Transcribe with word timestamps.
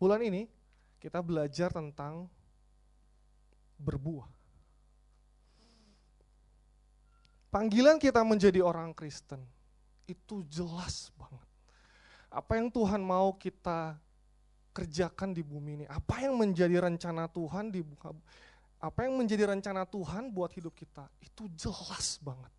bulan 0.00 0.24
ini 0.24 0.48
kita 0.96 1.20
belajar 1.20 1.68
tentang 1.68 2.24
berbuah. 3.76 4.28
Panggilan 7.52 8.00
kita 8.00 8.24
menjadi 8.24 8.64
orang 8.64 8.96
Kristen 8.96 9.44
itu 10.08 10.40
jelas 10.48 11.12
banget. 11.18 11.48
Apa 12.30 12.56
yang 12.56 12.70
Tuhan 12.70 13.02
mau 13.02 13.34
kita 13.34 13.98
kerjakan 14.70 15.34
di 15.34 15.42
bumi 15.42 15.82
ini, 15.82 15.86
apa 15.90 16.22
yang 16.22 16.38
menjadi 16.38 16.78
rencana 16.78 17.26
Tuhan 17.26 17.74
di 17.74 17.82
apa 18.80 19.04
yang 19.04 19.18
menjadi 19.18 19.50
rencana 19.50 19.82
Tuhan 19.84 20.30
buat 20.30 20.54
hidup 20.54 20.72
kita, 20.72 21.10
itu 21.20 21.50
jelas 21.58 22.22
banget. 22.22 22.54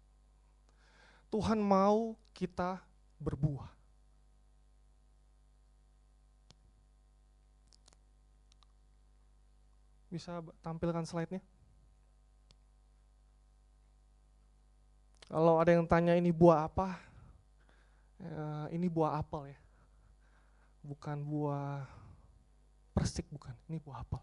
Tuhan 1.31 1.57
mau 1.57 2.19
kita 2.35 2.83
berbuah. 3.15 3.80
Bisa 10.11 10.43
tampilkan 10.59 11.07
slide-nya? 11.07 11.39
Kalau 15.31 15.63
ada 15.63 15.71
yang 15.71 15.87
tanya 15.87 16.19
ini 16.19 16.35
buah 16.35 16.67
apa? 16.67 16.99
Ya, 18.19 18.67
ini 18.75 18.91
buah 18.91 19.23
apel 19.23 19.55
ya. 19.55 19.59
Bukan 20.83 21.23
buah 21.23 21.87
persik 22.91 23.23
bukan, 23.31 23.55
ini 23.71 23.79
buah 23.79 24.03
apel. 24.03 24.19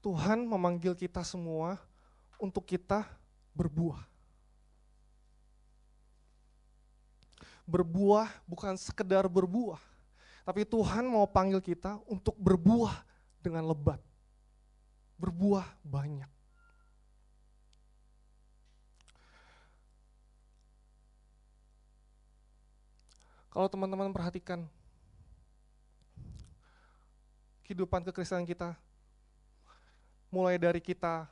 Tuhan 0.00 0.48
memanggil 0.48 0.96
kita 0.96 1.20
semua 1.20 1.76
untuk 2.40 2.64
kita 2.64 3.04
berbuah. 3.52 4.00
Berbuah 7.68 8.32
bukan 8.48 8.80
sekedar 8.80 9.28
berbuah, 9.28 9.78
tapi 10.50 10.66
Tuhan 10.66 11.06
mau 11.06 11.30
panggil 11.30 11.62
kita 11.62 12.02
untuk 12.10 12.34
berbuah 12.34 13.06
dengan 13.38 13.70
lebat. 13.70 14.02
Berbuah 15.14 15.62
banyak. 15.86 16.26
Kalau 23.54 23.70
teman-teman 23.70 24.10
perhatikan 24.10 24.66
kehidupan 27.62 28.02
kekristenan 28.10 28.42
kita, 28.42 28.74
mulai 30.34 30.58
dari 30.58 30.82
kita 30.82 31.30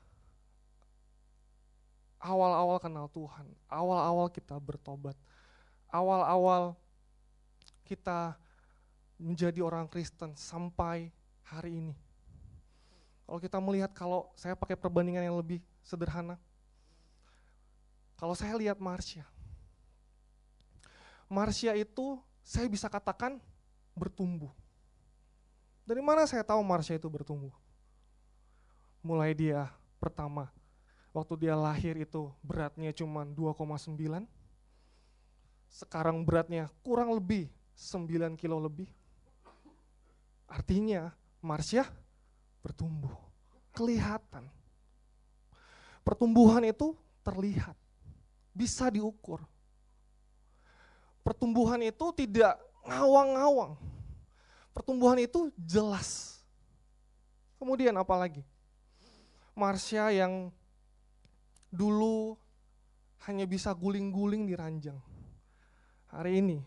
awal-awal 2.23 2.79
kenal 2.79 3.11
Tuhan, 3.11 3.51
awal-awal 3.67 4.31
kita 4.31 4.55
bertobat, 4.63 5.19
awal-awal 5.91 6.79
kita 7.83 8.39
menjadi 9.19 9.61
orang 9.61 9.91
Kristen 9.91 10.33
sampai 10.39 11.11
hari 11.43 11.83
ini. 11.83 11.95
Kalau 13.29 13.39
kita 13.43 13.59
melihat 13.61 13.93
kalau 13.93 14.31
saya 14.39 14.57
pakai 14.57 14.79
perbandingan 14.79 15.27
yang 15.27 15.37
lebih 15.37 15.61
sederhana, 15.85 16.41
kalau 18.17 18.33
saya 18.33 18.57
lihat 18.57 18.81
Marsha, 18.81 19.27
Marsha 21.29 21.77
itu 21.77 22.17
saya 22.41 22.65
bisa 22.71 22.89
katakan 22.89 23.37
bertumbuh. 23.93 24.49
Dari 25.85 26.01
mana 26.01 26.25
saya 26.25 26.41
tahu 26.41 26.65
Marsha 26.65 26.97
itu 26.97 27.05
bertumbuh? 27.05 27.53
Mulai 29.05 29.37
dia 29.37 29.69
pertama, 30.01 30.49
waktu 31.13 31.49
dia 31.49 31.55
lahir 31.59 32.01
itu 32.01 32.33
beratnya 32.41 32.95
cuma 32.97 33.29
2,9, 33.29 34.25
sekarang 35.69 36.25
beratnya 36.25 36.73
kurang 36.81 37.13
lebih 37.13 37.53
9 37.77 38.41
kilo 38.41 38.57
lebih. 38.57 38.89
Artinya 40.49 41.13
Marsha 41.45 41.87
bertumbuh, 42.65 43.13
kelihatan. 43.77 44.49
Pertumbuhan 46.03 46.65
itu 46.65 46.97
terlihat, 47.21 47.77
bisa 48.57 48.89
diukur 48.89 49.45
pertumbuhan 51.29 51.85
itu 51.85 52.09
tidak 52.17 52.57
ngawang-ngawang. 52.89 53.77
Pertumbuhan 54.73 55.21
itu 55.21 55.53
jelas. 55.61 56.41
Kemudian 57.61 57.93
apa 58.01 58.17
lagi? 58.17 58.41
Marsha 59.53 60.09
yang 60.09 60.49
dulu 61.69 62.41
hanya 63.29 63.45
bisa 63.45 63.77
guling-guling 63.77 64.49
di 64.49 64.57
ranjang. 64.57 64.97
Hari 66.09 66.41
ini 66.41 66.65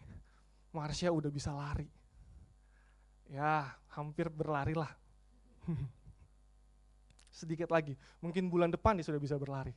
Marsha 0.69 1.09
udah 1.09 1.33
bisa 1.33 1.49
lari. 1.49 1.89
Ya, 3.31 3.71
hampir 3.95 4.27
berlari 4.27 4.75
lah. 4.75 4.91
Sedikit 7.31 7.71
lagi, 7.71 7.95
mungkin 8.19 8.51
bulan 8.51 8.67
depan 8.67 8.99
dia 8.99 9.07
sudah 9.07 9.23
bisa 9.23 9.39
berlari. 9.39 9.71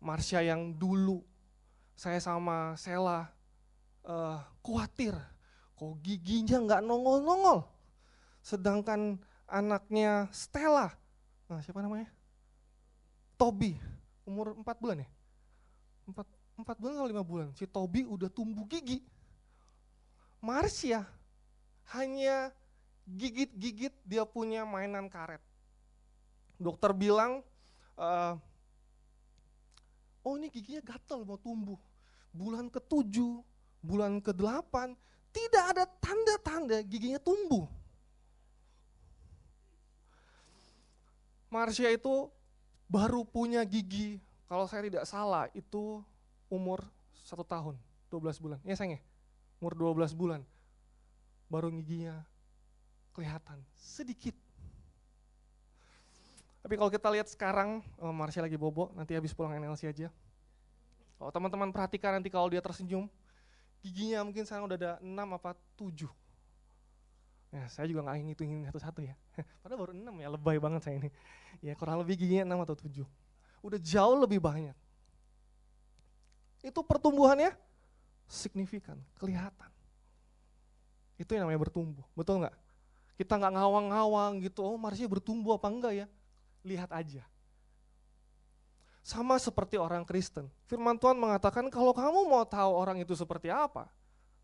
Marsha 0.00 0.40
yang 0.40 0.72
dulu 0.72 1.20
saya 1.92 2.20
sama 2.24 2.72
Sela 2.80 3.28
uh, 4.08 4.40
khawatir, 4.64 5.12
kok 5.76 5.92
giginya 6.00 6.56
nggak 6.64 6.84
nongol-nongol. 6.88 7.68
Sedangkan 8.40 9.20
anaknya 9.44 10.32
Stella, 10.32 10.88
nah 11.52 11.60
siapa 11.60 11.84
namanya? 11.84 12.08
Tobi, 13.36 13.76
umur 14.24 14.56
4 14.56 14.80
bulan 14.80 15.04
ya? 15.04 15.08
4, 16.08 16.64
4 16.64 16.80
bulan 16.80 16.94
atau 16.96 17.08
5 17.12 17.28
bulan, 17.28 17.48
si 17.52 17.68
Tobi 17.68 18.08
udah 18.08 18.32
tumbuh 18.32 18.64
gigi. 18.64 19.04
Marsha 20.46 21.02
hanya 21.90 22.54
gigit-gigit 23.02 23.94
dia 24.06 24.22
punya 24.22 24.62
mainan 24.62 25.10
karet. 25.10 25.42
Dokter 26.54 26.94
bilang, 26.94 27.42
uh, 27.98 28.38
oh 30.22 30.38
ini 30.38 30.46
giginya 30.46 30.86
gatal 30.86 31.26
mau 31.26 31.34
tumbuh. 31.34 31.78
Bulan 32.30 32.70
ke-7, 32.70 33.42
bulan 33.82 34.22
ke-8, 34.22 34.94
tidak 35.34 35.64
ada 35.74 35.84
tanda-tanda 35.98 36.78
giginya 36.86 37.18
tumbuh. 37.18 37.66
Marsha 41.50 41.90
itu 41.90 42.30
baru 42.86 43.26
punya 43.26 43.66
gigi, 43.66 44.22
kalau 44.46 44.70
saya 44.70 44.86
tidak 44.86 45.04
salah 45.10 45.50
itu 45.58 46.02
umur 46.46 46.86
satu 47.26 47.42
tahun, 47.42 47.74
12 48.10 48.42
bulan. 48.42 48.58
Ya 48.62 48.78
sayang 48.78 48.98
ya, 48.98 49.00
umur 49.60 49.72
12 49.74 50.12
bulan. 50.12 50.40
Baru 51.46 51.70
giginya 51.70 52.26
kelihatan, 53.14 53.62
sedikit. 53.78 54.34
Tapi 56.66 56.74
kalau 56.74 56.90
kita 56.90 57.08
lihat 57.14 57.30
sekarang, 57.30 57.78
oh, 58.02 58.10
Marsha 58.10 58.42
lagi 58.42 58.58
bobo, 58.58 58.90
nanti 58.98 59.14
habis 59.14 59.30
pulang 59.30 59.54
NLC 59.54 59.86
aja. 59.86 60.10
Kalau 61.16 61.30
teman-teman 61.30 61.70
perhatikan 61.70 62.18
nanti 62.18 62.28
kalau 62.28 62.50
dia 62.50 62.58
tersenyum, 62.58 63.06
giginya 63.80 64.26
mungkin 64.26 64.42
sekarang 64.42 64.66
udah 64.66 64.76
ada 64.76 64.92
6 64.98 65.14
apa 65.14 65.54
7. 65.78 66.10
Ya, 67.54 67.64
saya 67.70 67.86
juga 67.86 68.04
nggak 68.04 68.34
ngitungin 68.34 68.66
satu-satu 68.68 69.00
ya. 69.00 69.14
Padahal 69.62 69.78
baru 69.78 69.92
6 69.94 70.10
ya, 70.20 70.28
lebay 70.28 70.58
banget 70.58 70.82
saya 70.82 70.98
ini. 70.98 71.08
Ya 71.62 71.72
kurang 71.78 72.02
lebih 72.02 72.18
giginya 72.18 72.52
6 72.52 72.66
atau 72.66 72.76
7. 72.76 73.06
Udah 73.64 73.78
jauh 73.80 74.16
lebih 74.18 74.42
banyak. 74.42 74.74
Itu 76.66 76.82
pertumbuhannya 76.82 77.54
signifikan, 78.26 78.98
kelihatan. 79.18 79.70
Itu 81.16 81.32
yang 81.32 81.48
namanya 81.48 81.66
bertumbuh, 81.66 82.04
betul 82.12 82.44
nggak? 82.44 82.54
Kita 83.16 83.40
nggak 83.40 83.52
ngawang-ngawang 83.56 84.44
gitu, 84.44 84.60
oh 84.60 84.76
Marsha 84.76 85.08
bertumbuh 85.08 85.56
apa 85.56 85.72
enggak 85.72 85.94
ya? 86.04 86.06
lihat 86.66 86.90
aja. 86.90 87.22
Sama 89.06 89.38
seperti 89.38 89.78
orang 89.78 90.02
Kristen. 90.02 90.50
Firman 90.66 90.98
Tuhan 90.98 91.14
mengatakan 91.14 91.70
kalau 91.70 91.94
kamu 91.94 92.26
mau 92.26 92.42
tahu 92.42 92.74
orang 92.74 92.98
itu 92.98 93.14
seperti 93.14 93.46
apa, 93.46 93.86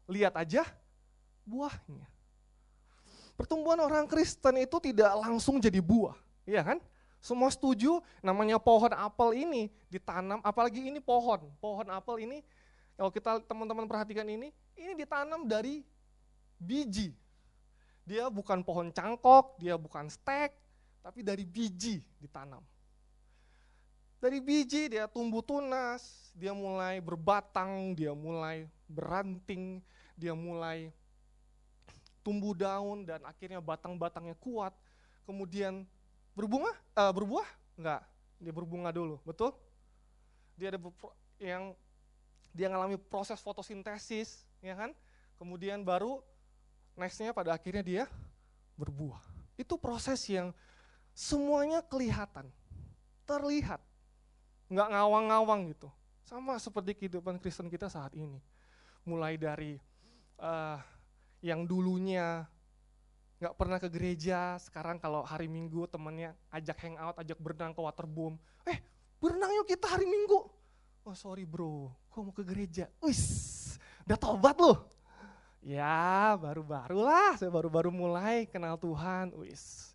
lihat 0.06 0.38
aja 0.38 0.62
buahnya. 1.42 2.06
Pertumbuhan 3.34 3.82
orang 3.82 4.06
Kristen 4.06 4.62
itu 4.62 4.78
tidak 4.78 5.10
langsung 5.18 5.58
jadi 5.58 5.82
buah, 5.82 6.14
iya 6.46 6.62
kan? 6.62 6.78
Semua 7.18 7.50
setuju 7.50 7.98
namanya 8.22 8.58
pohon 8.62 8.94
apel 8.94 9.46
ini 9.46 9.66
ditanam, 9.90 10.38
apalagi 10.46 10.90
ini 10.90 11.02
pohon. 11.02 11.42
Pohon 11.58 11.86
apel 11.90 12.26
ini 12.26 12.38
kalau 12.96 13.10
kita 13.10 13.40
teman-teman 13.48 13.88
perhatikan 13.88 14.26
ini, 14.28 14.52
ini 14.76 14.92
ditanam 14.94 15.48
dari 15.48 15.82
biji. 16.60 17.12
Dia 18.02 18.26
bukan 18.28 18.66
pohon 18.66 18.90
cangkok, 18.90 19.58
dia 19.62 19.78
bukan 19.78 20.10
stek, 20.10 20.52
tapi 21.02 21.22
dari 21.22 21.46
biji 21.46 22.02
ditanam. 22.18 22.62
Dari 24.22 24.38
biji 24.38 24.86
dia 24.86 25.10
tumbuh 25.10 25.42
tunas, 25.42 26.30
dia 26.38 26.54
mulai 26.54 27.02
berbatang, 27.02 27.94
dia 27.98 28.14
mulai 28.14 28.70
beranting, 28.86 29.82
dia 30.14 30.30
mulai 30.30 30.94
tumbuh 32.22 32.54
daun 32.54 33.02
dan 33.02 33.18
akhirnya 33.26 33.58
batang-batangnya 33.58 34.38
kuat. 34.38 34.70
Kemudian 35.26 35.82
berbunga, 36.38 36.70
uh, 36.94 37.10
berbuah? 37.10 37.46
Enggak, 37.74 38.02
dia 38.38 38.52
berbunga 38.54 38.90
dulu, 38.94 39.18
betul? 39.26 39.54
Dia 40.54 40.70
ada 40.70 40.78
yang 41.42 41.74
dia 42.52 42.68
ngalami 42.68 43.00
proses 43.00 43.40
fotosintesis, 43.40 44.44
ya 44.60 44.76
kan? 44.76 44.92
Kemudian 45.40 45.82
baru 45.82 46.20
nextnya 46.94 47.32
pada 47.32 47.56
akhirnya 47.56 47.82
dia 47.82 48.04
berbuah. 48.76 49.20
Itu 49.56 49.80
proses 49.80 50.20
yang 50.28 50.52
semuanya 51.16 51.80
kelihatan, 51.84 52.48
terlihat, 53.24 53.80
nggak 54.68 54.88
ngawang-ngawang 54.92 55.72
gitu. 55.72 55.88
Sama 56.24 56.56
seperti 56.56 56.96
kehidupan 56.96 57.40
Kristen 57.40 57.68
kita 57.68 57.88
saat 57.88 58.12
ini. 58.16 58.40
Mulai 59.04 59.34
dari 59.34 59.76
uh, 60.38 60.78
yang 61.42 61.66
dulunya 61.66 62.46
nggak 63.42 63.58
pernah 63.58 63.82
ke 63.82 63.90
gereja, 63.90 64.54
sekarang 64.62 65.02
kalau 65.02 65.26
hari 65.26 65.50
Minggu 65.50 65.90
temennya 65.90 66.38
ajak 66.54 66.78
hangout, 66.86 67.18
ajak 67.18 67.34
berenang 67.42 67.74
ke 67.74 67.82
waterboom. 67.82 68.38
Eh, 68.70 68.78
berenang 69.18 69.50
yuk 69.58 69.66
kita 69.66 69.90
hari 69.90 70.06
Minggu. 70.06 70.61
Oh 71.02 71.18
sorry 71.18 71.42
bro, 71.42 71.90
gue 71.90 72.20
mau 72.22 72.30
ke 72.30 72.46
gereja. 72.46 72.86
Wis, 73.02 73.74
udah 74.06 74.14
tobat 74.14 74.54
loh. 74.54 74.86
Ya 75.58 76.38
baru-baru 76.38 77.02
lah, 77.02 77.34
saya 77.34 77.50
baru-baru 77.50 77.90
mulai 77.90 78.46
kenal 78.46 78.78
Tuhan. 78.78 79.34
Wis. 79.42 79.90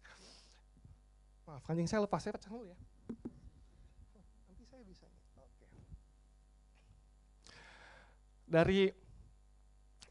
Maaf, 1.47 1.63
kancing 1.63 1.87
saya 1.87 2.03
lepas, 2.03 2.19
saya 2.19 2.35
pecah 2.35 2.51
dulu 2.51 2.67
ya. 2.67 2.75
Nanti 4.51 4.63
saya 4.67 4.83
bisa. 4.83 5.07
Oke. 5.39 5.67
Dari 8.43 8.91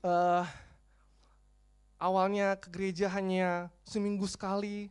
uh, 0.00 0.48
awalnya 2.00 2.56
ke 2.56 2.72
gereja 2.72 3.12
hanya 3.12 3.68
seminggu 3.84 4.24
sekali, 4.24 4.88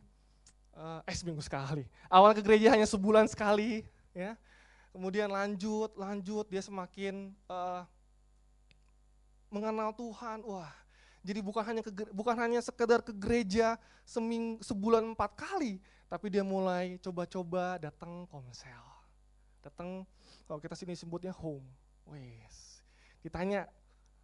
uh, 0.78 1.02
eh 1.02 1.16
seminggu 1.18 1.42
sekali. 1.42 1.82
Awal 2.06 2.30
ke 2.38 2.46
gereja 2.46 2.70
hanya 2.78 2.86
sebulan 2.86 3.26
sekali, 3.26 3.82
ya 4.14 4.38
kemudian 4.96 5.28
lanjut, 5.28 5.92
lanjut, 5.92 6.48
dia 6.48 6.64
semakin 6.64 7.28
uh, 7.52 7.84
mengenal 9.52 9.92
Tuhan. 9.92 10.40
Wah, 10.48 10.72
jadi 11.20 11.44
bukan 11.44 11.60
hanya 11.60 11.84
ke, 11.84 11.92
bukan 12.16 12.32
hanya 12.40 12.64
sekedar 12.64 13.04
ke 13.04 13.12
gereja 13.12 13.76
seming, 14.08 14.56
sebulan 14.64 15.12
empat 15.12 15.36
kali, 15.36 15.84
tapi 16.08 16.32
dia 16.32 16.40
mulai 16.40 16.96
coba-coba 17.04 17.76
datang 17.76 18.24
komsel, 18.32 18.84
datang 19.60 20.08
kalau 20.48 20.56
kita 20.64 20.72
sini 20.72 20.96
sebutnya 20.96 21.36
home. 21.36 21.68
Wes, 22.08 22.80
ditanya 23.20 23.68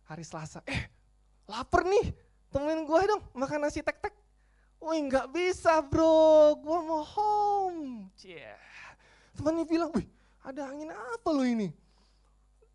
hari 0.08 0.24
Selasa, 0.24 0.64
eh 0.64 0.88
lapar 1.44 1.84
nih, 1.84 2.16
temenin 2.48 2.88
gue 2.88 3.00
dong 3.12 3.22
makan 3.36 3.68
nasi 3.68 3.84
tek-tek. 3.84 4.16
Wih 4.82 4.98
nggak 5.04 5.30
bisa 5.30 5.84
bro, 5.84 6.56
gue 6.58 6.78
mau 6.80 7.04
home. 7.04 8.08
Yeah. 8.22 8.56
Temannya 9.34 9.66
bilang, 9.66 9.90
wih 9.94 10.06
ada 10.42 10.68
angin 10.68 10.90
apa 10.90 11.28
lu 11.30 11.46
ini? 11.46 11.70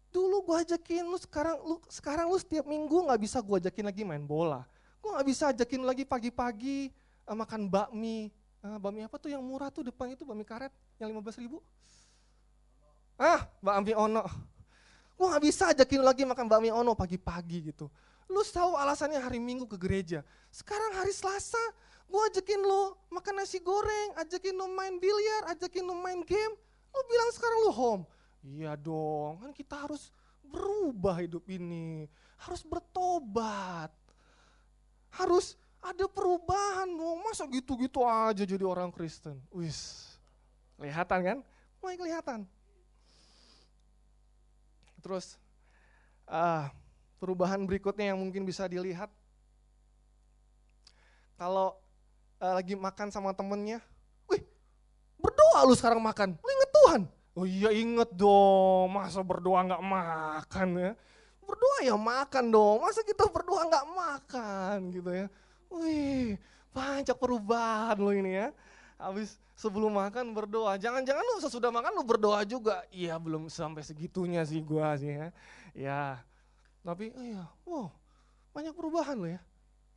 Dulu 0.07 0.39
gue 0.47 0.55
ajakin 0.63 1.03
lu 1.03 1.19
sekarang 1.19 1.59
lu 1.61 1.75
sekarang 1.91 2.31
lu 2.31 2.39
setiap 2.39 2.63
minggu 2.63 3.05
nggak 3.11 3.19
bisa 3.19 3.37
gue 3.43 3.55
ajakin 3.59 3.85
lagi 3.91 4.01
main 4.07 4.23
bola. 4.23 4.63
Gue 5.03 5.11
nggak 5.13 5.27
bisa 5.27 5.43
ajakin 5.51 5.83
lagi 5.83 6.03
pagi-pagi 6.07 6.89
uh, 7.27 7.35
makan 7.35 7.67
bakmi. 7.67 8.31
Uh, 8.63 8.79
bakmi 8.81 9.05
apa 9.05 9.19
tuh 9.21 9.29
yang 9.29 9.43
murah 9.43 9.69
tuh 9.69 9.85
depan 9.85 10.15
itu 10.15 10.23
bakmi 10.23 10.47
karet 10.47 10.71
yang 10.97 11.11
lima 11.11 11.21
belas 11.21 11.37
ribu? 11.37 11.61
Ah, 13.19 13.45
bakmi 13.59 13.93
ono. 13.93 14.23
Gue 15.17 15.27
nggak 15.27 15.43
bisa 15.43 15.63
ajakin 15.75 16.01
lagi 16.01 16.23
makan 16.23 16.45
bakmi 16.47 16.69
ono 16.71 16.95
pagi-pagi 16.95 17.73
gitu. 17.73 17.91
Lu 18.27 18.43
tahu 18.43 18.75
alasannya 18.75 19.23
hari 19.23 19.39
Minggu 19.39 19.65
ke 19.65 19.79
gereja. 19.79 20.19
Sekarang 20.51 20.99
hari 20.99 21.15
Selasa, 21.15 21.61
gue 22.05 22.21
ajakin 22.31 22.59
lu 22.59 22.93
makan 23.09 23.39
nasi 23.39 23.57
goreng, 23.63 24.19
ajakin 24.19 24.53
lu 24.53 24.67
main 24.75 24.99
biliar, 24.99 25.51
ajakin 25.55 25.83
lu 25.87 25.95
main 25.95 26.21
game. 26.27 26.53
Lu 26.97 27.01
bilang 27.05 27.29
sekarang 27.29 27.59
lu 27.61 27.71
home. 27.71 28.03
Iya 28.41 28.73
dong, 28.73 29.37
kan 29.45 29.51
kita 29.53 29.77
harus 29.77 30.09
berubah 30.41 31.21
hidup 31.21 31.45
ini. 31.45 32.09
Harus 32.41 32.65
bertobat. 32.65 33.93
Harus 35.13 35.53
ada 35.77 36.09
perubahan 36.09 36.89
dong. 36.89 37.21
Masa 37.21 37.45
gitu-gitu 37.45 38.01
aja 38.01 38.41
jadi 38.41 38.65
orang 38.65 38.89
Kristen. 38.89 39.37
Wis, 39.53 40.09
kelihatan 40.81 41.19
kan? 41.21 41.37
Mulai 41.77 41.97
kelihatan. 42.01 42.39
Terus 45.05 45.37
uh, 46.25 46.65
perubahan 47.21 47.61
berikutnya 47.61 48.11
yang 48.13 48.19
mungkin 48.19 48.41
bisa 48.41 48.65
dilihat. 48.65 49.13
Kalau 51.37 51.77
uh, 52.41 52.53
lagi 52.57 52.73
makan 52.73 53.13
sama 53.13 53.29
temennya, 53.29 53.77
wih 54.25 54.41
berdoa 55.21 55.69
lu 55.69 55.77
sekarang 55.77 56.01
makan. 56.01 56.33
Lu 56.33 56.49
Tuhan. 56.87 57.03
Oh 57.35 57.43
iya 57.43 57.69
inget 57.75 58.15
dong, 58.15 58.95
masa 58.95 59.19
berdoa 59.19 59.59
nggak 59.67 59.83
makan 59.83 60.67
ya. 60.79 60.91
Berdoa 61.43 61.77
ya 61.83 61.95
makan 61.99 62.45
dong, 62.47 62.79
masa 62.79 63.03
kita 63.03 63.27
berdoa 63.27 63.67
nggak 63.67 63.87
makan 63.91 64.77
gitu 64.95 65.11
ya. 65.11 65.27
Wih, 65.67 66.39
banyak 66.71 67.13
perubahan 67.19 67.99
lo 67.99 68.15
ini 68.15 68.39
ya. 68.39 68.55
Habis 68.95 69.35
sebelum 69.51 69.99
makan 69.99 70.31
berdoa, 70.31 70.79
jangan-jangan 70.79 71.21
lu 71.27 71.43
sesudah 71.43 71.75
makan 71.75 71.91
lu 71.91 72.07
berdoa 72.07 72.47
juga. 72.47 72.87
Iya 72.87 73.19
belum 73.19 73.51
sampai 73.51 73.83
segitunya 73.83 74.47
sih 74.47 74.63
gua 74.63 74.95
sih 74.95 75.11
ya. 75.11 75.27
Ya, 75.75 76.03
tapi 76.87 77.11
oh 77.13 77.21
iya, 77.21 77.43
wow 77.67 77.91
banyak 78.55 78.71
perubahan 78.71 79.19
lo 79.19 79.27
ya. 79.27 79.43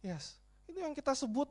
Yes, 0.03 0.43
itu 0.67 0.83
yang 0.83 0.93
kita 0.93 1.15
sebut 1.15 1.49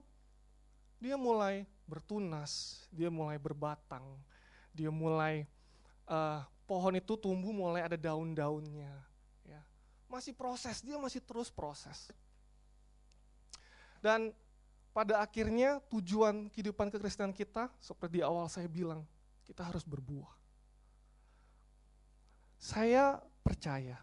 dia 1.00 1.16
mulai 1.16 1.64
bertunas, 1.88 2.84
dia 2.92 3.08
mulai 3.10 3.40
berbatang, 3.42 4.04
dia 4.80 4.88
mulai 4.88 5.44
uh, 6.08 6.40
pohon 6.64 6.96
itu 6.96 7.20
tumbuh 7.20 7.52
mulai 7.52 7.84
ada 7.84 8.00
daun-daunnya. 8.00 8.96
Ya. 9.44 9.62
Masih 10.08 10.32
proses, 10.32 10.80
dia 10.80 10.96
masih 10.96 11.20
terus 11.20 11.52
proses. 11.52 12.08
Dan 14.00 14.32
pada 14.96 15.20
akhirnya 15.20 15.84
tujuan 15.92 16.48
kehidupan 16.48 16.88
kekristenan 16.88 17.36
kita, 17.36 17.68
seperti 17.84 18.20
di 18.20 18.24
awal 18.24 18.48
saya 18.48 18.72
bilang, 18.72 19.04
kita 19.44 19.68
harus 19.68 19.84
berbuah. 19.84 20.32
Saya 22.56 23.20
percaya, 23.44 24.00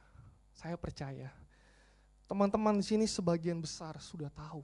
saya 0.52 0.76
percaya, 0.76 1.32
teman-teman 2.28 2.76
di 2.76 2.84
sini 2.84 3.06
sebagian 3.08 3.56
besar 3.60 3.96
sudah 4.00 4.28
tahu 4.28 4.60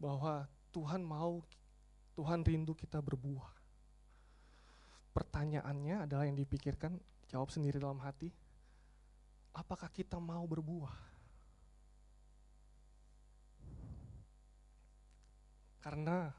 bahwa 0.00 0.48
Tuhan 0.72 1.04
mau, 1.04 1.44
Tuhan 2.14 2.44
rindu 2.44 2.76
kita 2.76 3.00
berbuah 3.00 3.57
pertanyaannya 5.18 6.06
adalah 6.06 6.30
yang 6.30 6.38
dipikirkan, 6.38 6.94
jawab 7.26 7.50
sendiri 7.50 7.82
dalam 7.82 7.98
hati, 7.98 8.30
apakah 9.50 9.90
kita 9.90 10.14
mau 10.22 10.46
berbuah? 10.46 10.94
Karena 15.82 16.30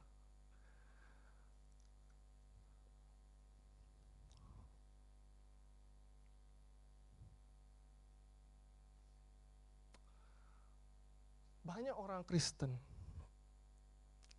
banyak 11.68 11.96
orang 12.00 12.24
Kristen 12.24 12.80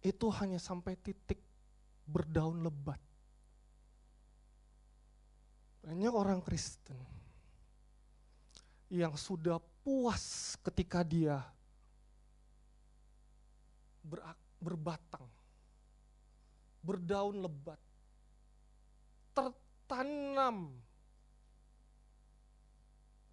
itu 0.00 0.32
hanya 0.40 0.56
sampai 0.56 0.96
titik 0.96 1.44
berdaun 2.08 2.64
lebat. 2.64 3.09
Banyak 5.80 6.12
orang 6.12 6.40
Kristen 6.44 6.98
yang 8.90 9.14
sudah 9.14 9.62
puas 9.80 10.56
ketika 10.66 11.00
dia 11.06 11.40
berbatang, 14.60 15.24
berdaun 16.84 17.40
lebat, 17.40 17.80
tertanam. 19.32 20.74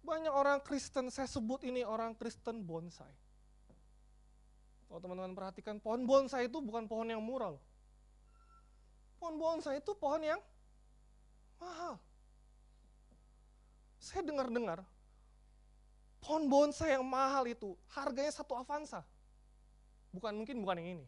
Banyak 0.00 0.32
orang 0.32 0.64
Kristen, 0.64 1.12
saya 1.12 1.28
sebut 1.28 1.60
ini 1.68 1.84
orang 1.84 2.16
Kristen 2.16 2.64
bonsai. 2.64 3.12
Kalau 4.88 5.04
teman-teman 5.04 5.36
perhatikan, 5.36 5.76
pohon 5.84 6.08
bonsai 6.08 6.48
itu 6.48 6.64
bukan 6.64 6.88
pohon 6.88 7.12
yang 7.12 7.20
murah 7.20 7.52
Pohon 9.20 9.36
bonsai 9.36 9.82
itu 9.82 9.92
pohon 9.98 10.22
yang 10.22 10.40
mahal. 11.58 11.98
Saya 14.08 14.24
dengar-dengar, 14.24 14.80
pohon 16.24 16.48
bonsai 16.48 16.96
yang 16.96 17.04
mahal 17.04 17.44
itu 17.44 17.76
harganya 17.92 18.32
satu 18.32 18.56
Avanza. 18.56 19.04
Bukan 20.08 20.32
mungkin 20.32 20.64
bukan 20.64 20.80
yang 20.80 20.90
ini. 20.96 21.06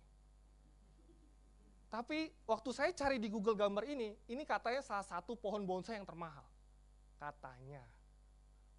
Tapi 1.89 2.29
waktu 2.45 2.71
saya 2.77 2.93
cari 2.93 3.17
di 3.17 3.33
Google 3.33 3.57
gambar 3.57 3.89
ini, 3.89 4.13
ini 4.29 4.45
katanya 4.45 4.85
salah 4.85 5.03
satu 5.03 5.33
pohon 5.33 5.65
bonsai 5.65 5.97
yang 5.97 6.05
termahal. 6.05 6.45
Katanya 7.17 7.81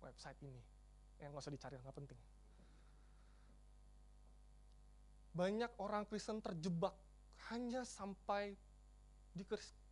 website 0.05 0.37
ini. 0.45 0.61
Yang 1.17 1.33
nggak 1.33 1.41
usah 1.41 1.53
dicari, 1.57 1.75
nggak 1.81 1.97
penting. 1.97 2.19
Banyak 5.33 5.71
orang 5.81 6.05
Kristen 6.05 6.45
terjebak 6.45 6.93
hanya 7.49 7.81
sampai 7.81 8.53
di 9.33 9.43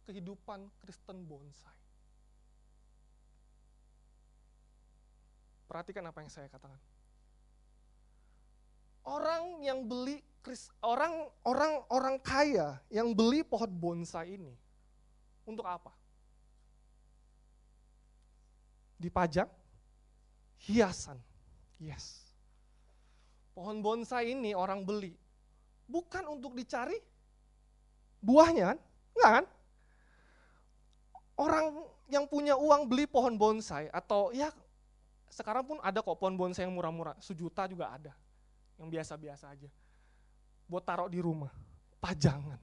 kehidupan 0.06 0.70
Kristen 0.78 1.26
bonsai. 1.26 1.79
Perhatikan 5.70 6.02
apa 6.10 6.26
yang 6.26 6.34
saya 6.34 6.50
katakan. 6.50 6.82
Orang 9.06 9.62
yang 9.62 9.86
beli 9.86 10.18
orang 10.82 11.30
orang 11.46 11.74
orang 11.94 12.16
kaya 12.18 12.82
yang 12.90 13.14
beli 13.14 13.46
pohon 13.46 13.70
bonsai 13.70 14.34
ini 14.34 14.58
untuk 15.46 15.70
apa? 15.70 15.94
Dipajang 18.98 19.48
hiasan. 20.66 21.22
Yes. 21.78 22.34
Pohon 23.54 23.86
bonsai 23.86 24.34
ini 24.34 24.58
orang 24.58 24.82
beli 24.82 25.14
bukan 25.86 26.26
untuk 26.34 26.58
dicari 26.58 26.98
buahnya 28.26 28.74
kan? 28.74 28.80
Enggak 29.14 29.32
kan? 29.38 29.46
Orang 31.40 31.66
yang 32.10 32.26
punya 32.26 32.58
uang 32.58 32.90
beli 32.90 33.06
pohon 33.06 33.38
bonsai 33.38 33.88
atau 33.94 34.34
ya 34.34 34.50
sekarang 35.30 35.64
pun 35.66 35.78
ada 35.82 36.02
kok 36.02 36.18
pohon 36.18 36.36
bonsai 36.36 36.66
yang 36.66 36.74
murah-murah, 36.74 37.18
sejuta 37.22 37.70
juga 37.70 37.94
ada. 37.94 38.14
Yang 38.76 38.90
biasa-biasa 39.00 39.46
aja. 39.54 39.70
Buat 40.70 40.84
taruh 40.86 41.10
di 41.10 41.22
rumah, 41.22 41.50
pajangan. 42.02 42.60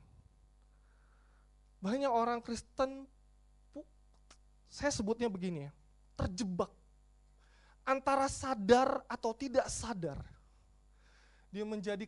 Banyak 1.82 2.10
orang 2.10 2.42
Kristen, 2.42 3.06
saya 4.66 4.90
sebutnya 4.90 5.30
begini 5.30 5.68
ya, 5.68 5.72
terjebak 6.18 6.72
antara 7.86 8.26
sadar 8.26 9.06
atau 9.06 9.30
tidak 9.30 9.70
sadar. 9.70 10.18
Dia 11.54 11.62
menjadi 11.62 12.02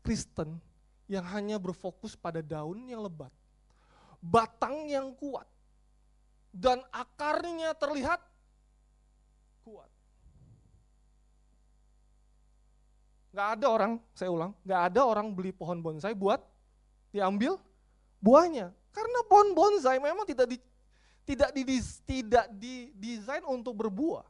Kristen 0.00 0.62
yang 1.10 1.26
hanya 1.34 1.58
berfokus 1.58 2.14
pada 2.14 2.40
daun 2.40 2.86
yang 2.86 3.02
lebat, 3.02 3.34
batang 4.22 4.86
yang 4.86 5.10
kuat, 5.18 5.44
dan 6.54 6.80
akarnya 6.94 7.74
terlihat 7.76 8.22
kuat. 9.66 9.90
Gak 13.32 13.48
ada 13.58 13.66
orang, 13.72 13.92
saya 14.12 14.28
ulang, 14.28 14.52
gak 14.60 14.92
ada 14.92 15.00
orang 15.08 15.32
beli 15.32 15.56
pohon 15.56 15.80
bonsai 15.80 16.12
buat 16.12 16.44
diambil 17.08 17.56
buahnya. 18.20 18.68
Karena 18.92 19.20
pohon 19.24 19.56
bonsai 19.56 19.96
memang 19.96 20.28
tidak 20.28 20.52
di, 20.52 20.60
tidak 21.24 21.50
di, 21.56 21.62
tidak 22.04 22.46
didesain 22.52 23.40
untuk 23.48 23.72
berbuah. 23.72 24.28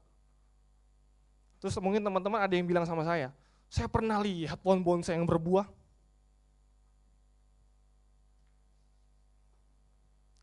Terus 1.59 1.75
mungkin 1.83 2.03
teman-teman 2.03 2.43
ada 2.43 2.55
yang 2.55 2.67
bilang 2.67 2.87
sama 2.87 3.03
saya, 3.03 3.35
saya 3.67 3.91
pernah 3.91 4.23
lihat 4.23 4.63
pohon 4.63 4.83
bonsai 4.83 5.19
yang 5.19 5.27
berbuah. 5.27 5.67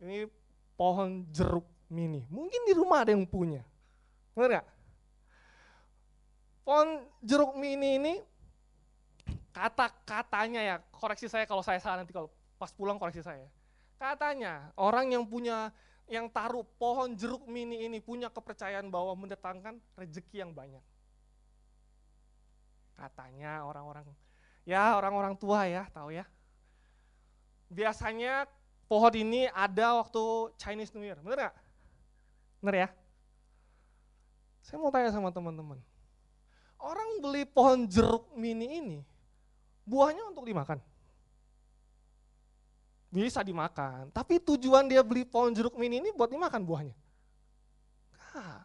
Ini 0.04 0.28
pohon 0.80 1.28
jeruk 1.32 1.68
mini. 1.92 2.24
Mungkin 2.32 2.62
di 2.68 2.74
rumah 2.75 3.04
ada 3.04 3.12
yang 3.12 3.28
punya. 3.28 3.63
Benar 4.32 4.63
gak? 4.63 4.68
Pohon 6.63 7.04
jeruk 7.20 7.56
mini 7.60 8.00
ini 8.00 8.13
kata-katanya 9.60 10.62
ya, 10.63 10.75
koreksi 10.96 11.28
saya 11.28 11.44
kalau 11.44 11.60
saya 11.60 11.84
salah 11.84 12.00
nanti 12.00 12.16
kalau 12.16 12.32
pas 12.56 12.72
pulang 12.72 12.96
koreksi 12.96 13.20
saya. 13.20 13.51
Katanya 14.00 14.72
orang 14.80 15.12
yang 15.12 15.28
punya 15.28 15.75
yang 16.08 16.32
taruh 16.32 16.63
pohon 16.80 17.12
jeruk 17.13 17.44
mini 17.46 17.84
ini 17.86 18.00
punya 18.00 18.32
kepercayaan 18.32 18.88
bahwa 18.88 19.13
mendatangkan 19.20 19.78
rezeki 20.00 20.48
yang 20.48 20.51
banyak. 20.56 20.82
Katanya 22.96 23.68
orang-orang, 23.68 24.08
ya 24.63 24.96
orang-orang 24.96 25.36
tua 25.36 25.68
ya, 25.68 25.86
tahu 25.92 26.16
ya. 26.16 26.24
Biasanya 27.70 28.48
pohon 28.89 29.13
ini 29.13 29.51
ada 29.51 30.00
waktu 30.00 30.56
Chinese 30.58 30.96
New 30.96 31.04
Year, 31.04 31.20
bener 31.22 31.51
gak? 31.51 31.56
Bener 32.63 32.75
ya? 32.88 32.89
Saya 34.66 34.82
mau 34.82 34.89
tanya 34.89 35.13
sama 35.13 35.30
teman-teman. 35.30 35.78
Orang 36.80 37.20
beli 37.20 37.44
pohon 37.44 37.86
jeruk 37.86 38.32
mini 38.34 38.82
ini, 38.82 38.98
buahnya 39.89 40.29
untuk 40.29 40.46
dimakan. 40.46 40.77
Bisa 43.10 43.41
dimakan, 43.41 44.13
tapi 44.13 44.38
tujuan 44.38 44.86
dia 44.86 45.01
beli 45.01 45.25
pohon 45.25 45.50
jeruk 45.50 45.74
mini 45.81 45.98
ini 45.98 46.13
buat 46.13 46.29
dimakan 46.29 46.62
buahnya. 46.62 46.93
Nah, 48.13 48.62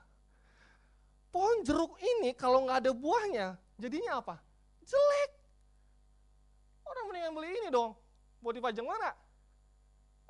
pohon 1.33 1.65
jeruk 1.65 1.97
ini 1.97 2.37
kalau 2.37 2.69
nggak 2.69 2.85
ada 2.85 2.93
buahnya, 2.93 3.57
Jadinya 3.79 4.23
apa? 4.23 4.39
Jelek. 4.87 5.31
Orang 6.87 7.05
mendingan 7.11 7.33
beli 7.35 7.49
ini 7.59 7.69
dong. 7.73 7.99
Buat 8.39 8.55
dipajang 8.61 8.87
mana? 8.87 9.11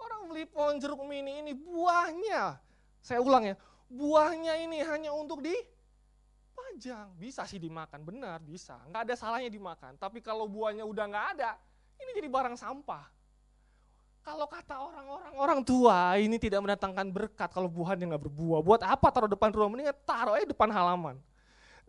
Orang 0.01 0.31
beli 0.31 0.49
pohon 0.49 0.81
jeruk 0.81 1.03
mini 1.05 1.45
ini 1.45 1.53
buahnya. 1.53 2.57
Saya 3.05 3.21
ulang 3.21 3.45
ya, 3.45 3.57
buahnya 3.93 4.65
ini 4.65 4.81
hanya 4.81 5.13
untuk 5.13 5.45
dipajang. 6.55 7.11
Bisa 7.19 7.43
sih 7.51 7.59
dimakan, 7.59 8.07
benar 8.07 8.39
bisa. 8.39 8.79
Nggak 8.87 9.11
ada 9.11 9.15
salahnya 9.19 9.51
dimakan. 9.51 9.99
Tapi 9.99 10.23
kalau 10.23 10.47
buahnya 10.47 10.87
udah 10.87 11.05
nggak 11.11 11.27
ada, 11.35 11.59
ini 11.99 12.11
jadi 12.15 12.31
barang 12.31 12.55
sampah. 12.55 13.11
Kalau 14.23 14.47
kata 14.49 14.81
orang-orang 14.81 15.33
orang 15.37 15.61
tua 15.61 16.17
ini 16.17 16.41
tidak 16.41 16.65
mendatangkan 16.65 17.13
berkat 17.13 17.51
kalau 17.53 17.67
buahnya 17.67 18.15
nggak 18.15 18.25
berbuah. 18.31 18.63
Buat 18.63 18.87
apa 18.87 19.11
taruh 19.11 19.29
depan 19.29 19.53
rumah? 19.53 19.75
Mendingan 19.75 19.99
taruh 20.07 20.39
aja 20.39 20.47
depan 20.47 20.71
halaman 20.71 21.19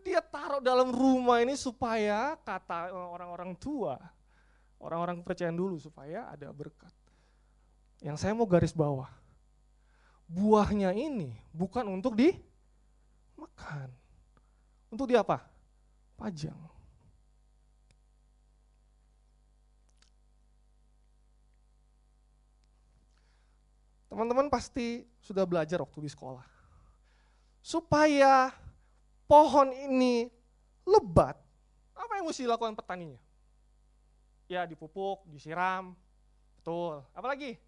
dia 0.06 0.22
taruh 0.22 0.62
dalam 0.62 0.94
rumah 0.94 1.42
ini 1.42 1.58
supaya 1.58 2.38
kata 2.46 2.94
orang-orang 2.94 3.58
tua, 3.58 3.98
orang-orang 4.78 5.18
kepercayaan 5.18 5.58
dulu 5.58 5.82
supaya 5.82 6.30
ada 6.30 6.46
berkat. 6.54 6.94
Yang 7.98 8.22
saya 8.22 8.32
mau 8.38 8.46
garis 8.46 8.70
bawah, 8.70 9.10
buahnya 10.30 10.94
ini 10.94 11.34
bukan 11.50 11.90
untuk 11.90 12.14
dimakan. 12.14 13.90
Untuk 14.96 15.12
di 15.12 15.16
apa? 15.20 15.44
Pajang. 16.16 16.56
Teman-teman 24.08 24.48
pasti 24.48 25.04
sudah 25.20 25.44
belajar 25.44 25.84
waktu 25.84 26.00
di 26.00 26.08
sekolah. 26.08 26.48
Supaya 27.60 28.56
pohon 29.28 29.68
ini 29.68 30.32
lebat, 30.88 31.36
apa 31.92 32.16
yang 32.16 32.24
mesti 32.24 32.48
dilakukan 32.48 32.72
petaninya? 32.72 33.20
Ya 34.48 34.64
dipupuk, 34.64 35.28
disiram, 35.28 35.92
betul. 36.56 37.04
Apalagi? 37.12 37.60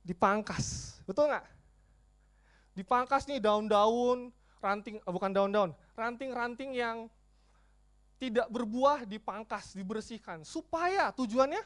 Dipangkas, 0.00 0.96
betul 1.04 1.28
nggak? 1.28 1.44
Dipangkas 2.72 3.28
nih 3.28 3.36
daun-daun, 3.36 4.32
ranting, 4.58 4.98
eh, 4.98 5.12
bukan 5.12 5.30
daun-daun, 5.30 5.70
ranting-ranting 5.94 6.74
yang 6.74 7.10
tidak 8.18 8.50
berbuah 8.50 9.06
dipangkas, 9.06 9.74
dibersihkan. 9.78 10.42
Supaya 10.42 11.14
tujuannya 11.14 11.62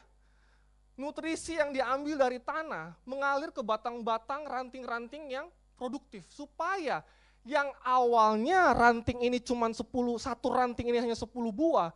nutrisi 0.93 1.57
yang 1.57 1.73
diambil 1.73 2.29
dari 2.29 2.37
tanah 2.37 2.93
mengalir 3.09 3.49
ke 3.49 3.65
batang-batang 3.65 4.45
ranting-ranting 4.45 5.33
yang 5.33 5.49
produktif. 5.73 6.25
Supaya 6.29 7.01
yang 7.43 7.73
awalnya 7.83 8.71
ranting 8.71 9.19
ini 9.25 9.41
cuma 9.41 9.67
10, 9.67 9.83
satu 10.21 10.47
ranting 10.53 10.93
ini 10.93 11.01
hanya 11.01 11.17
10 11.17 11.27
buah, 11.51 11.91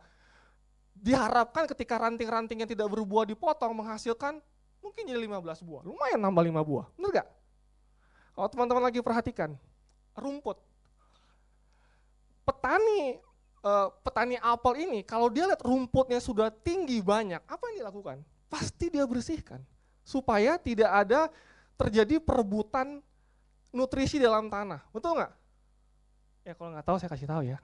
diharapkan 0.98 1.70
ketika 1.70 1.96
ranting-ranting 1.96 2.66
yang 2.66 2.70
tidak 2.70 2.90
berbuah 2.90 3.24
dipotong 3.24 3.72
menghasilkan 3.72 4.42
mungkin 4.82 5.02
jadi 5.06 5.22
15 5.22 5.62
buah. 5.62 5.82
Lumayan 5.86 6.20
nambah 6.20 6.42
5 6.42 6.68
buah, 6.68 6.86
bener 6.98 7.10
gak? 7.22 7.28
Kalau 8.34 8.48
teman-teman 8.54 8.82
lagi 8.86 8.98
perhatikan, 9.02 9.50
rumput. 10.14 10.58
Petani 12.48 13.20
eh, 13.60 13.88
petani 14.00 14.40
apel 14.40 14.88
ini, 14.88 15.00
kalau 15.04 15.28
dia 15.28 15.44
lihat 15.44 15.60
rumputnya 15.60 16.16
sudah 16.16 16.48
tinggi 16.48 17.04
banyak, 17.04 17.44
apa 17.44 17.62
yang 17.68 17.84
dilakukan? 17.84 18.24
Pasti 18.48 18.88
dia 18.88 19.04
bersihkan. 19.04 19.60
Supaya 20.00 20.56
tidak 20.56 20.88
ada 20.88 21.28
terjadi 21.76 22.16
perebutan 22.16 23.04
nutrisi 23.68 24.16
dalam 24.16 24.48
tanah. 24.48 24.80
Betul 24.88 25.20
nggak? 25.20 25.32
Ya 26.48 26.52
kalau 26.56 26.72
nggak 26.72 26.86
tahu 26.88 26.96
saya 26.96 27.10
kasih 27.12 27.28
tahu 27.28 27.42
ya. 27.44 27.60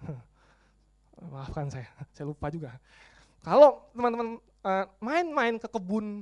Maafkan 1.32 1.72
saya, 1.72 1.88
saya 2.14 2.28
lupa 2.28 2.52
juga. 2.52 2.76
Kalau 3.40 3.88
teman-teman 3.96 4.28
uh, 4.64 4.84
main-main 5.00 5.56
ke 5.56 5.68
kebun, 5.68 6.20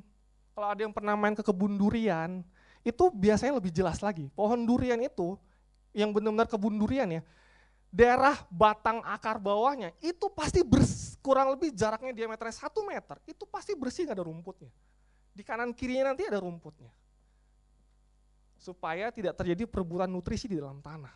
kalau 0.55 0.67
ada 0.71 0.81
yang 0.87 0.95
pernah 0.95 1.15
main 1.19 1.35
ke 1.35 1.43
kebun 1.43 1.75
durian, 1.75 2.43
itu 2.83 3.11
biasanya 3.11 3.59
lebih 3.59 3.75
jelas 3.75 3.99
lagi. 4.03 4.31
Pohon 4.35 4.63
durian 4.63 4.99
itu, 5.03 5.39
yang 5.95 6.11
benar-benar 6.11 6.51
kebun 6.51 6.79
durian 6.79 7.09
ya, 7.11 7.23
daerah 7.93 8.41
batang 8.49 9.05
akar 9.05 9.37
bawahnya 9.37 9.93
itu 10.01 10.33
pasti 10.33 10.65
kurang 11.21 11.53
lebih 11.53 11.77
jaraknya 11.77 12.17
diameternya 12.17 12.57
satu 12.57 12.81
meter, 12.89 13.21
itu 13.29 13.45
pasti 13.45 13.77
bersih 13.77 14.09
nggak 14.09 14.17
ada 14.17 14.25
rumputnya. 14.25 14.73
Di 15.37 15.45
kanan 15.45 15.77
kirinya 15.77 16.13
nanti 16.13 16.25
ada 16.25 16.41
rumputnya 16.41 16.89
supaya 18.57 19.11
tidak 19.11 19.35
terjadi 19.35 19.67
perebutan 19.67 20.07
nutrisi 20.07 20.47
di 20.47 20.57
dalam 20.57 20.79
tanah. 20.79 21.13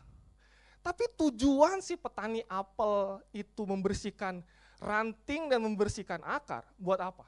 Tapi 0.82 1.06
tujuan 1.18 1.78
si 1.82 1.94
petani 1.94 2.42
apel 2.46 3.22
itu 3.34 3.62
membersihkan 3.62 4.42
ranting 4.82 5.46
dan 5.46 5.62
membersihkan 5.62 6.22
akar, 6.22 6.66
buat 6.78 6.98
apa? 6.98 7.26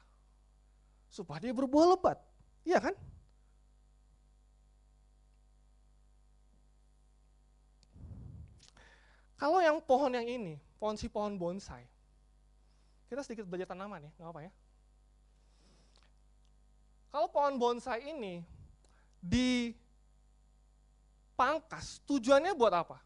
Supaya 1.10 1.38
dia 1.42 1.54
berbuah 1.54 1.96
lebat, 1.96 2.18
iya 2.66 2.78
kan? 2.78 2.94
Kalau 9.38 9.62
yang 9.62 9.78
pohon 9.78 10.10
yang 10.10 10.26
ini, 10.26 10.58
pohon 10.82 10.98
si 10.98 11.06
pohon 11.06 11.38
bonsai, 11.38 11.86
kita 13.06 13.22
sedikit 13.22 13.46
belajar 13.46 13.70
tanaman 13.70 14.10
ya, 14.10 14.12
nggak 14.18 14.34
apa 14.34 14.40
ya. 14.42 14.52
Kalau 17.14 17.30
pohon 17.30 17.54
bonsai 17.54 18.02
ini 18.10 18.42
dipangkas, 19.22 19.78
tujuannya 22.02 22.50
buat 22.58 22.74
apa? 22.74 22.98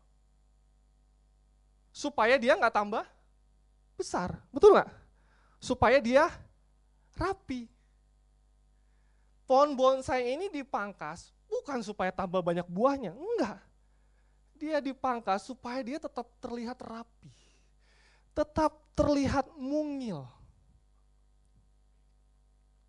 Supaya 1.92 2.40
dia 2.40 2.56
nggak 2.56 2.72
tambah 2.72 3.04
besar, 4.00 4.40
betul 4.48 4.72
nggak? 4.72 4.88
Supaya 5.60 6.00
dia 6.00 6.32
rapi. 7.12 7.68
Pohon 9.44 9.76
bonsai 9.76 10.32
ini 10.32 10.48
dipangkas 10.48 11.28
bukan 11.44 11.84
supaya 11.84 12.08
tambah 12.08 12.40
banyak 12.40 12.64
buahnya, 12.72 13.12
enggak 13.12 13.60
dia 14.62 14.78
dipangkas 14.78 15.42
supaya 15.42 15.82
dia 15.82 15.98
tetap 15.98 16.22
terlihat 16.38 16.78
rapi, 16.78 17.34
tetap 18.30 18.78
terlihat 18.94 19.50
mungil. 19.58 20.22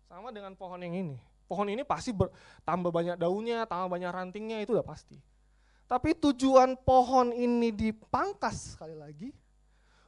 Sama 0.06 0.30
dengan 0.30 0.54
pohon 0.54 0.78
yang 0.78 0.94
ini. 0.94 1.18
Pohon 1.50 1.66
ini 1.66 1.82
pasti 1.82 2.14
tambah 2.62 2.94
banyak 2.94 3.18
daunnya, 3.18 3.66
tambah 3.66 3.90
banyak 3.90 4.06
rantingnya, 4.14 4.62
itu 4.62 4.78
udah 4.78 4.86
pasti. 4.86 5.18
Tapi 5.90 6.14
tujuan 6.14 6.78
pohon 6.78 7.34
ini 7.34 7.74
dipangkas 7.74 8.78
sekali 8.78 8.94
lagi, 8.94 9.34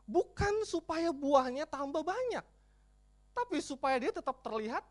bukan 0.06 0.62
supaya 0.62 1.10
buahnya 1.10 1.66
tambah 1.66 2.06
banyak, 2.06 2.46
tapi 3.34 3.58
supaya 3.58 3.98
dia 3.98 4.14
tetap 4.14 4.38
terlihat 4.40 4.86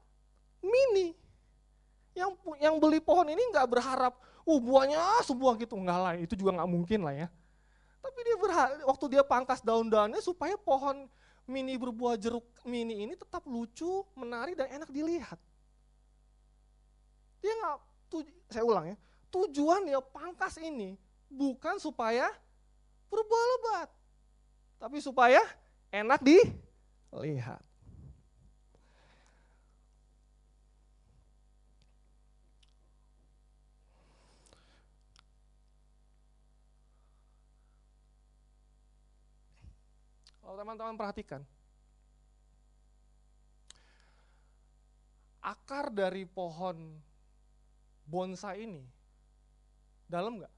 mini. 0.59 1.15
Yang 2.13 2.35
yang 2.59 2.75
beli 2.77 2.99
pohon 2.99 3.31
ini 3.31 3.41
nggak 3.49 3.67
berharap 3.71 4.13
uh 4.45 4.59
buahnya 4.61 5.01
sebuah 5.25 5.57
gitu. 5.59 5.75
Enggak 5.75 5.99
lah 5.99 6.13
itu 6.15 6.33
juga 6.37 6.61
nggak 6.61 6.69
mungkin 6.69 6.99
lah 7.03 7.13
ya. 7.13 7.27
Tapi 7.99 8.19
dia 8.21 8.37
berhak 8.37 8.69
waktu 8.85 9.05
dia 9.17 9.23
pangkas 9.25 9.59
daun-daunnya 9.65 10.21
supaya 10.21 10.55
pohon 10.55 11.09
mini 11.45 11.77
berbuah 11.77 12.17
jeruk 12.17 12.45
mini 12.65 13.05
ini 13.05 13.13
tetap 13.17 13.45
lucu 13.49 14.05
menarik 14.13 14.55
dan 14.55 14.69
enak 14.69 14.89
dilihat. 14.93 15.37
Dia 17.41 17.53
nggak 17.57 17.77
saya 18.53 18.63
ulang 18.63 18.93
ya. 18.93 18.97
Tujuan 19.33 19.83
dia 19.89 19.99
pangkas 19.99 20.55
ini 20.61 20.95
bukan 21.27 21.81
supaya 21.81 22.29
berbuah 23.09 23.45
lebat 23.57 23.89
tapi 24.79 24.97
supaya 24.99 25.41
enak 25.89 26.19
dilihat 26.21 27.61
Kalau 40.55 40.71
teman-teman 40.71 40.95
perhatikan, 40.95 41.43
akar 45.43 45.91
dari 45.91 46.23
pohon 46.23 46.95
bonsai 48.07 48.63
ini 48.63 48.79
dalam 50.07 50.39
nggak? 50.39 50.53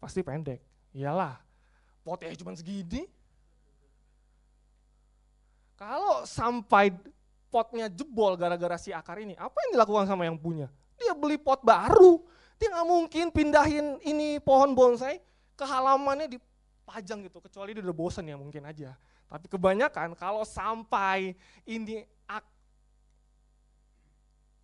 Pasti 0.00 0.24
pendek. 0.24 0.56
Iyalah, 0.96 1.36
potnya 2.00 2.32
cuma 2.40 2.56
segini. 2.56 3.04
Kalau 5.76 6.24
sampai 6.24 6.96
potnya 7.52 7.92
jebol 7.92 8.40
gara-gara 8.40 8.80
si 8.80 8.88
akar 8.88 9.20
ini, 9.20 9.36
apa 9.36 9.68
yang 9.68 9.76
dilakukan 9.76 10.08
sama 10.08 10.24
yang 10.24 10.40
punya? 10.40 10.72
Dia 10.96 11.12
beli 11.12 11.36
pot 11.36 11.60
baru. 11.60 12.24
Dia 12.56 12.72
nggak 12.72 12.88
mungkin 12.88 13.24
pindahin 13.36 14.00
ini 14.00 14.40
pohon 14.40 14.72
bonsai 14.72 15.20
ke 15.60 15.64
halamannya 15.68 16.24
di 16.24 16.40
pajang 16.90 17.22
gitu, 17.22 17.38
kecuali 17.38 17.70
dia 17.70 17.86
udah 17.86 17.94
bosen 17.94 18.26
ya 18.26 18.34
mungkin 18.34 18.66
aja. 18.66 18.98
Tapi 19.30 19.46
kebanyakan 19.46 20.18
kalau 20.18 20.42
sampai 20.42 21.38
ini 21.62 22.02
ak 22.26 22.42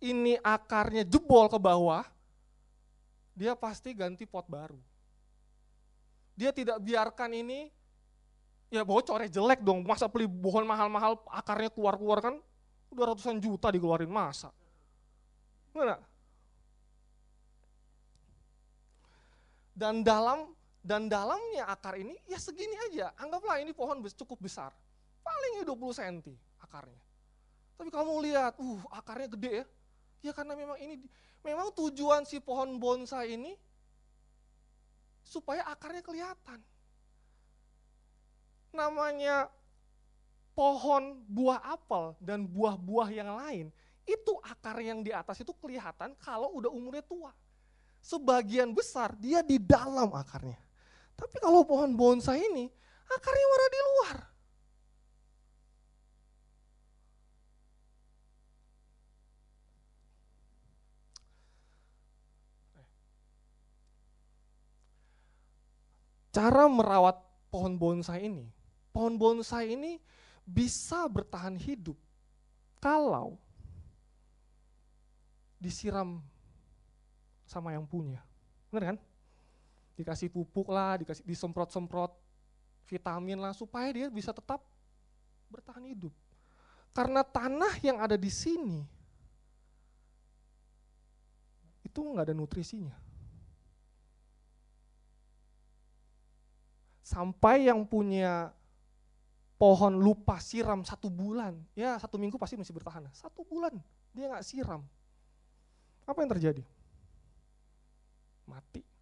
ini 0.03 0.35
akarnya 0.43 1.07
jebol 1.07 1.47
ke 1.47 1.55
bawah, 1.55 2.03
dia 3.31 3.55
pasti 3.55 3.95
ganti 3.95 4.27
pot 4.27 4.43
baru. 4.43 4.77
Dia 6.35 6.51
tidak 6.51 6.83
biarkan 6.83 7.31
ini 7.31 7.71
ya 8.67 8.83
bocornya 8.83 9.31
jelek 9.31 9.63
dong. 9.63 9.87
Masa 9.87 10.11
beli 10.11 10.27
pohon 10.27 10.67
mahal-mahal 10.67 11.15
akarnya 11.31 11.71
keluar-keluar 11.71 12.19
kan 12.19 12.35
udah 12.91 13.15
ratusan 13.15 13.39
juta 13.39 13.71
dikeluarin 13.71 14.11
masa. 14.11 14.51
Mana? 15.71 15.97
Dan 19.77 20.01
dalam 20.01 20.56
dan 20.87 21.11
dalamnya 21.11 21.67
akar 21.67 21.99
ini 21.99 22.15
ya 22.31 22.39
segini 22.39 22.71
aja. 22.87 23.11
Anggaplah 23.19 23.59
ini 23.59 23.75
pohon 23.75 23.99
cukup 24.07 24.39
besar. 24.39 24.71
Paling 25.19 25.67
20 25.67 25.75
cm 25.75 26.31
akarnya. 26.63 27.03
Tapi 27.75 27.91
kamu 27.91 28.23
lihat, 28.23 28.55
uh 28.55 28.81
akarnya 28.95 29.27
gede 29.35 29.51
ya. 29.51 29.65
Ya 30.23 30.31
karena 30.31 30.55
memang 30.55 30.79
ini, 30.79 31.03
memang 31.43 31.75
tujuan 31.75 32.23
si 32.23 32.39
pohon 32.39 32.79
bonsai 32.79 33.35
ini 33.35 33.51
supaya 35.27 35.67
akarnya 35.67 35.99
kelihatan. 35.99 36.63
Namanya 38.71 39.51
pohon 40.55 41.19
buah 41.27 41.67
apel 41.67 42.15
dan 42.23 42.47
buah-buah 42.47 43.09
yang 43.11 43.35
lain, 43.35 43.67
itu 44.07 44.33
akar 44.39 44.79
yang 44.79 45.03
di 45.03 45.11
atas 45.11 45.43
itu 45.43 45.51
kelihatan 45.51 46.15
kalau 46.23 46.55
udah 46.55 46.71
umurnya 46.71 47.03
tua. 47.03 47.35
Sebagian 47.99 48.71
besar 48.71 49.11
dia 49.19 49.43
di 49.43 49.59
dalam 49.59 50.15
akarnya. 50.15 50.66
Tapi 51.17 51.37
kalau 51.41 51.65
pohon 51.65 51.97
bonsai 51.97 52.45
ini, 52.45 52.69
akarnya 53.09 53.45
malah 53.49 53.69
di 53.73 53.81
luar. 53.81 54.17
Cara 66.37 66.69
merawat 66.69 67.17
pohon 67.49 67.73
bonsai 67.81 68.29
ini, 68.29 68.45
pohon 68.93 69.17
bonsai 69.17 69.73
ini 69.73 69.97
bisa 70.45 71.09
bertahan 71.09 71.57
hidup 71.57 71.97
kalau 72.77 73.41
disiram 75.57 76.21
sama 77.49 77.73
yang 77.73 77.89
punya. 77.89 78.21
Benar 78.69 78.93
kan? 78.93 78.97
Dikasih 79.97 80.29
pupuk 80.29 80.69
lah, 80.69 81.01
dikasih 81.01 81.25
disemprot-semprot 81.25 82.13
vitamin 82.85 83.41
lah 83.41 83.51
supaya 83.51 83.89
dia 83.89 84.07
bisa 84.07 84.29
tetap 84.29 84.61
bertahan 85.49 85.83
hidup. 85.89 86.13
Karena 86.93 87.25
tanah 87.25 87.73
yang 87.81 87.97
ada 87.97 88.13
di 88.13 88.29
sini 88.29 88.85
itu 91.81 91.99
nggak 91.99 92.29
ada 92.29 92.35
nutrisinya. 92.37 92.93
Sampai 97.01 97.65
yang 97.65 97.87
punya 97.87 98.51
pohon 99.57 99.97
lupa 99.97 100.37
siram 100.37 100.85
satu 100.85 101.09
bulan, 101.09 101.57
ya 101.73 101.97
satu 101.97 102.21
minggu 102.21 102.37
pasti 102.37 102.53
masih 102.59 102.75
bertahan. 102.77 103.09
Satu 103.15 103.41
bulan 103.41 103.73
dia 104.13 104.29
nggak 104.29 104.45
siram, 104.45 104.85
apa 106.05 106.19
yang 106.23 106.31
terjadi? 106.31 106.63
Mati. 108.47 108.96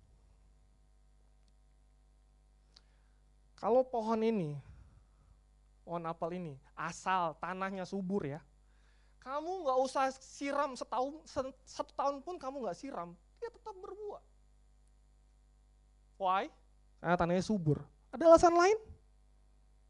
Kalau 3.56 3.88
pohon 3.88 4.20
ini, 4.20 4.60
pohon 5.88 6.04
apel 6.04 6.36
ini, 6.36 6.54
asal 6.76 7.40
tanahnya 7.40 7.88
subur 7.88 8.28
ya, 8.28 8.44
kamu 9.24 9.64
nggak 9.64 9.80
usah 9.80 10.12
siram 10.12 10.76
setahun, 10.76 11.24
satu 11.64 11.92
tahun 11.96 12.20
pun 12.20 12.36
kamu 12.36 12.68
nggak 12.68 12.78
siram, 12.78 13.16
dia 13.40 13.48
tetap 13.48 13.72
berbuah. 13.80 14.24
Why? 16.20 16.52
Karena 17.00 17.16
tanahnya 17.16 17.44
subur. 17.48 17.80
Ada 18.12 18.28
alasan 18.28 18.56
lain? 18.56 18.78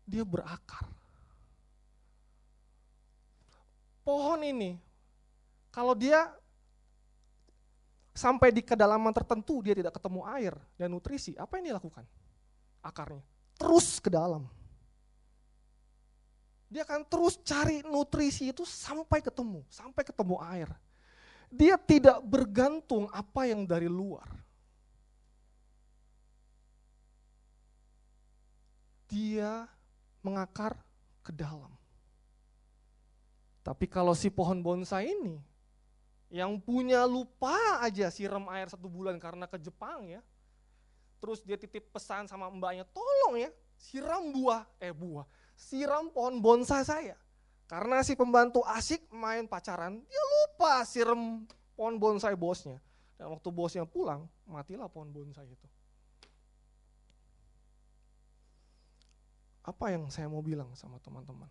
Dia 0.06 0.22
berakar. 0.22 0.86
Pohon 4.06 4.46
ini, 4.46 4.78
kalau 5.74 5.98
dia 5.98 6.30
sampai 8.14 8.54
di 8.54 8.62
kedalaman 8.62 9.10
tertentu 9.10 9.66
dia 9.66 9.74
tidak 9.74 9.98
ketemu 9.98 10.22
air 10.38 10.54
dan 10.78 10.94
nutrisi, 10.94 11.34
apa 11.34 11.58
yang 11.58 11.74
dia 11.74 11.76
lakukan? 11.82 12.06
Akarnya 12.86 13.35
terus 13.56 14.00
ke 14.00 14.12
dalam. 14.12 14.48
Dia 16.70 16.84
akan 16.84 17.08
terus 17.08 17.40
cari 17.40 17.86
nutrisi 17.86 18.52
itu 18.52 18.68
sampai 18.68 19.24
ketemu, 19.24 19.64
sampai 19.72 20.04
ketemu 20.04 20.36
air. 20.44 20.70
Dia 21.48 21.80
tidak 21.80 22.20
bergantung 22.26 23.08
apa 23.16 23.48
yang 23.48 23.64
dari 23.64 23.88
luar. 23.88 24.28
Dia 29.08 29.70
mengakar 30.20 30.76
ke 31.24 31.32
dalam. 31.32 31.72
Tapi 33.64 33.86
kalau 33.88 34.12
si 34.12 34.28
pohon 34.28 34.60
bonsai 34.60 35.10
ini, 35.10 35.40
yang 36.30 36.60
punya 36.60 37.08
lupa 37.08 37.56
aja 37.80 38.12
siram 38.12 38.46
air 38.52 38.68
satu 38.68 38.92
bulan 38.92 39.16
karena 39.22 39.48
ke 39.48 39.56
Jepang 39.56 40.06
ya, 40.10 40.22
terus 41.20 41.42
dia 41.42 41.56
titip 41.56 41.92
pesan 41.92 42.30
sama 42.30 42.52
mbaknya, 42.52 42.86
tolong 42.92 43.40
ya 43.40 43.50
siram 43.76 44.32
buah, 44.32 44.64
eh 44.80 44.96
buah, 44.96 45.28
siram 45.56 46.10
pohon 46.12 46.40
bonsai 46.40 46.84
saya. 46.84 47.16
Karena 47.66 48.06
si 48.06 48.14
pembantu 48.14 48.62
asik 48.62 49.10
main 49.10 49.50
pacaran, 49.50 49.98
dia 50.06 50.24
lupa 50.24 50.86
siram 50.86 51.50
pohon 51.74 51.98
bonsai 51.98 52.38
bosnya. 52.38 52.78
Dan 53.18 53.32
waktu 53.32 53.50
bosnya 53.50 53.84
pulang, 53.88 54.30
matilah 54.46 54.86
pohon 54.86 55.10
bonsai 55.10 55.50
itu. 55.50 55.68
Apa 59.66 59.90
yang 59.90 60.06
saya 60.14 60.30
mau 60.30 60.46
bilang 60.46 60.70
sama 60.78 61.02
teman-teman? 61.02 61.50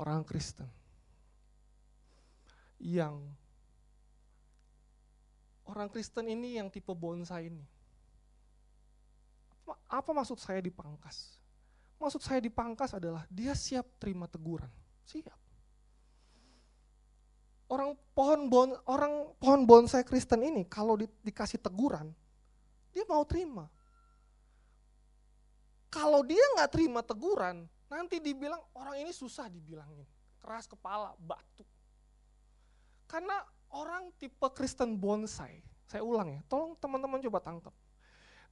Orang 0.00 0.24
Kristen 0.24 0.80
yang 2.80 3.20
orang 5.68 5.92
Kristen 5.92 6.24
ini 6.32 6.56
yang 6.56 6.72
tipe 6.72 6.90
bonsai 6.96 7.52
ini. 7.52 7.62
Apa 9.86 10.10
maksud 10.16 10.40
saya 10.40 10.58
dipangkas? 10.64 11.36
Maksud 12.00 12.24
saya 12.24 12.40
dipangkas 12.40 12.96
adalah 12.96 13.28
dia 13.28 13.52
siap 13.52 13.84
terima 14.00 14.24
teguran. 14.24 14.72
Siap. 15.04 15.36
Orang 17.70 17.94
pohon 18.16 18.50
bon, 18.50 18.74
orang 18.88 19.30
pohon 19.38 19.62
bonsai 19.62 20.02
Kristen 20.02 20.42
ini 20.42 20.66
kalau 20.66 20.98
di, 20.98 21.06
dikasih 21.22 21.62
teguran, 21.62 22.10
dia 22.90 23.06
mau 23.06 23.22
terima. 23.22 23.70
Kalau 25.86 26.26
dia 26.26 26.42
nggak 26.58 26.70
terima 26.72 27.04
teguran, 27.04 27.68
nanti 27.90 28.22
dibilang 28.22 28.62
orang 28.78 29.02
ini 29.02 29.10
susah 29.10 29.50
dibilangin, 29.50 30.06
keras 30.38 30.70
kepala, 30.70 31.12
batu. 31.18 31.66
Karena 33.10 33.42
orang 33.74 34.14
tipe 34.14 34.46
Kristen 34.54 34.94
bonsai, 34.94 35.58
saya 35.90 36.06
ulang 36.06 36.38
ya, 36.38 36.40
tolong 36.46 36.78
teman-teman 36.78 37.18
coba 37.26 37.42
tangkap. 37.42 37.74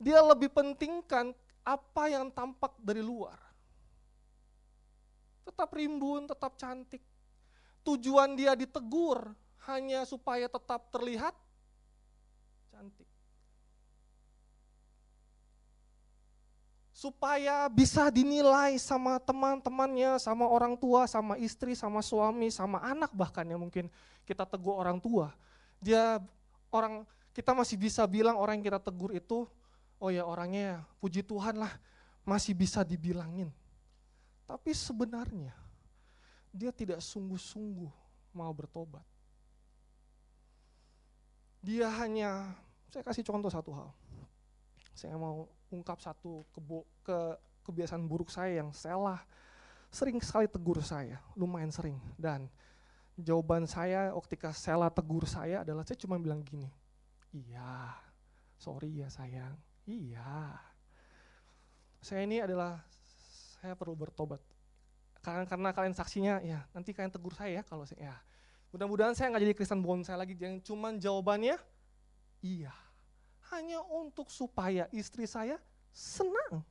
Dia 0.02 0.18
lebih 0.22 0.50
pentingkan 0.50 1.30
apa 1.62 2.02
yang 2.10 2.30
tampak 2.34 2.74
dari 2.82 3.02
luar. 3.02 3.38
Tetap 5.46 5.70
rimbun, 5.72 6.28
tetap 6.28 6.58
cantik. 6.60 7.02
Tujuan 7.86 8.36
dia 8.36 8.52
ditegur 8.52 9.32
hanya 9.70 10.04
supaya 10.04 10.44
tetap 10.46 10.92
terlihat 10.92 11.32
cantik. 12.68 13.07
Supaya 16.98 17.70
bisa 17.70 18.10
dinilai 18.10 18.74
sama 18.82 19.22
teman-temannya, 19.22 20.18
sama 20.18 20.50
orang 20.50 20.74
tua, 20.74 21.06
sama 21.06 21.38
istri, 21.38 21.78
sama 21.78 22.02
suami, 22.02 22.50
sama 22.50 22.82
anak 22.82 23.14
bahkan 23.14 23.46
yang 23.46 23.62
mungkin 23.62 23.86
kita 24.26 24.42
tegur 24.42 24.74
orang 24.74 24.98
tua. 24.98 25.30
Dia 25.78 26.18
orang 26.74 27.06
kita 27.30 27.54
masih 27.54 27.78
bisa 27.78 28.02
bilang 28.10 28.34
orang 28.34 28.58
yang 28.58 28.74
kita 28.74 28.82
tegur 28.82 29.14
itu, 29.14 29.46
oh 30.02 30.10
ya 30.10 30.26
orangnya 30.26 30.82
puji 30.98 31.22
Tuhan 31.22 31.62
lah 31.62 31.70
masih 32.26 32.58
bisa 32.58 32.82
dibilangin. 32.82 33.54
Tapi 34.42 34.74
sebenarnya 34.74 35.54
dia 36.50 36.74
tidak 36.74 36.98
sungguh-sungguh 36.98 37.94
mau 38.34 38.50
bertobat. 38.50 39.06
Dia 41.62 41.86
hanya, 42.02 42.58
saya 42.90 43.06
kasih 43.06 43.22
contoh 43.22 43.54
satu 43.54 43.70
hal. 43.70 43.94
Saya 44.98 45.14
mau 45.14 45.46
ungkap 45.68 46.00
satu 46.00 46.44
kebo, 46.52 46.84
ke 47.04 47.18
kebiasaan 47.68 48.04
buruk 48.08 48.32
saya 48.32 48.64
yang 48.64 48.72
salah 48.72 49.20
sering 49.88 50.20
sekali 50.20 50.48
tegur 50.48 50.80
saya, 50.84 51.20
lumayan 51.36 51.72
sering. 51.72 51.96
Dan 52.16 52.48
jawaban 53.16 53.64
saya 53.68 54.12
ketika 54.24 54.52
Sela 54.52 54.88
tegur 54.92 55.24
saya 55.24 55.64
adalah 55.64 55.84
saya 55.84 56.00
cuma 56.00 56.20
bilang 56.20 56.44
gini, 56.44 56.68
iya, 57.32 57.96
sorry 58.60 59.00
ya 59.00 59.08
sayang, 59.08 59.56
iya. 59.88 60.56
Saya 61.98 62.24
ini 62.24 62.38
adalah, 62.38 62.78
saya 63.58 63.74
perlu 63.74 63.96
bertobat. 63.98 64.40
Karena, 65.18 65.44
karena 65.50 65.68
kalian 65.74 65.96
saksinya, 65.98 66.40
ya 66.40 66.62
nanti 66.72 66.94
kalian 66.94 67.10
tegur 67.10 67.34
saya 67.34 67.60
ya 67.60 67.62
kalau 67.64 67.84
saya, 67.84 68.12
ya. 68.12 68.16
Mudah-mudahan 68.68 69.16
saya 69.16 69.32
nggak 69.32 69.44
jadi 69.48 69.56
Kristen 69.56 69.80
bonsai 69.80 70.16
lagi, 70.16 70.36
jangan 70.36 70.60
cuma 70.60 70.88
jawabannya, 70.92 71.56
iya 72.44 72.87
hanya 73.54 73.80
untuk 73.88 74.28
supaya 74.28 74.86
istri 74.92 75.24
saya 75.24 75.56
senang 75.92 76.62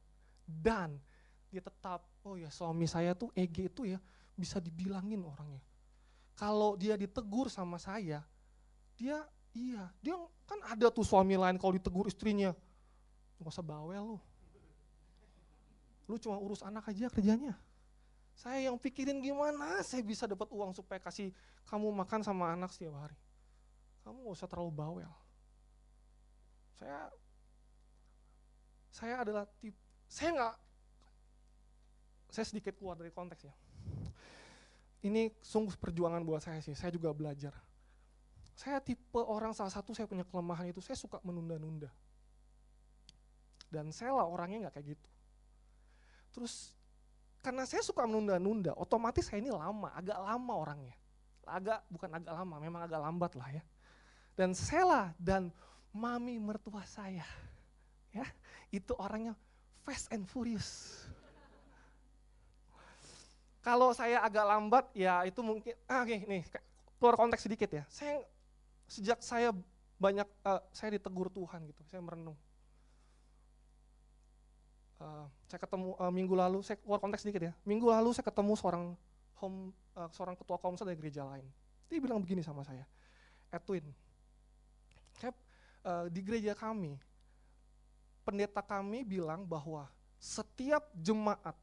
dan 0.45 0.95
dia 1.51 1.63
tetap 1.63 2.03
oh 2.23 2.35
ya 2.35 2.51
suami 2.51 2.85
saya 2.85 3.15
tuh 3.15 3.31
EG 3.33 3.71
itu 3.71 3.87
ya 3.87 3.99
bisa 4.37 4.61
dibilangin 4.61 5.25
orangnya. 5.25 5.63
Kalau 6.37 6.77
dia 6.77 6.93
ditegur 6.93 7.49
sama 7.49 7.81
saya, 7.81 8.21
dia 8.93 9.25
iya, 9.57 9.89
dia 10.05 10.13
kan 10.45 10.61
ada 10.69 10.93
tuh 10.93 11.01
suami 11.01 11.33
lain 11.33 11.57
kalau 11.57 11.73
ditegur 11.73 12.05
istrinya, 12.05 12.53
nggak 13.41 13.49
usah 13.49 13.65
bawel 13.65 14.15
lu. 14.15 14.19
Lu 16.07 16.15
cuma 16.21 16.37
urus 16.37 16.61
anak 16.61 16.87
aja 16.93 17.09
kerjanya. 17.09 17.57
Saya 18.37 18.69
yang 18.69 18.77
pikirin 18.77 19.17
gimana 19.17 19.81
saya 19.81 20.05
bisa 20.05 20.29
dapat 20.29 20.45
uang 20.53 20.69
supaya 20.77 21.01
kasih 21.01 21.33
kamu 21.65 21.89
makan 21.89 22.21
sama 22.21 22.53
anak 22.53 22.69
setiap 22.69 22.93
hari. 22.95 23.17
Kamu 24.05 24.29
gak 24.29 24.37
usah 24.39 24.47
terlalu 24.47 24.71
bawel. 24.71 25.11
Saya 26.77 27.09
saya 28.93 29.15
adalah 29.21 29.45
tipe 29.61 29.77
saya 30.07 30.29
nggak 30.33 30.55
saya 32.31 32.45
sedikit 32.47 32.73
keluar 32.77 32.95
dari 32.97 33.11
konteks 33.11 33.41
ya. 33.45 33.55
Ini 35.05 35.29
sungguh 35.39 35.77
perjuangan 35.77 36.25
buat 36.25 36.41
saya 36.41 36.59
sih. 36.61 36.73
Saya 36.73 36.93
juga 36.93 37.13
belajar. 37.13 37.53
Saya 38.57 38.81
tipe 38.81 39.21
orang 39.21 39.53
salah 39.53 39.69
satu 39.69 39.93
saya 39.93 40.09
punya 40.09 40.25
kelemahan 40.25 40.69
itu 40.73 40.81
saya 40.81 40.97
suka 40.97 41.21
menunda-nunda. 41.21 41.93
Dan 43.69 43.93
saya 43.93 44.17
lah 44.17 44.25
orangnya 44.25 44.67
nggak 44.67 44.73
kayak 44.79 44.97
gitu. 44.97 45.09
Terus 46.33 46.73
karena 47.45 47.63
saya 47.63 47.85
suka 47.85 48.03
menunda-nunda, 48.03 48.73
otomatis 48.75 49.29
saya 49.29 49.39
ini 49.39 49.53
lama, 49.53 49.93
agak 49.93 50.17
lama 50.17 50.53
orangnya. 50.57 50.95
Agak 51.47 51.85
bukan 51.87 52.09
agak 52.11 52.33
lama, 52.33 52.55
memang 52.59 52.81
agak 52.83 52.99
lambat 52.99 53.31
lah 53.39 53.49
ya. 53.53 53.63
Dan 54.35 54.51
saya 54.51 54.83
lah 54.83 55.05
dan 55.21 55.53
mami 55.97 56.37
mertua 56.37 56.85
saya. 56.85 57.25
Ya, 58.13 58.25
itu 58.69 58.93
orangnya 59.01 59.33
fast 59.81 60.13
and 60.13 60.29
furious. 60.29 61.01
Kalau 63.65 63.91
saya 63.91 64.23
agak 64.23 64.47
lambat, 64.47 64.85
ya 64.95 65.27
itu 65.27 65.43
mungkin, 65.43 65.75
ah, 65.91 66.07
oke 66.07 66.07
okay, 66.07 66.23
nih, 66.23 66.41
keluar 66.95 67.19
konteks 67.19 67.43
sedikit 67.43 67.67
ya. 67.67 67.83
Saya 67.91 68.23
sejak 68.87 69.19
saya 69.19 69.51
banyak, 69.99 70.23
uh, 70.47 70.63
saya 70.71 70.95
ditegur 70.95 71.27
Tuhan 71.27 71.67
gitu, 71.67 71.83
saya 71.83 71.99
merenung. 71.99 72.39
Uh, 75.03 75.27
saya 75.51 75.59
ketemu 75.59 75.99
uh, 75.99 76.13
minggu 76.15 76.31
lalu, 76.31 76.63
saya 76.63 76.79
keluar 76.79 77.03
konteks 77.03 77.27
sedikit 77.27 77.43
ya. 77.43 77.53
Minggu 77.67 77.91
lalu 77.91 78.15
saya 78.15 78.23
ketemu 78.23 78.55
seorang 78.55 78.83
home, 79.35 79.75
uh, 79.99 80.07
seorang 80.15 80.39
ketua 80.39 80.55
komsel 80.63 80.87
dari 80.87 80.95
gereja 80.95 81.27
lain. 81.27 81.43
Dia 81.91 81.99
bilang 81.99 82.23
begini 82.23 82.39
sama 82.39 82.63
saya, 82.63 82.87
Edwin, 83.51 83.83
uh, 85.87 86.05
di 86.11 86.19
gereja 86.19 86.51
kami, 86.51 86.99
pendeta 88.27 88.59
kami 88.59 89.07
bilang 89.07 89.47
bahwa 89.47 89.87
setiap 90.19 90.91
jemaat, 90.99 91.55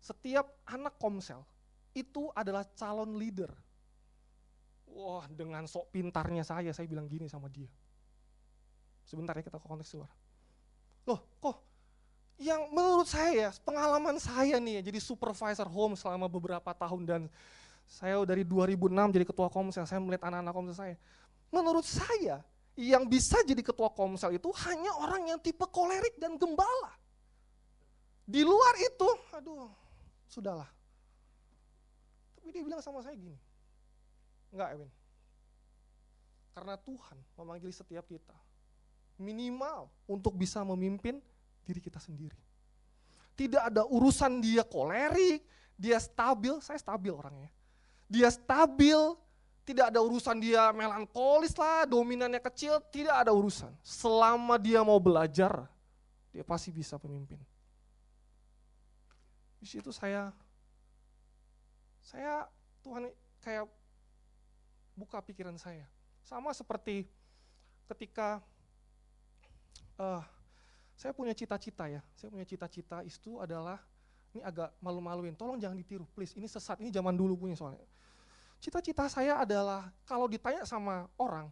setiap 0.00 0.48
anak 0.64 0.96
komsel 0.96 1.44
itu 1.92 2.32
adalah 2.32 2.64
calon 2.72 3.20
leader. 3.20 3.52
Wah, 4.92 5.28
dengan 5.28 5.68
sok 5.68 5.92
pintarnya 5.92 6.44
saya, 6.44 6.72
saya 6.72 6.88
bilang 6.88 7.08
gini 7.08 7.28
sama 7.28 7.52
dia. 7.52 7.68
Sebentar 9.04 9.36
ya 9.36 9.44
kita 9.44 9.60
ke 9.60 9.66
konteks 9.68 9.92
luar. 9.96 10.12
Loh, 11.04 11.20
kok 11.40 11.56
yang 12.40 12.72
menurut 12.74 13.06
saya, 13.06 13.54
pengalaman 13.62 14.16
saya 14.18 14.56
nih 14.58 14.80
ya, 14.80 14.82
jadi 14.90 14.98
supervisor 14.98 15.68
home 15.68 15.94
selama 15.94 16.26
beberapa 16.26 16.72
tahun 16.74 17.02
dan 17.06 17.22
saya 17.86 18.18
dari 18.24 18.42
2006 18.42 18.88
jadi 19.14 19.26
ketua 19.26 19.48
komsel, 19.52 19.84
saya 19.84 20.00
melihat 20.00 20.26
anak-anak 20.32 20.54
komsel 20.54 20.76
saya. 20.76 20.96
Menurut 21.52 21.84
saya, 21.84 22.40
yang 22.78 23.04
bisa 23.04 23.40
jadi 23.44 23.60
ketua 23.60 23.92
komsel 23.92 24.32
itu 24.32 24.48
hanya 24.68 24.96
orang 24.96 25.28
yang 25.28 25.38
tipe 25.40 25.64
kolerik 25.68 26.16
dan 26.16 26.40
gembala. 26.40 26.96
Di 28.24 28.40
luar 28.40 28.74
itu, 28.80 29.08
aduh, 29.34 29.68
sudahlah. 30.30 30.70
Tapi 32.38 32.48
dia 32.48 32.62
bilang 32.64 32.80
sama 32.80 33.04
saya 33.04 33.12
gini, 33.18 33.36
enggak 34.54 34.78
Ewin, 34.78 34.90
karena 36.56 36.74
Tuhan 36.80 37.18
memanggil 37.36 37.72
setiap 37.72 38.08
kita 38.08 38.36
minimal 39.20 39.92
untuk 40.08 40.34
bisa 40.34 40.64
memimpin 40.64 41.20
diri 41.62 41.80
kita 41.80 42.00
sendiri. 42.00 42.38
Tidak 43.36 43.62
ada 43.72 43.86
urusan 43.88 44.40
dia 44.40 44.64
kolerik, 44.64 45.44
dia 45.76 45.96
stabil, 46.00 46.56
saya 46.60 46.76
stabil 46.76 47.12
orangnya. 47.12 47.48
Dia 48.10 48.28
stabil, 48.28 48.98
tidak 49.62 49.94
ada 49.94 50.02
urusan 50.02 50.42
dia 50.42 50.74
melankolis 50.74 51.54
lah, 51.54 51.86
dominannya 51.86 52.42
kecil, 52.42 52.82
tidak 52.90 53.22
ada 53.22 53.30
urusan. 53.30 53.70
Selama 53.82 54.58
dia 54.58 54.82
mau 54.82 54.98
belajar, 54.98 55.70
dia 56.34 56.42
pasti 56.42 56.74
bisa 56.74 56.98
pemimpin. 56.98 57.38
Di 59.62 59.66
situ 59.70 59.94
saya 59.94 60.34
saya 62.02 62.50
Tuhan 62.82 63.06
kayak 63.38 63.70
buka 64.98 65.22
pikiran 65.22 65.54
saya. 65.54 65.86
Sama 66.26 66.50
seperti 66.50 67.06
ketika 67.86 68.42
uh, 70.02 70.22
saya 70.98 71.14
punya 71.14 71.34
cita-cita 71.34 71.86
ya, 71.86 72.02
saya 72.18 72.34
punya 72.34 72.46
cita-cita 72.46 73.06
itu 73.06 73.38
adalah 73.38 73.78
ini 74.32 74.42
agak 74.42 74.74
malu-maluin, 74.80 75.36
tolong 75.36 75.60
jangan 75.60 75.76
ditiru, 75.78 76.08
please. 76.10 76.32
Ini 76.34 76.48
sesat, 76.48 76.80
ini 76.80 76.88
zaman 76.90 77.12
dulu 77.14 77.36
punya 77.46 77.54
soalnya. 77.54 77.84
Cita-cita 78.62 79.10
saya 79.10 79.42
adalah 79.42 79.90
kalau 80.06 80.30
ditanya 80.30 80.62
sama 80.62 81.10
orang, 81.18 81.50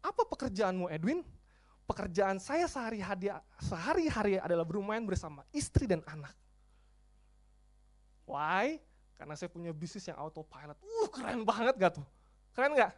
apa 0.00 0.24
pekerjaanmu 0.24 0.88
Edwin? 0.88 1.20
Pekerjaan 1.84 2.40
saya 2.40 2.64
sehari-hari 2.64 3.28
sehari-hari 3.60 4.40
adalah 4.40 4.64
bermain 4.64 5.04
bersama 5.04 5.44
istri 5.52 5.84
dan 5.84 6.00
anak. 6.08 6.32
Why? 8.24 8.80
Karena 9.20 9.36
saya 9.36 9.52
punya 9.52 9.70
bisnis 9.70 10.08
yang 10.08 10.16
autopilot. 10.16 10.80
Uh, 10.80 11.08
keren 11.12 11.44
banget 11.44 11.76
gak 11.76 11.92
tuh? 12.00 12.06
Keren 12.56 12.72
gak? 12.72 12.96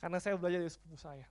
Karena 0.00 0.16
saya 0.22 0.38
belajar 0.38 0.62
dari 0.62 0.72
sepupu 0.72 0.96
saya. 0.96 1.26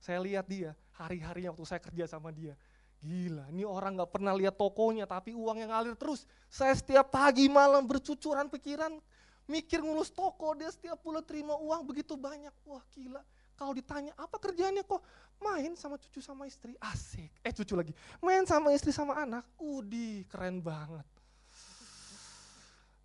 Saya 0.00 0.22
lihat 0.22 0.46
dia, 0.46 0.72
hari-harinya 0.94 1.50
waktu 1.52 1.66
saya 1.66 1.82
kerja 1.82 2.06
sama 2.06 2.30
dia. 2.30 2.54
Gila, 3.02 3.50
ini 3.52 3.66
orang 3.66 3.98
gak 4.00 4.08
pernah 4.14 4.32
lihat 4.32 4.56
tokonya, 4.56 5.04
tapi 5.04 5.36
uang 5.36 5.66
yang 5.66 5.74
ngalir 5.74 5.98
terus. 5.98 6.24
Saya 6.48 6.72
setiap 6.72 7.12
pagi 7.12 7.50
malam 7.50 7.84
bercucuran 7.84 8.48
pikiran, 8.48 9.02
mikir 9.46 9.78
ngurus 9.82 10.10
toko, 10.10 10.54
dia 10.58 10.70
setiap 10.70 10.98
bulan 11.02 11.22
terima 11.22 11.54
uang 11.58 11.86
begitu 11.86 12.18
banyak. 12.18 12.52
Wah 12.66 12.82
gila, 12.94 13.22
kalau 13.54 13.72
ditanya 13.72 14.12
apa 14.18 14.36
kerjanya 14.36 14.82
kok 14.82 15.00
main 15.40 15.72
sama 15.78 15.96
cucu 15.96 16.20
sama 16.20 16.44
istri, 16.50 16.74
asik. 16.82 17.30
Eh 17.46 17.52
cucu 17.54 17.74
lagi, 17.78 17.92
main 18.20 18.44
sama 18.44 18.74
istri 18.74 18.90
sama 18.90 19.16
anak, 19.16 19.46
udi 19.56 20.26
keren 20.28 20.60
banget. 20.60 21.06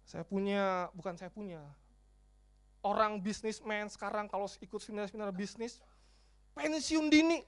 Saya 0.10 0.28
punya, 0.28 0.92
bukan 0.92 1.16
saya 1.16 1.32
punya, 1.32 1.64
orang 2.84 3.22
bisnismen 3.24 3.88
sekarang 3.88 4.28
kalau 4.28 4.50
ikut 4.60 4.82
seminar-seminar 4.84 5.32
bisnis, 5.32 5.80
pensiun 6.52 7.08
dini, 7.08 7.40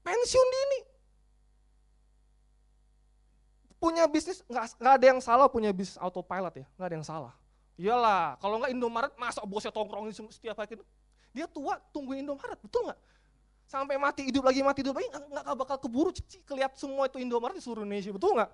pensiun 0.00 0.48
dini. 0.48 0.80
Punya 3.78 4.08
bisnis, 4.08 4.42
nggak 4.48 4.94
ada 4.98 5.06
yang 5.06 5.20
salah 5.20 5.46
punya 5.52 5.68
bisnis 5.70 6.00
autopilot 6.00 6.64
ya, 6.64 6.66
nggak 6.80 6.88
ada 6.88 6.96
yang 6.96 7.06
salah. 7.06 7.34
Iyalah, 7.78 8.36
kalau 8.42 8.58
nggak 8.58 8.74
Indomaret, 8.74 9.12
masa 9.14 9.40
bosnya 9.46 9.70
tongkrongin 9.70 10.10
setiap 10.10 10.58
hari. 10.58 10.82
Dia 11.30 11.46
tua, 11.46 11.78
tungguin 11.94 12.26
Indomaret, 12.26 12.58
betul 12.58 12.90
nggak? 12.90 12.98
Sampai 13.70 13.94
mati, 14.00 14.26
hidup 14.26 14.42
lagi, 14.42 14.60
mati, 14.66 14.82
hidup 14.82 14.98
lagi, 14.98 15.08
nggak 15.14 15.54
bakal 15.54 15.76
keburu, 15.78 16.10
kelihat 16.42 16.74
semua 16.74 17.06
itu 17.06 17.22
Indomaret 17.22 17.54
di 17.54 17.62
seluruh 17.62 17.86
Indonesia, 17.86 18.10
betul 18.10 18.34
nggak? 18.34 18.50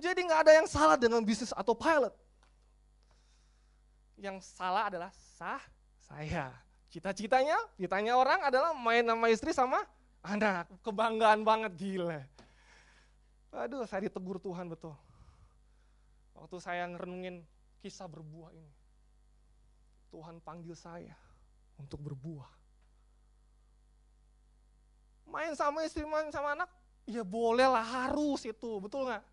Jadi 0.00 0.20
nggak 0.24 0.40
ada 0.48 0.52
yang 0.56 0.66
salah 0.66 0.96
dengan 0.96 1.20
bisnis 1.20 1.52
autopilot 1.52 2.16
yang 4.22 4.38
salah 4.38 4.86
adalah 4.86 5.10
sah 5.34 5.60
saya. 6.06 6.54
Cita-citanya, 6.86 7.58
ditanya 7.74 8.14
orang 8.14 8.38
adalah 8.46 8.70
main 8.70 9.02
sama 9.02 9.26
istri 9.32 9.50
sama 9.50 9.82
anak. 10.22 10.70
Kebanggaan 10.86 11.42
banget, 11.42 11.74
gila. 11.74 12.22
Aduh, 13.50 13.82
saya 13.90 14.06
ditegur 14.06 14.38
Tuhan 14.38 14.70
betul. 14.70 14.94
Waktu 16.38 16.56
saya 16.62 16.86
ngerenungin 16.86 17.42
kisah 17.82 18.06
berbuah 18.06 18.54
ini. 18.54 18.74
Tuhan 20.14 20.38
panggil 20.38 20.78
saya 20.78 21.18
untuk 21.74 21.98
berbuah. 21.98 22.48
Main 25.26 25.58
sama 25.58 25.82
istri, 25.82 26.06
main 26.06 26.30
sama 26.30 26.54
anak, 26.54 26.70
ya 27.08 27.26
boleh 27.26 27.66
lah, 27.66 27.82
harus 27.82 28.46
itu, 28.46 28.70
betul 28.78 29.10
nggak? 29.10 29.24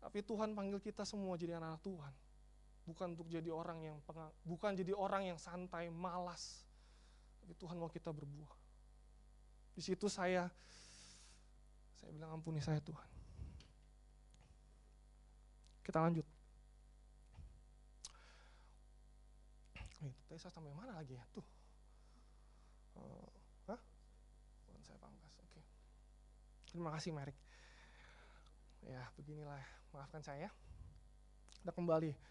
Tapi 0.00 0.18
Tuhan 0.24 0.56
panggil 0.56 0.80
kita 0.82 1.04
semua 1.06 1.36
jadi 1.38 1.60
anak, 1.60 1.78
-anak 1.78 1.82
Tuhan 1.84 2.12
bukan 2.90 3.14
untuk 3.14 3.30
jadi 3.30 3.54
orang 3.54 3.78
yang 3.86 3.98
pengang, 4.02 4.34
bukan 4.42 4.74
jadi 4.74 4.92
orang 4.98 5.30
yang 5.30 5.38
santai, 5.38 5.86
malas. 5.94 6.66
Tapi 7.38 7.54
Tuhan 7.54 7.78
mau 7.78 7.86
kita 7.86 8.10
berbuah. 8.10 8.52
Di 9.78 9.82
situ 9.84 10.10
saya 10.10 10.50
saya 11.94 12.10
bilang 12.10 12.40
ampuni 12.40 12.58
saya 12.58 12.82
Tuhan. 12.82 13.08
Kita 15.86 16.02
lanjut. 16.02 16.26
Itu 20.00 20.20
tadi 20.28 20.40
saya 20.40 20.52
sampai 20.52 20.72
mana 20.72 20.96
lagi 20.96 21.16
ya? 21.16 21.24
Tuh. 21.36 21.46
Uh, 22.96 23.28
hah? 23.68 23.80
saya 24.80 24.96
pangkas. 24.96 25.34
Oke. 25.44 25.60
Okay. 25.60 25.64
Terima 26.72 26.90
kasih 26.96 27.12
Merik. 27.12 27.36
Ya, 28.84 29.04
beginilah. 29.14 29.60
Maafkan 29.92 30.24
saya. 30.24 30.48
Kita 31.60 31.76
kembali 31.76 32.30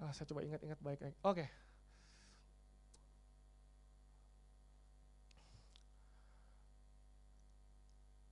Ah, 0.00 0.16
saya 0.16 0.24
coba 0.32 0.40
ingat-ingat 0.40 0.80
baik-baik. 0.80 1.12
Oke. 1.20 1.44
Okay. 1.44 1.48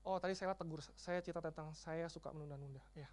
Oh, 0.08 0.16
tadi 0.16 0.32
saya 0.32 0.56
tegur, 0.56 0.80
saya 0.96 1.20
cerita 1.20 1.44
tentang 1.44 1.76
saya 1.76 2.08
suka 2.08 2.32
menunda-nunda. 2.32 2.80
Ya. 2.96 3.04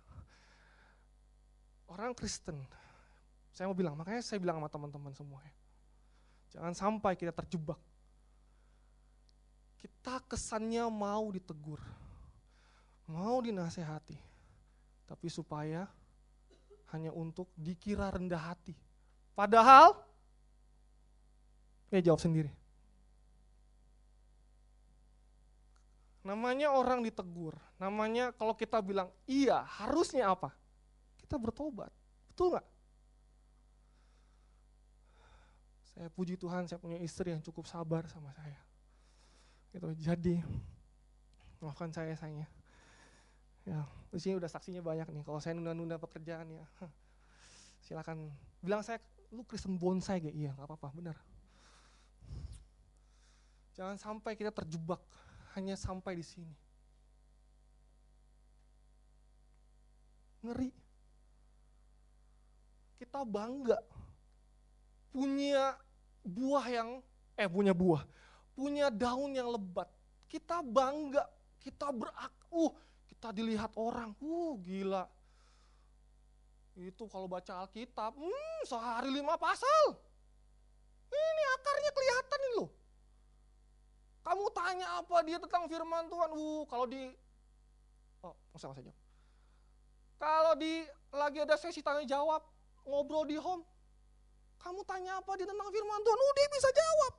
Orang 1.92 2.16
Kristen, 2.16 2.64
saya 3.56 3.72
mau 3.72 3.78
bilang, 3.80 3.96
makanya 3.96 4.20
saya 4.20 4.36
bilang 4.44 4.60
sama 4.60 4.68
teman-teman 4.68 5.16
semua 5.16 5.40
ya. 5.40 5.56
Jangan 6.60 6.76
sampai 6.76 7.16
kita 7.16 7.32
terjebak. 7.32 7.80
Kita 9.80 10.20
kesannya 10.28 10.84
mau 10.92 11.32
ditegur, 11.32 11.80
mau 13.08 13.40
dinasehati, 13.40 14.20
tapi 15.08 15.32
supaya 15.32 15.88
hanya 16.92 17.16
untuk 17.16 17.48
dikira 17.56 18.12
rendah 18.12 18.44
hati. 18.52 18.76
Padahal, 19.32 20.04
ya 21.96 22.04
jawab 22.12 22.20
sendiri. 22.20 22.52
Namanya 26.28 26.76
orang 26.76 27.08
ditegur, 27.08 27.56
namanya 27.80 28.36
kalau 28.36 28.52
kita 28.52 28.84
bilang 28.84 29.08
iya 29.32 29.64
harusnya 29.80 30.28
apa? 30.28 30.52
Kita 31.24 31.40
bertobat, 31.40 31.94
betul 32.34 32.52
nggak? 32.52 32.75
Saya 35.96 36.12
puji 36.12 36.36
Tuhan, 36.36 36.68
saya 36.68 36.76
punya 36.76 37.00
istri 37.00 37.32
yang 37.32 37.40
cukup 37.40 37.64
sabar 37.72 38.04
sama 38.12 38.36
saya. 38.36 38.60
Gitu, 39.72 39.88
jadi 39.96 40.44
maafkan 41.64 41.88
saya 41.96 42.12
sayangnya. 42.20 42.52
Ya, 43.64 43.82
di 44.12 44.20
sini 44.20 44.36
udah 44.36 44.52
saksinya 44.52 44.84
banyak 44.84 45.08
nih. 45.10 45.24
Kalau 45.24 45.40
saya 45.40 45.56
nunda-nunda 45.56 45.96
pekerjaan 45.96 46.52
ya, 46.52 46.68
silakan 47.80 48.28
bilang 48.60 48.84
saya, 48.84 49.00
lu 49.32 49.48
Kristen 49.48 49.80
bonsai 49.80 50.20
gak? 50.20 50.36
Iya, 50.36 50.52
nggak 50.54 50.68
apa-apa, 50.68 50.92
benar. 50.92 51.18
Jangan 53.80 53.96
sampai 53.96 54.36
kita 54.36 54.52
terjebak 54.52 55.00
hanya 55.56 55.80
sampai 55.80 56.20
di 56.20 56.26
sini. 56.28 56.56
Ngeri. 60.44 60.72
Kita 63.00 63.24
bangga 63.24 63.80
punya 65.12 65.76
buah 66.26 66.66
yang 66.66 66.90
eh 67.38 67.46
punya 67.46 67.72
buah, 67.72 68.02
punya 68.58 68.90
daun 68.90 69.38
yang 69.38 69.54
lebat. 69.54 69.86
Kita 70.26 70.66
bangga, 70.66 71.24
kita 71.62 71.94
berak, 71.94 72.34
uh 72.50 72.74
kita 73.06 73.30
dilihat 73.30 73.72
orang, 73.78 74.18
uh 74.18 74.54
gila. 74.60 75.06
Itu 76.76 77.08
kalau 77.08 77.30
baca 77.30 77.64
Alkitab, 77.64 78.18
hmm, 78.18 78.60
sehari 78.68 79.14
lima 79.14 79.40
pasal. 79.40 79.96
Ini 81.08 81.44
akarnya 81.56 81.92
kelihatan 81.94 82.40
nih 82.42 82.54
loh. 82.60 82.70
Kamu 84.26 84.46
tanya 84.52 84.88
apa 85.00 85.22
dia 85.22 85.38
tentang 85.38 85.70
firman 85.70 86.10
Tuhan, 86.10 86.30
uh 86.34 86.64
kalau 86.66 86.90
di, 86.90 87.14
oh 88.26 88.34
usah 88.58 88.74
saja. 88.74 88.92
Kalau 90.18 90.58
di 90.58 90.84
lagi 91.14 91.40
ada 91.44 91.56
sesi 91.56 91.80
tanya 91.86 92.04
jawab, 92.04 92.42
ngobrol 92.84 93.24
di 93.30 93.38
home, 93.38 93.64
kamu 94.66 94.82
tanya 94.82 95.22
apa 95.22 95.32
dia 95.38 95.46
tentang 95.46 95.70
firman 95.70 96.02
Tuhan, 96.02 96.20
uh 96.26 96.34
dia 96.34 96.48
bisa 96.50 96.70
jawab. 96.74 97.14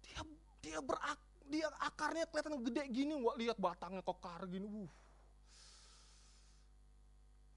Dia 0.00 0.20
dia 0.64 0.78
berak, 0.80 1.20
dia 1.44 1.68
akarnya 1.76 2.24
kelihatan 2.24 2.56
gede 2.64 2.82
gini, 2.88 3.12
gua 3.20 3.36
lihat 3.36 3.60
batangnya 3.60 4.00
kekar 4.00 4.48
gini. 4.48 4.64
Uh. 4.64 4.88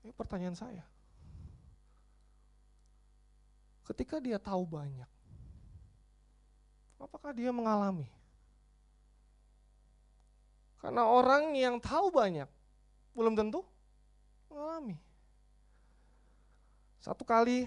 Ini 0.03 0.11
pertanyaan 0.11 0.59
saya. 0.59 0.83
Ketika 3.87 4.19
dia 4.19 4.35
tahu 4.35 4.67
banyak, 4.67 5.07
apakah 6.99 7.31
dia 7.31 7.55
mengalami? 7.55 8.11
Karena 10.83 11.07
orang 11.07 11.55
yang 11.55 11.79
tahu 11.79 12.11
banyak, 12.11 12.49
belum 13.15 13.39
tentu 13.39 13.63
mengalami. 14.51 14.99
Satu 17.01 17.25
kali 17.25 17.65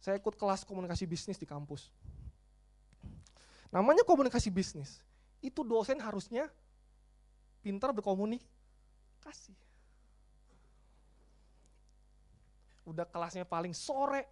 saya 0.00 0.18
ikut 0.18 0.34
kelas 0.34 0.64
komunikasi 0.64 1.04
bisnis 1.04 1.38
di 1.38 1.44
kampus. 1.44 1.92
Namanya 3.68 4.02
komunikasi 4.02 4.48
bisnis. 4.48 4.98
Itu 5.44 5.62
dosen 5.62 6.00
harusnya 6.00 6.48
pintar 7.62 7.94
berkomunikasi. 7.94 9.54
Udah 12.82 13.06
kelasnya 13.06 13.46
paling 13.46 13.70
sore, 13.70 14.26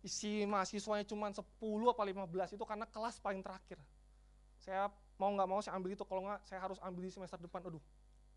isi 0.00 0.46
mahasiswanya 0.46 1.02
cuma 1.04 1.28
10 1.34 1.42
apa 1.90 2.02
15 2.06 2.54
itu 2.54 2.64
karena 2.64 2.86
kelas 2.86 3.18
paling 3.18 3.42
terakhir. 3.42 3.76
Saya 4.62 4.92
mau 5.18 5.34
nggak 5.34 5.48
mau 5.50 5.60
saya 5.60 5.74
ambil 5.76 5.92
itu, 5.92 6.04
kalau 6.06 6.24
nggak 6.24 6.40
saya 6.46 6.62
harus 6.62 6.78
ambil 6.80 7.02
di 7.04 7.12
semester 7.12 7.36
depan, 7.36 7.66
aduh, 7.66 7.82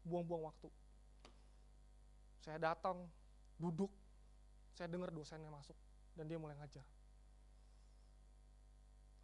buang-buang 0.03 0.49
waktu. 0.49 0.67
Saya 2.43 2.57
datang, 2.59 3.07
duduk, 3.57 3.91
saya 4.73 4.89
dengar 4.89 5.13
dosennya 5.13 5.49
masuk, 5.53 5.77
dan 6.17 6.25
dia 6.29 6.37
mulai 6.37 6.57
ngajar. 6.57 6.85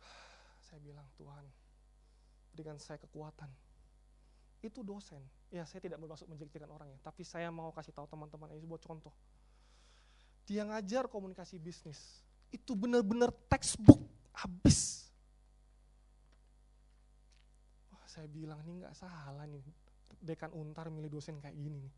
Saya 0.69 0.79
bilang, 0.81 1.07
Tuhan, 1.17 1.45
berikan 2.53 2.77
saya 2.77 3.01
kekuatan. 3.01 3.49
Itu 4.59 4.83
dosen. 4.83 5.23
Ya, 5.49 5.63
saya 5.63 5.79
tidak 5.79 5.97
bermaksud 6.03 6.27
menjelekkan 6.27 6.69
orang 6.69 6.91
ya, 6.91 6.99
tapi 6.99 7.23
saya 7.23 7.47
mau 7.49 7.71
kasih 7.71 7.95
tahu 7.95 8.05
teman-teman 8.05 8.51
ini 8.53 8.67
buat 8.67 8.83
contoh. 8.83 9.15
Dia 10.43 10.67
ngajar 10.67 11.07
komunikasi 11.07 11.57
bisnis. 11.57 12.21
Itu 12.51 12.75
benar-benar 12.75 13.31
textbook 13.47 14.01
habis. 14.35 15.09
Saya 18.09 18.25
bilang 18.25 18.59
ini 18.65 18.81
nggak 18.81 18.97
salah 18.97 19.45
nih. 19.45 19.61
Dekan 20.19 20.51
Untar 20.57 20.89
milih 20.91 21.07
dosen 21.07 21.37
kayak 21.39 21.55
gini 21.55 21.79
nih. 21.85 21.93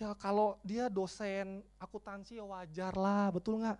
Ya 0.00 0.16
kalau 0.16 0.56
dia 0.64 0.88
dosen 0.88 1.60
akuntansi 1.76 2.40
ya 2.40 2.44
wajar 2.46 2.96
lah, 2.96 3.28
betul 3.32 3.60
nggak? 3.60 3.78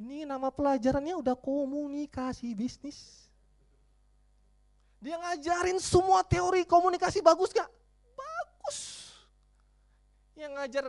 Ini 0.00 0.26
nama 0.26 0.50
pelajarannya 0.50 1.14
udah 1.14 1.36
komunikasi 1.38 2.50
bisnis. 2.56 3.30
Dia 4.98 5.20
ngajarin 5.20 5.78
semua 5.78 6.24
teori 6.24 6.64
komunikasi 6.64 7.20
bagus 7.20 7.52
gak? 7.52 7.68
Bagus. 8.16 8.78
Yang 10.34 10.52
ngajar 10.56 10.84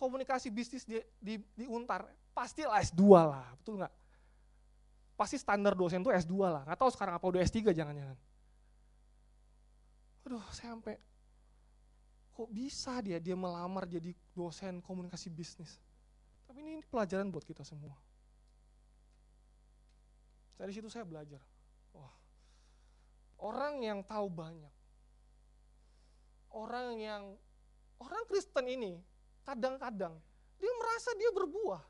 komunikasi 0.00 0.48
bisnis 0.48 0.82
di, 0.88 0.98
di, 1.20 1.34
di 1.52 1.64
Untar, 1.68 2.08
pasti 2.32 2.62
lah 2.64 2.80
S2 2.80 3.02
lah, 3.12 3.46
betul 3.58 3.82
nggak? 3.82 3.94
Pasti 5.18 5.36
standar 5.36 5.74
dosen 5.74 6.00
tuh 6.06 6.14
S2 6.14 6.34
lah, 6.46 6.62
nggak 6.64 6.78
tahu 6.78 6.90
sekarang 6.94 7.18
apa 7.18 7.26
udah 7.26 7.42
S3 7.42 7.74
jangan-jangan. 7.74 8.18
Aduh, 10.26 10.44
saya 10.54 10.74
sampai 10.74 10.94
kok 12.38 12.54
bisa 12.54 13.02
dia 13.02 13.18
dia 13.18 13.34
melamar 13.34 13.82
jadi 13.82 14.14
dosen 14.30 14.78
komunikasi 14.78 15.26
bisnis. 15.26 15.82
Tapi 16.46 16.62
ini 16.62 16.78
pelajaran 16.86 17.34
buat 17.34 17.42
kita 17.42 17.66
semua. 17.66 17.98
Dari 20.54 20.70
situ 20.70 20.86
saya 20.86 21.02
belajar. 21.02 21.42
Wah, 21.90 22.14
orang 23.42 23.82
yang 23.82 24.06
tahu 24.06 24.30
banyak, 24.30 24.70
orang 26.54 26.94
yang 27.02 27.22
orang 27.98 28.22
Kristen 28.30 28.70
ini 28.70 29.02
kadang-kadang 29.42 30.14
dia 30.62 30.72
merasa 30.78 31.10
dia 31.18 31.34
berbuah. 31.34 31.82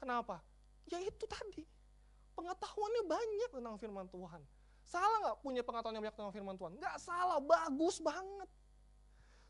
Kenapa? 0.00 0.40
Ya 0.88 0.96
itu 1.04 1.28
tadi, 1.28 1.68
pengetahuannya 2.32 3.04
banyak 3.04 3.50
tentang 3.52 3.76
firman 3.76 4.08
Tuhan. 4.08 4.40
Salah 4.88 5.28
nggak 5.28 5.38
punya 5.44 5.60
pengetahuan 5.60 6.00
yang 6.00 6.04
banyak 6.08 6.16
tentang 6.16 6.32
firman 6.32 6.56
Tuhan? 6.56 6.72
Nggak 6.80 6.96
salah, 7.04 7.36
bagus 7.36 8.00
banget. 8.00 8.48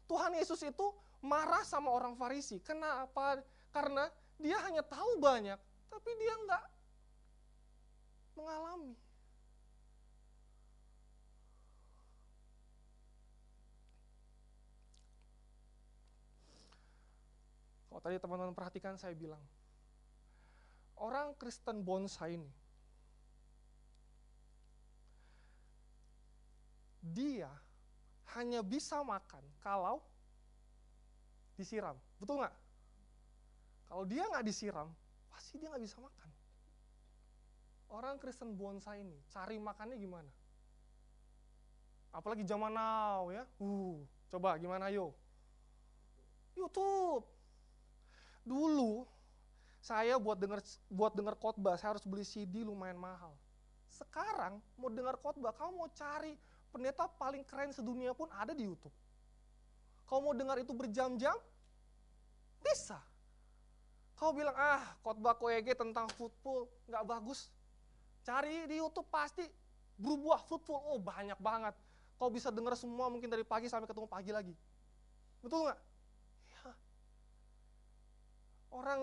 Tuhan 0.09 0.33
Yesus 0.33 0.65
itu 0.65 0.87
marah 1.21 1.63
sama 1.69 1.93
orang 1.93 2.17
Farisi. 2.17 2.59
Kenapa? 2.65 3.39
Karena 3.69 4.09
dia 4.41 4.57
hanya 4.65 4.81
tahu 4.81 5.21
banyak, 5.21 5.61
tapi 5.93 6.11
dia 6.17 6.35
nggak 6.49 6.65
mengalami. 8.41 8.97
Kalau 17.93 18.01
tadi 18.01 18.17
teman-teman 18.23 18.55
perhatikan 18.57 18.95
saya 18.95 19.13
bilang, 19.13 19.43
orang 21.03 21.35
Kristen 21.35 21.83
bonsai 21.83 22.39
ini, 22.39 22.53
dia 27.03 27.51
hanya 28.37 28.61
bisa 28.61 29.01
makan 29.01 29.41
kalau 29.65 30.05
disiram. 31.57 31.97
Betul 32.21 32.45
nggak? 32.45 32.55
Kalau 33.89 34.05
dia 34.05 34.29
nggak 34.29 34.45
disiram, 34.45 34.93
pasti 35.33 35.57
dia 35.57 35.73
nggak 35.73 35.85
bisa 35.85 35.97
makan. 35.97 36.31
Orang 37.89 38.21
Kristen 38.21 38.53
bonsai 38.53 39.01
ini 39.01 39.17
cari 39.33 39.57
makannya 39.57 39.97
gimana? 39.97 40.29
Apalagi 42.13 42.45
zaman 42.45 42.77
now 42.77 43.33
ya. 43.33 43.49
Uh, 43.57 44.05
coba 44.29 44.61
gimana 44.61 44.93
yo? 44.93 45.17
YouTube. 46.53 47.25
Dulu 48.45 49.09
saya 49.81 50.21
buat 50.21 50.37
denger 50.37 50.61
buat 50.93 51.17
denger 51.17 51.39
khotbah 51.39 51.79
saya 51.81 51.97
harus 51.97 52.05
beli 52.05 52.29
CD 52.29 52.61
lumayan 52.61 53.01
mahal. 53.01 53.33
Sekarang 53.89 54.61
mau 54.77 54.93
dengar 54.93 55.17
khotbah, 55.17 55.57
kamu 55.57 55.81
mau 55.81 55.89
cari 55.97 56.37
pendeta 56.71 57.09
paling 57.19 57.45
keren 57.45 57.73
sedunia 57.73 58.13
pun 58.13 58.29
ada 58.33 58.53
di 58.53 58.69
YouTube. 58.69 58.95
Kau 60.09 60.25
mau 60.25 60.33
dengar 60.33 60.57
itu 60.57 60.73
berjam-jam? 60.73 61.37
Bisa. 62.65 62.97
Kau 64.19 64.35
bilang, 64.35 64.57
ah 64.57 64.83
khotbah 65.05 65.37
koege 65.37 65.77
tentang 65.77 66.09
football 66.17 66.67
nggak 66.89 67.05
bagus. 67.05 67.53
Cari 68.25 68.67
di 68.67 68.81
YouTube 68.81 69.07
pasti 69.13 69.45
berbuah 70.01 70.43
fruitful. 70.49 70.81
Oh 70.91 70.99
banyak 70.99 71.37
banget. 71.39 71.77
Kau 72.19 72.33
bisa 72.33 72.51
dengar 72.51 72.75
semua 72.75 73.07
mungkin 73.07 73.31
dari 73.31 73.47
pagi 73.47 73.71
sampai 73.71 73.87
ketemu 73.87 74.09
pagi 74.11 74.33
lagi. 74.35 74.55
Betul 75.39 75.71
nggak? 75.71 75.79
Ya. 76.51 76.71
Orang 78.75 79.01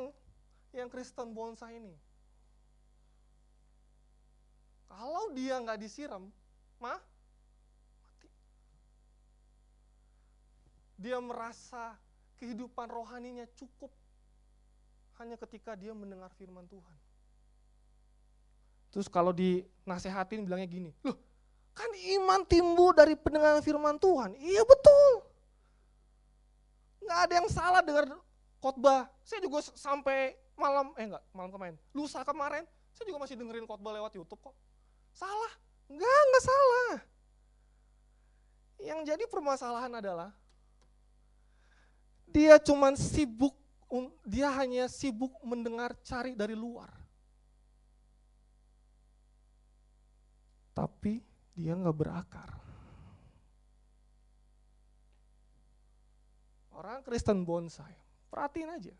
yang 0.76 0.92
Kristen 0.92 1.32
bonsai 1.32 1.80
ini. 1.80 1.96
Kalau 4.92 5.32
dia 5.32 5.60
nggak 5.64 5.80
disiram, 5.80 6.28
mah 6.80 7.00
Dia 10.96 11.20
merasa 11.20 11.96
kehidupan 12.40 12.88
rohaninya 12.88 13.48
cukup 13.56 13.92
hanya 15.20 15.40
ketika 15.40 15.76
dia 15.76 15.96
mendengar 15.96 16.32
firman 16.36 16.68
Tuhan. 16.68 16.98
Terus 18.92 19.08
kalau 19.12 19.36
dinasehatin 19.36 20.48
bilangnya 20.48 20.68
gini, 20.72 20.92
loh 21.04 21.20
kan 21.76 21.92
iman 21.92 22.48
timbul 22.48 22.96
dari 22.96 23.20
pendengaran 23.20 23.60
firman 23.60 24.00
Tuhan. 24.00 24.40
Iya 24.40 24.64
betul. 24.64 25.12
Nggak 27.04 27.20
ada 27.28 27.34
yang 27.36 27.50
salah 27.52 27.82
dengar 27.84 28.08
khotbah. 28.64 29.12
Saya 29.28 29.44
juga 29.44 29.60
sampai 29.76 30.40
malam, 30.56 30.96
eh 30.96 31.12
enggak, 31.12 31.24
malam 31.36 31.52
kemarin. 31.52 31.76
Lusa 31.92 32.24
kemarin, 32.24 32.64
saya 32.96 33.06
juga 33.12 33.28
masih 33.28 33.36
dengerin 33.36 33.68
khotbah 33.68 33.92
lewat 34.00 34.16
Youtube 34.16 34.40
kok. 34.40 34.56
Salah? 35.12 35.54
Enggak, 35.92 36.20
enggak 36.32 36.44
salah. 36.48 36.94
Yang 38.80 39.00
jadi 39.12 39.24
permasalahan 39.28 39.92
adalah, 40.00 40.32
dia 42.30 42.58
cuman 42.62 42.98
sibuk, 42.98 43.54
dia 44.26 44.50
hanya 44.54 44.90
sibuk 44.90 45.32
mendengar 45.46 45.94
cari 46.04 46.34
dari 46.34 46.54
luar. 46.54 47.06
tapi 50.76 51.24
dia 51.56 51.72
nggak 51.72 51.96
berakar. 51.96 52.52
Orang 56.76 57.00
Kristen 57.08 57.48
bonsai, 57.48 57.96
perhatiin 58.28 58.76
aja. 58.76 58.96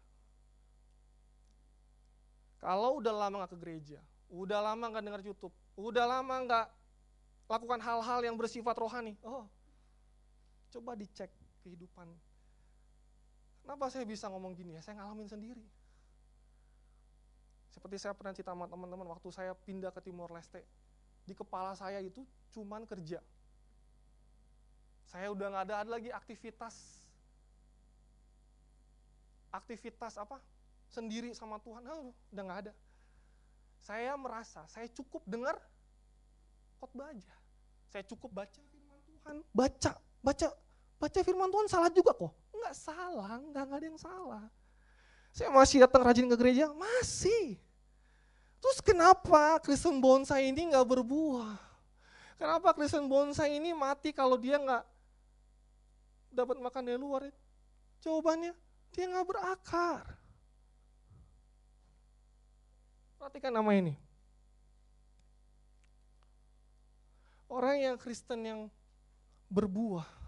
Kalau 2.64 3.04
udah 3.04 3.12
lama 3.12 3.44
nggak 3.44 3.52
ke 3.52 3.60
gereja, 3.60 4.00
udah 4.32 4.64
lama 4.64 4.88
nggak 4.88 5.04
dengar 5.04 5.22
YouTube, 5.22 5.52
udah 5.76 6.08
lama 6.08 6.36
nggak 6.48 6.68
lakukan 7.52 7.84
hal-hal 7.84 8.20
yang 8.24 8.40
bersifat 8.40 8.74
rohani, 8.80 9.20
oh, 9.22 9.46
coba 10.72 10.96
dicek 10.96 11.30
kehidupan. 11.62 12.08
Kenapa 13.66 13.90
saya 13.90 14.06
bisa 14.06 14.30
ngomong 14.30 14.54
gini 14.54 14.78
ya? 14.78 14.82
Saya 14.86 15.02
ngalamin 15.02 15.26
sendiri. 15.26 15.66
Seperti 17.74 17.98
saya 17.98 18.14
pernah 18.14 18.30
cerita 18.30 18.54
sama 18.54 18.70
teman-teman 18.70 19.10
waktu 19.10 19.26
saya 19.34 19.58
pindah 19.58 19.90
ke 19.90 20.06
Timor 20.06 20.30
Leste, 20.30 20.62
di 21.26 21.34
kepala 21.34 21.74
saya 21.74 21.98
itu 21.98 22.22
cuman 22.54 22.86
kerja. 22.86 23.26
Saya 25.10 25.34
udah 25.34 25.50
nggak 25.50 25.66
ada, 25.66 25.82
lagi 25.90 26.14
aktivitas 26.14 27.02
aktivitas 29.50 30.20
apa 30.22 30.38
sendiri 30.94 31.34
sama 31.34 31.58
Tuhan, 31.66 31.82
oh, 31.90 32.14
udah 32.30 32.44
nggak 32.46 32.60
ada. 32.70 32.74
Saya 33.82 34.14
merasa 34.14 34.62
saya 34.70 34.86
cukup 34.94 35.26
dengar 35.26 35.58
khotbah 36.78 37.10
aja. 37.10 37.34
Saya 37.90 38.06
cukup 38.06 38.30
baca 38.30 38.62
firman 38.70 39.00
Tuhan, 39.10 39.36
baca, 39.58 39.92
baca, 40.22 40.48
baca 41.02 41.20
firman 41.26 41.50
Tuhan 41.50 41.66
salah 41.66 41.90
juga 41.90 42.14
kok. 42.14 42.45
Enggak 42.66 42.82
salah, 42.82 43.38
enggak 43.38 43.70
ada 43.70 43.86
yang 43.86 44.02
salah. 44.02 44.46
Saya 45.30 45.54
masih 45.54 45.86
datang 45.86 46.02
rajin 46.02 46.26
ke 46.26 46.34
gereja, 46.34 46.66
masih. 46.74 47.62
Terus 48.58 48.82
kenapa 48.82 49.62
Kristen 49.62 50.02
bonsai 50.02 50.50
ini 50.50 50.74
nggak 50.74 50.82
berbuah? 50.82 51.62
Kenapa 52.42 52.74
Kristen 52.74 53.06
bonsai 53.06 53.62
ini 53.62 53.70
mati 53.70 54.10
kalau 54.10 54.34
dia 54.34 54.58
nggak 54.58 54.82
dapat 56.34 56.58
makan 56.58 56.90
dari 56.90 56.98
luar? 56.98 57.30
Jawabannya, 58.02 58.58
dia 58.98 59.06
nggak 59.14 59.28
berakar. 59.30 60.02
Perhatikan 63.22 63.54
nama 63.54 63.78
ini. 63.78 63.94
Orang 67.46 67.78
yang 67.78 67.94
Kristen 68.02 68.42
yang 68.42 68.62
berbuah, 69.54 70.25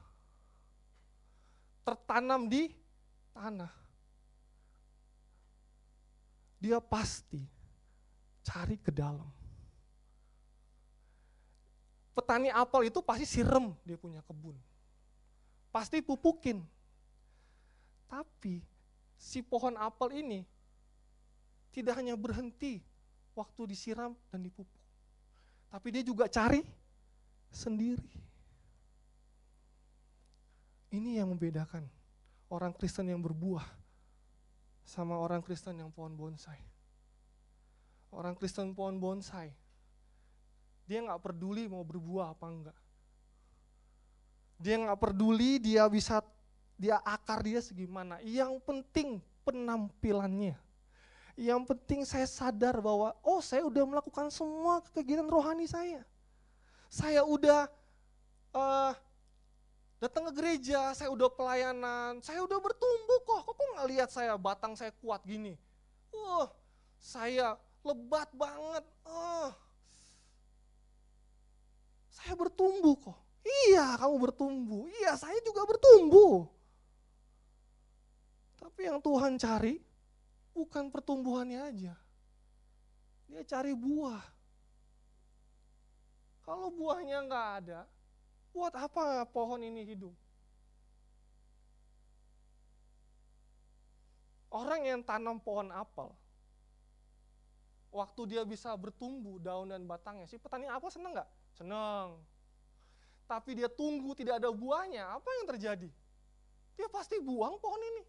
tertanam 1.87 2.51
di 2.51 2.75
tanah. 3.31 3.71
Dia 6.59 6.83
pasti 6.83 7.39
cari 8.43 8.75
ke 8.75 8.91
dalam. 8.91 9.31
Petani 12.11 12.51
apel 12.51 12.91
itu 12.91 12.99
pasti 12.99 13.23
sirem 13.23 13.71
dia 13.87 13.95
punya 13.95 14.19
kebun. 14.27 14.57
Pasti 15.71 16.03
pupukin. 16.03 16.59
Tapi 18.11 18.59
si 19.15 19.39
pohon 19.39 19.79
apel 19.79 20.19
ini 20.25 20.39
tidak 21.71 22.03
hanya 22.03 22.17
berhenti 22.19 22.83
waktu 23.31 23.69
disiram 23.69 24.17
dan 24.33 24.43
dipupuk. 24.43 24.83
Tapi 25.69 25.87
dia 25.93 26.03
juga 26.03 26.25
cari 26.27 26.65
sendiri. 27.53 28.26
Ini 30.97 31.21
yang 31.21 31.29
membedakan 31.29 31.85
orang 32.49 32.73
Kristen 32.73 33.05
yang 33.13 33.21
berbuah 33.21 33.63
sama 34.81 35.13
orang 35.21 35.45
Kristen 35.45 35.77
yang 35.77 35.93
pohon 35.93 36.17
bonsai. 36.17 36.57
Orang 38.09 38.33
Kristen 38.33 38.73
pohon 38.73 38.97
bonsai, 38.97 39.53
dia 40.89 41.03
nggak 41.05 41.21
peduli 41.21 41.69
mau 41.69 41.85
berbuah 41.85 42.33
apa 42.33 42.47
enggak. 42.49 42.77
Dia 44.57 44.81
nggak 44.81 44.97
peduli 44.97 45.61
dia 45.61 45.85
bisa 45.85 46.25
dia 46.73 46.97
akar 47.05 47.45
dia 47.45 47.61
segimana. 47.61 48.17
Yang 48.25 48.57
penting 48.65 49.21
penampilannya. 49.45 50.57
Yang 51.37 51.61
penting 51.69 52.01
saya 52.09 52.25
sadar 52.25 52.81
bahwa 52.81 53.13
oh 53.21 53.37
saya 53.37 53.61
udah 53.61 53.85
melakukan 53.85 54.33
semua 54.33 54.81
kegiatan 54.89 55.29
rohani 55.29 55.69
saya. 55.69 56.01
Saya 56.89 57.21
udah 57.21 57.69
uh, 58.57 58.97
datang 59.97 60.29
ke 60.29 60.31
gereja, 60.37 60.93
saya 60.93 61.09
udah 61.09 61.29
pelayanan, 61.33 62.21
saya 62.21 62.45
udah 62.45 62.59
bertumbuh 62.61 63.19
kok. 63.25 63.41
Kok 63.49 63.55
kok 63.57 63.67
nggak 63.77 63.89
lihat 63.89 64.09
saya 64.13 64.33
batang 64.37 64.77
saya 64.77 64.93
kuat 65.01 65.25
gini? 65.25 65.57
Wah, 66.13 66.45
uh, 66.45 66.47
saya 67.01 67.57
lebat 67.81 68.29
banget. 68.33 68.85
Uh, 69.05 69.49
saya 72.13 72.33
bertumbuh 72.37 72.97
kok. 72.97 73.19
Iya, 73.47 73.95
kamu 73.97 74.15
bertumbuh. 74.21 74.83
Iya, 75.01 75.15
saya 75.15 75.39
juga 75.41 75.63
bertumbuh. 75.63 76.45
Tapi 78.59 78.81
yang 78.85 78.99
Tuhan 78.99 79.39
cari 79.39 79.79
bukan 80.51 80.91
pertumbuhannya 80.91 81.61
aja. 81.63 81.95
Dia 83.31 83.43
cari 83.47 83.73
buah. 83.73 84.23
Kalau 86.43 86.71
buahnya 86.71 87.27
nggak 87.27 87.47
ada, 87.63 87.81
Buat 88.55 88.73
apa 88.73 89.27
pohon 89.29 89.61
ini 89.61 89.83
hidup? 89.85 90.13
Orang 94.47 94.87
yang 94.87 95.03
tanam 95.03 95.37
pohon 95.43 95.69
apel, 95.69 96.09
waktu 97.91 98.21
dia 98.31 98.43
bisa 98.47 98.73
bertumbuh 98.79 99.37
daun 99.43 99.69
dan 99.69 99.83
batangnya, 99.83 100.25
si 100.25 100.39
petani 100.39 100.65
apel 100.71 100.87
seneng 100.87 101.13
nggak? 101.13 101.29
Seneng. 101.53 102.17
Tapi 103.27 103.59
dia 103.59 103.67
tunggu 103.67 104.15
tidak 104.15 104.39
ada 104.39 104.49
buahnya, 104.49 105.03
apa 105.13 105.29
yang 105.37 105.45
terjadi? 105.51 105.89
Dia 106.79 106.87
pasti 106.87 107.19
buang 107.19 107.59
pohon 107.59 107.81
ini. 107.81 108.03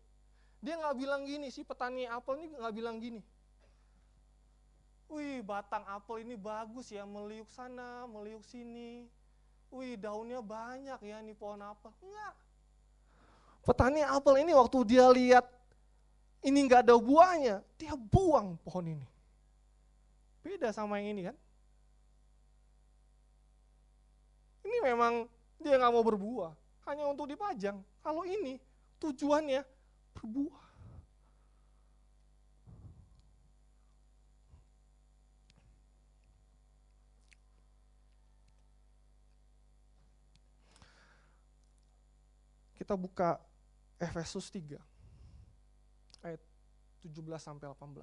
Dia 0.62 0.78
nggak 0.78 0.96
bilang 0.96 1.26
gini, 1.26 1.50
si 1.50 1.66
petani 1.66 2.06
apel 2.06 2.38
ini 2.38 2.54
nggak 2.54 2.74
bilang 2.74 2.96
gini. 3.02 3.20
Wih, 5.10 5.42
batang 5.42 5.82
apel 5.90 6.22
ini 6.22 6.38
bagus 6.38 6.94
ya, 6.94 7.02
meliuk 7.02 7.50
sana, 7.50 8.06
meliuk 8.06 8.46
sini 8.46 9.10
wih 9.72 9.94
daunnya 10.00 10.40
banyak 10.40 11.00
ya 11.04 11.20
ini 11.20 11.32
pohon 11.36 11.60
apel. 11.60 11.92
Enggak. 12.04 12.34
Petani 13.64 14.00
apel 14.00 14.44
ini 14.44 14.52
waktu 14.56 14.78
dia 14.88 15.06
lihat 15.12 15.44
ini 16.44 16.64
enggak 16.64 16.86
ada 16.86 16.94
buahnya, 16.96 17.60
dia 17.76 17.94
buang 17.98 18.56
pohon 18.62 18.96
ini. 18.96 19.06
Beda 20.40 20.70
sama 20.70 21.02
yang 21.02 21.18
ini 21.18 21.22
kan. 21.28 21.36
Ini 24.64 24.78
memang 24.84 25.26
dia 25.58 25.74
nggak 25.80 25.92
mau 25.92 26.04
berbuah, 26.04 26.52
hanya 26.86 27.08
untuk 27.10 27.26
dipajang. 27.26 27.80
Kalau 28.04 28.22
ini 28.22 28.60
tujuannya 29.02 29.64
berbuah. 30.14 30.67
Kita 42.88 42.96
buka 42.96 43.36
Efesus 44.00 44.48
3 44.48 44.80
ayat 46.24 46.40
17 47.04 47.20
sampai 47.36 47.68
18. 47.68 48.00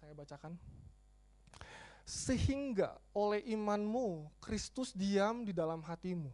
Saya 0.00 0.16
bacakan. 0.16 0.56
Sehingga 2.08 2.96
oleh 3.12 3.44
imanmu 3.52 4.32
Kristus 4.40 4.96
diam 4.96 5.44
di 5.44 5.52
dalam 5.52 5.84
hatimu 5.84 6.32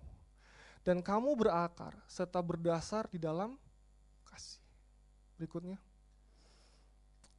dan 0.87 1.03
kamu 1.03 1.35
berakar 1.35 1.99
serta 2.07 2.39
berdasar 2.39 3.11
di 3.11 3.19
dalam. 3.19 3.59
Berikutnya. 5.39 5.79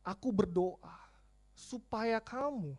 Aku 0.06 0.30
berdoa 0.30 0.94
supaya 1.56 2.22
kamu 2.22 2.78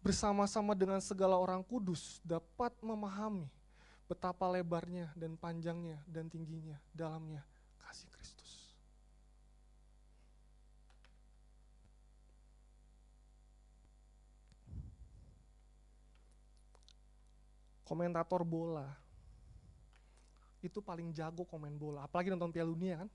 bersama-sama 0.00 0.72
dengan 0.72 1.02
segala 1.02 1.36
orang 1.36 1.60
kudus 1.60 2.22
dapat 2.24 2.72
memahami 2.80 3.50
betapa 4.08 4.48
lebarnya 4.48 5.12
dan 5.12 5.36
panjangnya 5.36 6.00
dan 6.08 6.30
tingginya 6.32 6.80
dalamnya 6.96 7.44
kasih 7.84 8.08
Kristus. 8.08 8.72
Komentator 17.84 18.40
bola 18.46 18.88
itu 20.64 20.80
paling 20.80 21.12
jago 21.12 21.44
komen 21.44 21.76
bola, 21.76 22.08
apalagi 22.08 22.32
nonton 22.32 22.50
Piala 22.50 22.72
Dunia 22.72 23.04
kan? 23.04 23.08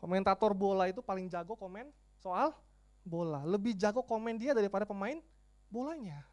Komentator 0.00 0.56
bola 0.56 0.88
itu 0.88 1.04
paling 1.04 1.28
jago 1.28 1.52
komen 1.52 1.92
soal 2.24 2.56
bola. 3.04 3.44
Lebih 3.44 3.76
jago 3.76 4.00
komen 4.00 4.40
dia 4.40 4.56
daripada 4.56 4.88
pemain 4.88 5.20
bolanya. 5.68 6.24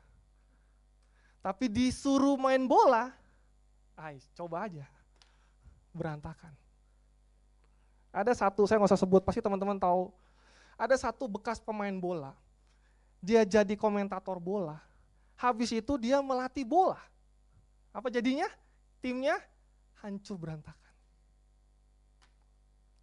Tapi 1.44 1.68
disuruh 1.68 2.40
main 2.40 2.64
bola, 2.64 3.12
ay, 4.00 4.24
coba 4.36 4.72
aja. 4.72 4.88
Berantakan. 5.92 6.56
Ada 8.16 8.34
satu, 8.48 8.64
saya 8.64 8.80
nggak 8.80 8.96
usah 8.96 9.04
sebut, 9.04 9.22
pasti 9.22 9.44
teman-teman 9.44 9.76
tahu. 9.76 10.16
Ada 10.80 10.96
satu 10.96 11.28
bekas 11.28 11.60
pemain 11.60 11.94
bola, 12.00 12.32
dia 13.20 13.44
jadi 13.44 13.76
komentator 13.76 14.40
bola. 14.40 14.80
Habis 15.36 15.76
itu 15.76 16.00
dia 16.00 16.24
melatih 16.24 16.64
bola. 16.64 16.98
Apa 17.92 18.08
jadinya? 18.08 18.48
Timnya 19.04 19.38
hancur 20.02 20.40
berantakan 20.40 20.87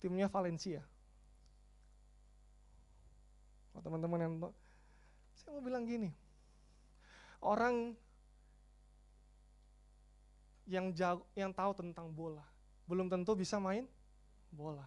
timnya 0.04 0.28
Valencia. 0.28 0.84
Oh, 3.72 3.80
teman-teman 3.80 4.20
yang 4.20 4.34
saya 5.32 5.56
mau 5.56 5.64
bilang 5.64 5.88
gini, 5.88 6.12
orang 7.40 7.96
yang 10.68 10.92
jago, 10.92 11.24
yang 11.32 11.56
tahu 11.56 11.72
tentang 11.72 12.12
bola, 12.12 12.44
belum 12.84 13.08
tentu 13.08 13.32
bisa 13.32 13.56
main 13.56 13.88
bola. 14.52 14.84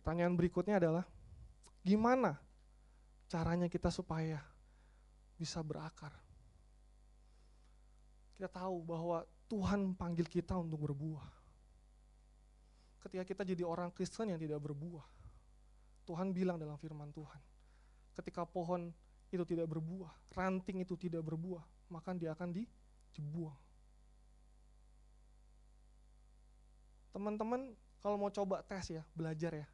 Pertanyaan 0.00 0.32
berikutnya 0.32 0.80
adalah, 0.80 1.04
gimana 1.84 2.40
caranya 3.28 3.68
kita 3.68 3.92
supaya 3.92 4.40
bisa 5.36 5.60
berakar? 5.60 6.21
Kita 8.42 8.58
tahu 8.58 8.82
bahwa 8.82 9.22
Tuhan 9.46 9.94
panggil 9.94 10.26
kita 10.26 10.58
untuk 10.58 10.90
berbuah. 10.90 11.30
Ketika 13.06 13.22
kita 13.22 13.42
jadi 13.46 13.62
orang 13.62 13.94
Kristen 13.94 14.34
yang 14.34 14.40
tidak 14.42 14.58
berbuah, 14.58 15.06
Tuhan 16.10 16.34
bilang 16.34 16.58
dalam 16.58 16.74
firman 16.74 17.14
Tuhan, 17.14 17.38
ketika 18.18 18.42
pohon 18.42 18.90
itu 19.30 19.46
tidak 19.46 19.70
berbuah, 19.70 20.10
ranting 20.34 20.82
itu 20.82 20.98
tidak 20.98 21.22
berbuah, 21.22 21.62
maka 21.86 22.18
dia 22.18 22.34
akan 22.34 22.50
dibuang. 23.14 23.54
Teman-teman 27.14 27.78
kalau 28.02 28.18
mau 28.18 28.34
coba 28.34 28.66
tes 28.66 28.90
ya, 28.90 29.06
belajar 29.14 29.54
ya. 29.54 29.70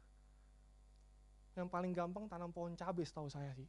Yang 1.57 1.73
paling 1.73 1.89
gampang 1.89 2.29
tanam 2.29 2.53
pohon 2.53 2.77
cabai 2.77 3.01
setahu 3.01 3.33
saya 3.33 3.49
sih. 3.57 3.65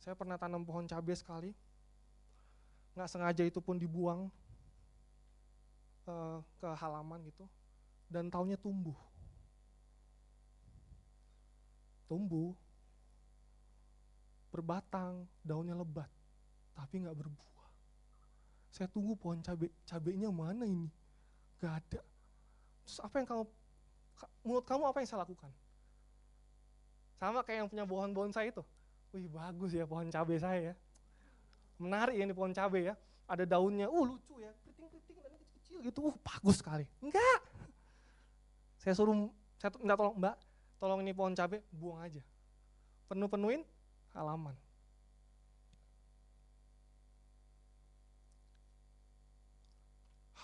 Saya 0.00 0.16
pernah 0.16 0.40
tanam 0.40 0.64
pohon 0.64 0.88
cabai 0.88 1.12
sekali, 1.12 1.52
nggak 2.98 3.06
sengaja 3.06 3.46
itu 3.46 3.62
pun 3.62 3.78
dibuang 3.78 4.26
uh, 6.10 6.42
ke 6.58 6.68
halaman 6.82 7.22
gitu, 7.30 7.46
dan 8.10 8.26
tahunnya 8.26 8.58
tumbuh. 8.58 8.98
Tumbuh, 12.10 12.56
berbatang, 14.50 15.30
daunnya 15.46 15.78
lebat, 15.78 16.10
tapi 16.74 17.06
nggak 17.06 17.14
berbuah. 17.14 17.68
Saya 18.74 18.90
tunggu 18.90 19.14
pohon 19.14 19.38
cabai, 19.44 19.70
cabainya 19.86 20.32
mana 20.34 20.66
ini? 20.66 20.90
Gak 21.62 21.72
ada. 21.84 22.00
Terus 22.84 22.98
apa 23.04 23.14
yang 23.20 23.26
kamu, 23.28 23.44
menurut 24.42 24.64
kamu 24.66 24.82
apa 24.88 24.98
yang 25.02 25.08
saya 25.08 25.20
lakukan? 25.22 25.50
Sama 27.18 27.42
kayak 27.42 27.58
yang 27.64 27.68
punya 27.68 27.84
pohon 27.84 28.10
bonsai 28.14 28.50
itu. 28.50 28.62
Wih 29.12 29.28
bagus 29.28 29.72
ya 29.72 29.84
pohon 29.88 30.08
cabai 30.08 30.38
saya 30.38 30.72
ya. 30.72 30.74
Menarik 31.78 32.18
ya 32.18 32.26
ini 32.26 32.34
pohon 32.34 32.50
cabai 32.50 32.90
ya. 32.90 32.94
Ada 33.28 33.44
daunnya, 33.46 33.86
uh 33.86 34.04
lucu 34.08 34.40
ya, 34.40 34.50
keriting-keriting 34.64 35.16
dan 35.20 35.32
kecil-kecil 35.36 35.76
gitu, 35.84 35.98
uh 36.10 36.16
bagus 36.24 36.58
sekali. 36.58 36.88
Enggak. 37.04 37.40
Saya 38.82 38.94
suruh, 38.96 39.28
saya 39.60 39.70
minta 39.78 39.94
tolong 39.94 40.16
mbak, 40.16 40.36
tolong 40.80 41.00
ini 41.04 41.12
pohon 41.12 41.36
cabai, 41.36 41.60
buang 41.70 42.00
aja. 42.02 42.22
Penuh-penuhin 43.06 43.62
halaman. 44.16 44.56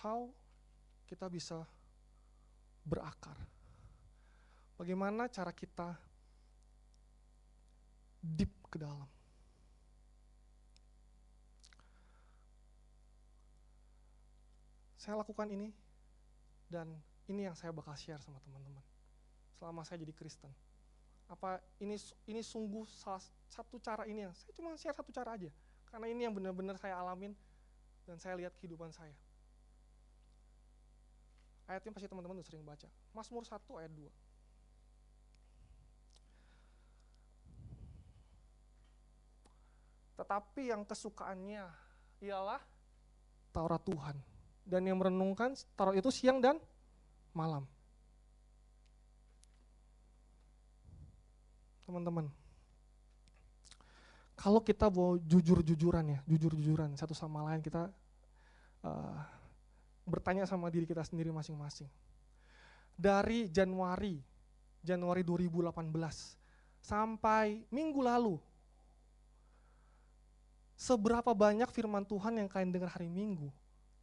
How 0.05 0.29
kita 1.09 1.25
bisa 1.25 1.65
berakar? 2.85 3.33
Bagaimana 4.77 5.25
cara 5.25 5.49
kita 5.49 5.97
deep 8.21 8.53
ke 8.69 8.77
dalam? 8.77 9.14
Saya 15.05 15.21
lakukan 15.21 15.45
ini 15.53 15.69
dan 16.65 16.89
ini 17.29 17.45
yang 17.45 17.53
saya 17.53 17.69
bakal 17.69 17.93
share 17.93 18.17
sama 18.17 18.41
teman-teman 18.41 18.81
selama 19.53 19.85
saya 19.85 20.01
jadi 20.01 20.09
Kristen. 20.17 20.49
Apa 21.29 21.61
ini 21.77 21.93
ini 22.25 22.41
sungguh 22.41 22.89
salah 22.89 23.21
satu 23.45 23.77
cara 23.77 24.09
ini 24.09 24.25
yang 24.25 24.33
saya 24.33 24.49
cuma 24.57 24.73
share 24.73 24.97
satu 24.97 25.13
cara 25.13 25.37
aja 25.37 25.53
karena 25.93 26.09
ini 26.09 26.25
yang 26.25 26.33
benar-benar 26.33 26.81
saya 26.81 26.97
alamin 26.97 27.37
dan 28.09 28.17
saya 28.17 28.33
lihat 28.33 28.57
kehidupan 28.57 28.89
saya. 28.89 29.13
Ayatnya 31.69 31.93
pasti 31.93 32.09
teman-teman 32.09 32.41
udah 32.41 32.49
sering 32.49 32.65
baca. 32.65 32.89
Mazmur 33.13 33.45
1 33.45 33.61
ayat 33.77 33.93
2. 33.93 34.09
Tetapi 40.17 40.61
yang 40.73 40.81
kesukaannya 40.81 41.69
ialah 42.25 42.61
Taurat 43.53 43.85
Tuhan. 43.85 44.34
Dan 44.65 44.89
yang 44.89 44.97
merenungkan 44.97 45.53
Taurat 45.77 45.93
itu 45.93 46.09
siang 46.09 46.41
dan 46.41 46.57
malam. 47.37 47.69
Teman-teman, 51.85 52.25
kalau 54.33 54.57
kita 54.57 54.89
mau 54.89 55.21
jujur-jujuran 55.21 56.17
ya, 56.17 56.19
jujur-jujuran 56.25 56.97
satu 56.97 57.13
sama 57.13 57.45
lain 57.45 57.61
kita 57.61 57.93
uh, 58.81 59.17
bertanya 60.09 60.49
sama 60.49 60.73
diri 60.73 60.89
kita 60.89 61.05
sendiri 61.05 61.29
masing-masing. 61.29 61.85
Dari 62.97 63.53
Januari, 63.53 64.17
Januari 64.81 65.21
2018 65.21 65.93
sampai 66.81 67.61
minggu 67.69 68.01
lalu, 68.01 68.41
seberapa 70.73 71.33
banyak 71.37 71.69
firman 71.69 72.05
Tuhan 72.05 72.41
yang 72.41 72.49
kalian 72.49 72.71
dengar 72.73 72.91
hari 72.93 73.07
Minggu 73.07 73.49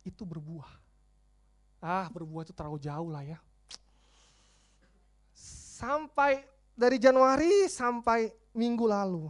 itu 0.02 0.22
berbuah. 0.26 0.70
Ah, 1.82 2.06
berbuah 2.10 2.46
itu 2.46 2.54
terlalu 2.54 2.78
jauh 2.78 3.10
lah 3.10 3.26
ya. 3.26 3.38
Sampai 5.34 6.46
dari 6.78 6.98
Januari 7.02 7.66
sampai 7.66 8.30
minggu 8.54 8.86
lalu, 8.86 9.26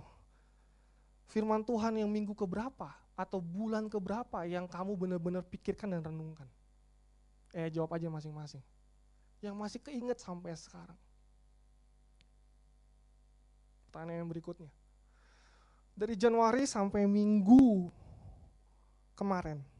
firman 1.33 1.65
Tuhan 1.65 1.97
yang 1.97 2.13
minggu 2.13 2.37
keberapa 2.37 2.93
atau 3.17 3.41
bulan 3.41 3.89
keberapa 3.89 4.45
yang 4.45 4.69
kamu 4.69 4.93
benar-benar 4.97 5.41
pikirkan 5.49 5.97
dan 5.97 6.05
renungkan? 6.05 6.49
Eh 7.57 7.73
jawab 7.73 7.97
aja 7.97 8.09
masing-masing. 8.13 8.61
Yang 9.41 9.55
masih 9.57 9.81
keinget 9.81 10.21
sampai 10.21 10.53
sekarang. 10.57 10.97
Pertanyaan 13.89 14.25
yang 14.25 14.31
berikutnya. 14.31 14.73
Dari 15.93 16.17
Januari 16.17 16.65
sampai 16.65 17.05
minggu 17.05 17.93
kemarin. 19.13 19.72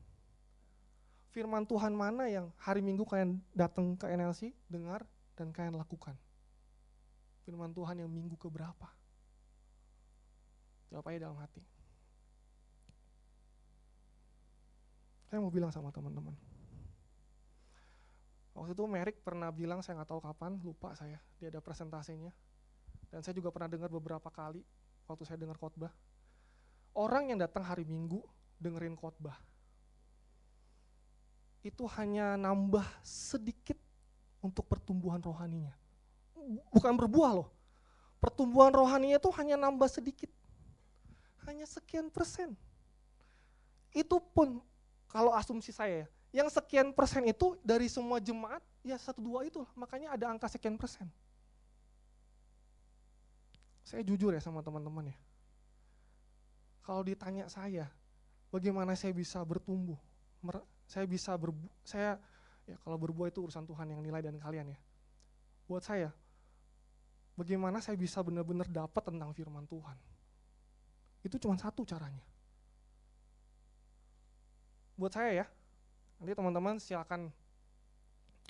Firman 1.33 1.65
Tuhan 1.65 1.97
mana 1.97 2.29
yang 2.29 2.53
hari 2.61 2.85
minggu 2.85 3.09
kalian 3.09 3.41
datang 3.57 3.97
ke 3.97 4.05
NLC, 4.05 4.53
dengar, 4.69 5.09
dan 5.33 5.49
kalian 5.49 5.81
lakukan? 5.81 6.13
Firman 7.49 7.73
Tuhan 7.73 8.05
yang 8.05 8.13
minggu 8.13 8.37
keberapa? 8.37 8.93
Jawab 10.93 11.09
aja 11.09 11.25
dalam 11.25 11.41
hati. 11.41 11.65
Saya 15.33 15.41
mau 15.41 15.49
bilang 15.49 15.73
sama 15.73 15.89
teman-teman 15.89 16.37
Waktu 18.53 18.77
itu 18.77 18.85
Merik 18.85 19.17
pernah 19.25 19.49
bilang, 19.49 19.81
saya 19.81 19.97
nggak 19.97 20.13
tahu 20.13 20.21
kapan, 20.21 20.61
lupa 20.61 20.93
saya, 20.93 21.17
dia 21.41 21.49
ada 21.49 21.65
presentasinya. 21.65 22.29
Dan 23.09 23.25
saya 23.25 23.33
juga 23.33 23.49
pernah 23.49 23.73
dengar 23.73 23.89
beberapa 23.89 24.29
kali 24.29 24.61
waktu 25.09 25.25
saya 25.25 25.41
dengar 25.41 25.57
khotbah. 25.57 25.93
Orang 26.93 27.33
yang 27.33 27.41
datang 27.41 27.65
hari 27.65 27.89
Minggu 27.89 28.21
dengerin 28.61 28.93
khotbah, 28.93 29.41
itu 31.63 31.87
hanya 31.95 32.35
nambah 32.35 32.85
sedikit 33.07 33.79
untuk 34.43 34.67
pertumbuhan 34.67 35.23
rohaninya. 35.23 35.71
Bukan 36.75 36.99
berbuah 36.99 37.43
loh. 37.43 37.49
Pertumbuhan 38.19 38.75
rohaninya 38.75 39.19
itu 39.19 39.31
hanya 39.39 39.55
nambah 39.55 39.87
sedikit. 39.87 40.31
Hanya 41.47 41.67
sekian 41.67 42.11
persen. 42.11 42.59
Itu 43.95 44.19
pun 44.19 44.59
kalau 45.07 45.31
asumsi 45.35 45.71
saya 45.71 46.07
ya, 46.07 46.09
yang 46.43 46.49
sekian 46.49 46.91
persen 46.97 47.23
itu 47.29 47.55
dari 47.61 47.87
semua 47.87 48.17
jemaat, 48.19 48.65
ya 48.81 48.97
satu 48.97 49.21
dua 49.21 49.45
itu, 49.45 49.63
makanya 49.77 50.17
ada 50.17 50.33
angka 50.33 50.49
sekian 50.49 50.81
persen. 50.81 51.07
Saya 53.85 54.01
jujur 54.01 54.33
ya 54.33 54.41
sama 54.41 54.65
teman-teman 54.65 55.13
ya. 55.13 55.17
Kalau 56.81 57.05
ditanya 57.05 57.47
saya, 57.53 57.87
bagaimana 58.49 58.97
saya 58.97 59.13
bisa 59.13 59.39
bertumbuh, 59.45 60.01
saya 60.93 61.09
bisa 61.09 61.33
berbu 61.41 61.65
saya 61.81 62.21
ya 62.69 62.77
kalau 62.85 63.01
berbuah 63.01 63.33
itu 63.33 63.41
urusan 63.41 63.65
Tuhan 63.65 63.97
yang 63.97 64.05
nilai 64.05 64.21
dan 64.21 64.37
kalian 64.37 64.77
ya. 64.77 64.79
Buat 65.65 65.89
saya, 65.89 66.13
bagaimana 67.33 67.81
saya 67.81 67.97
bisa 67.97 68.21
benar-benar 68.21 68.69
dapat 68.69 69.01
tentang 69.09 69.33
firman 69.33 69.65
Tuhan. 69.65 69.97
Itu 71.25 71.41
cuma 71.41 71.57
satu 71.57 71.89
caranya. 71.89 72.21
Buat 75.01 75.17
saya 75.17 75.31
ya, 75.33 75.47
Nanti 76.23 76.39
teman-teman 76.39 76.79
silakan 76.79 77.35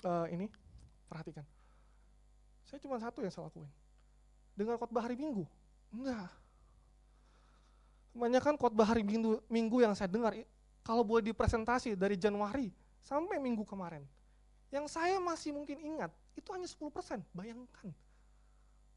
uh, 0.05 0.29
ini 0.29 0.45
perhatikan. 1.09 1.41
Saya 2.69 2.77
cuma 2.77 3.01
satu 3.01 3.25
yang 3.25 3.33
saya 3.33 3.49
lakuin. 3.49 3.65
Dengar 4.53 4.77
khotbah 4.77 5.09
hari 5.09 5.17
Minggu? 5.17 5.41
Enggak. 5.89 6.29
Kebanyakan 8.13 8.61
khotbah 8.61 8.85
hari 8.85 9.01
minggu, 9.01 9.41
minggu 9.49 9.81
yang 9.81 9.97
saya 9.97 10.05
dengar, 10.05 10.37
kalau 10.83 11.01
boleh 11.01 11.23
dipresentasi 11.31 11.95
dari 11.95 12.19
Januari 12.19 12.69
sampai 13.01 13.39
minggu 13.39 13.63
kemarin, 13.63 14.03
yang 14.69 14.85
saya 14.91 15.17
masih 15.17 15.55
mungkin 15.55 15.79
ingat, 15.79 16.11
itu 16.35 16.49
hanya 16.51 16.67
10%, 16.67 17.23
bayangkan. 17.31 17.87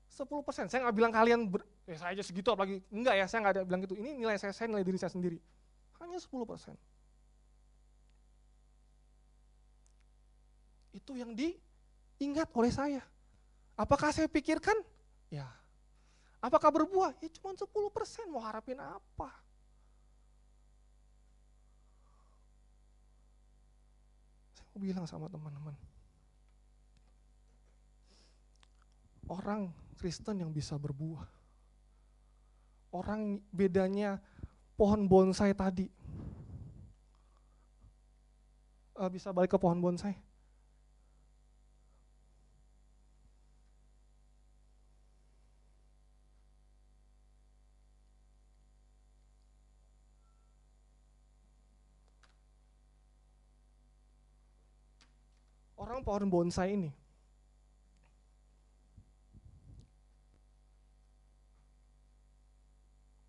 10%, 0.07 0.71
saya 0.71 0.81
nggak 0.87 0.97
bilang 0.97 1.13
kalian, 1.15 1.47
ber, 1.51 1.63
ya 1.87 1.99
saya 1.99 2.15
aja 2.15 2.23
segitu 2.27 2.51
apalagi, 2.51 2.83
enggak 2.91 3.15
ya, 3.19 3.27
saya 3.31 3.39
nggak 3.47 3.55
ada 3.59 3.63
bilang 3.63 3.81
gitu, 3.87 3.95
ini 3.99 4.15
nilai 4.15 4.39
saya, 4.39 4.55
saya 4.55 4.67
nilai 4.71 4.87
diri 4.87 4.99
saya 4.99 5.15
sendiri. 5.15 5.39
Hanya 6.03 6.19
10%. 6.19 6.75
itu 10.97 11.13
yang 11.13 11.37
diingat 11.37 12.49
oleh 12.57 12.73
saya. 12.73 13.05
Apakah 13.77 14.09
saya 14.11 14.25
pikirkan? 14.27 14.75
Ya. 15.29 15.45
Apakah 16.41 16.73
berbuah? 16.73 17.13
Ya 17.21 17.29
cuma 17.37 17.53
10 17.53 17.69
persen, 17.93 18.25
mau 18.33 18.41
harapin 18.41 18.81
apa? 18.81 19.31
Mau 24.77 24.85
bilang 24.85 25.09
sama 25.09 25.25
teman-teman. 25.33 25.73
Orang 29.25 29.73
Kristen 29.97 30.45
yang 30.45 30.53
bisa 30.53 30.77
berbuah. 30.77 31.25
orang 32.93 33.41
bedanya 33.49 34.21
pohon 34.77 35.09
bonsai 35.09 35.57
tadi. 35.57 35.89
Uh, 38.93 39.09
bisa 39.09 39.33
balik 39.33 39.57
ke 39.57 39.59
pohon 39.61 39.81
bonsai. 39.81 40.13
Orang 55.87 56.03
pohon 56.03 56.27
bonsai 56.27 56.75
ini 56.75 56.91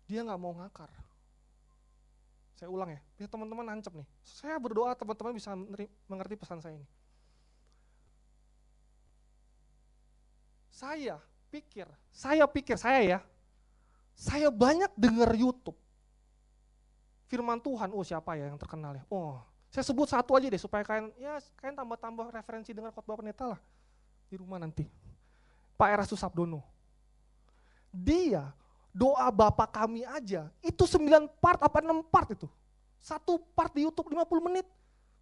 dia 0.08 0.24
nggak 0.24 0.40
mau 0.40 0.56
ngakar. 0.56 0.88
Saya 2.56 2.72
ulang 2.74 2.90
ya, 2.90 3.00
biar 3.14 3.30
teman-teman 3.30 3.62
nancep 3.70 3.94
nih. 3.94 4.08
Saya 4.24 4.58
berdoa 4.58 4.90
teman-teman 4.98 5.36
bisa 5.36 5.54
mengerti 6.10 6.34
pesan 6.34 6.58
saya 6.58 6.74
ini. 6.74 6.88
Saya 10.74 11.22
pikir, 11.54 11.86
saya 12.10 12.48
pikir, 12.50 12.74
saya 12.74 13.00
ya, 13.04 13.18
saya 14.18 14.50
banyak 14.50 14.90
dengar 14.98 15.30
YouTube. 15.38 15.76
Firman 17.30 17.62
Tuhan, 17.62 17.92
oh 17.94 18.02
siapa 18.02 18.34
ya 18.34 18.50
yang 18.50 18.58
terkenal 18.58 18.96
ya? 18.96 19.04
Oh, 19.12 19.38
saya 19.68 19.84
sebut 19.84 20.08
satu 20.08 20.32
aja 20.32 20.48
deh 20.48 20.60
supaya 20.60 20.80
kalian, 20.80 21.12
ya 21.20 21.36
kalian 21.60 21.76
tambah-tambah 21.76 22.32
referensi 22.32 22.72
dengan 22.72 22.88
khotbah 22.88 23.20
pendeta 23.20 23.52
lah 23.52 23.60
di 24.32 24.36
rumah 24.40 24.56
nanti. 24.56 24.88
Pak 25.76 25.88
Erastus 25.92 26.20
Sabdono. 26.20 26.64
Dia 27.92 28.48
doa 28.92 29.28
Bapak 29.28 29.70
kami 29.70 30.02
aja, 30.08 30.48
itu 30.64 30.84
9 30.84 31.28
part 31.38 31.60
apa 31.60 31.78
6 31.84 32.00
part 32.08 32.28
itu. 32.32 32.48
Satu 32.98 33.38
part 33.54 33.70
di 33.76 33.84
Youtube 33.84 34.10
50 34.10 34.48
menit. 34.48 34.66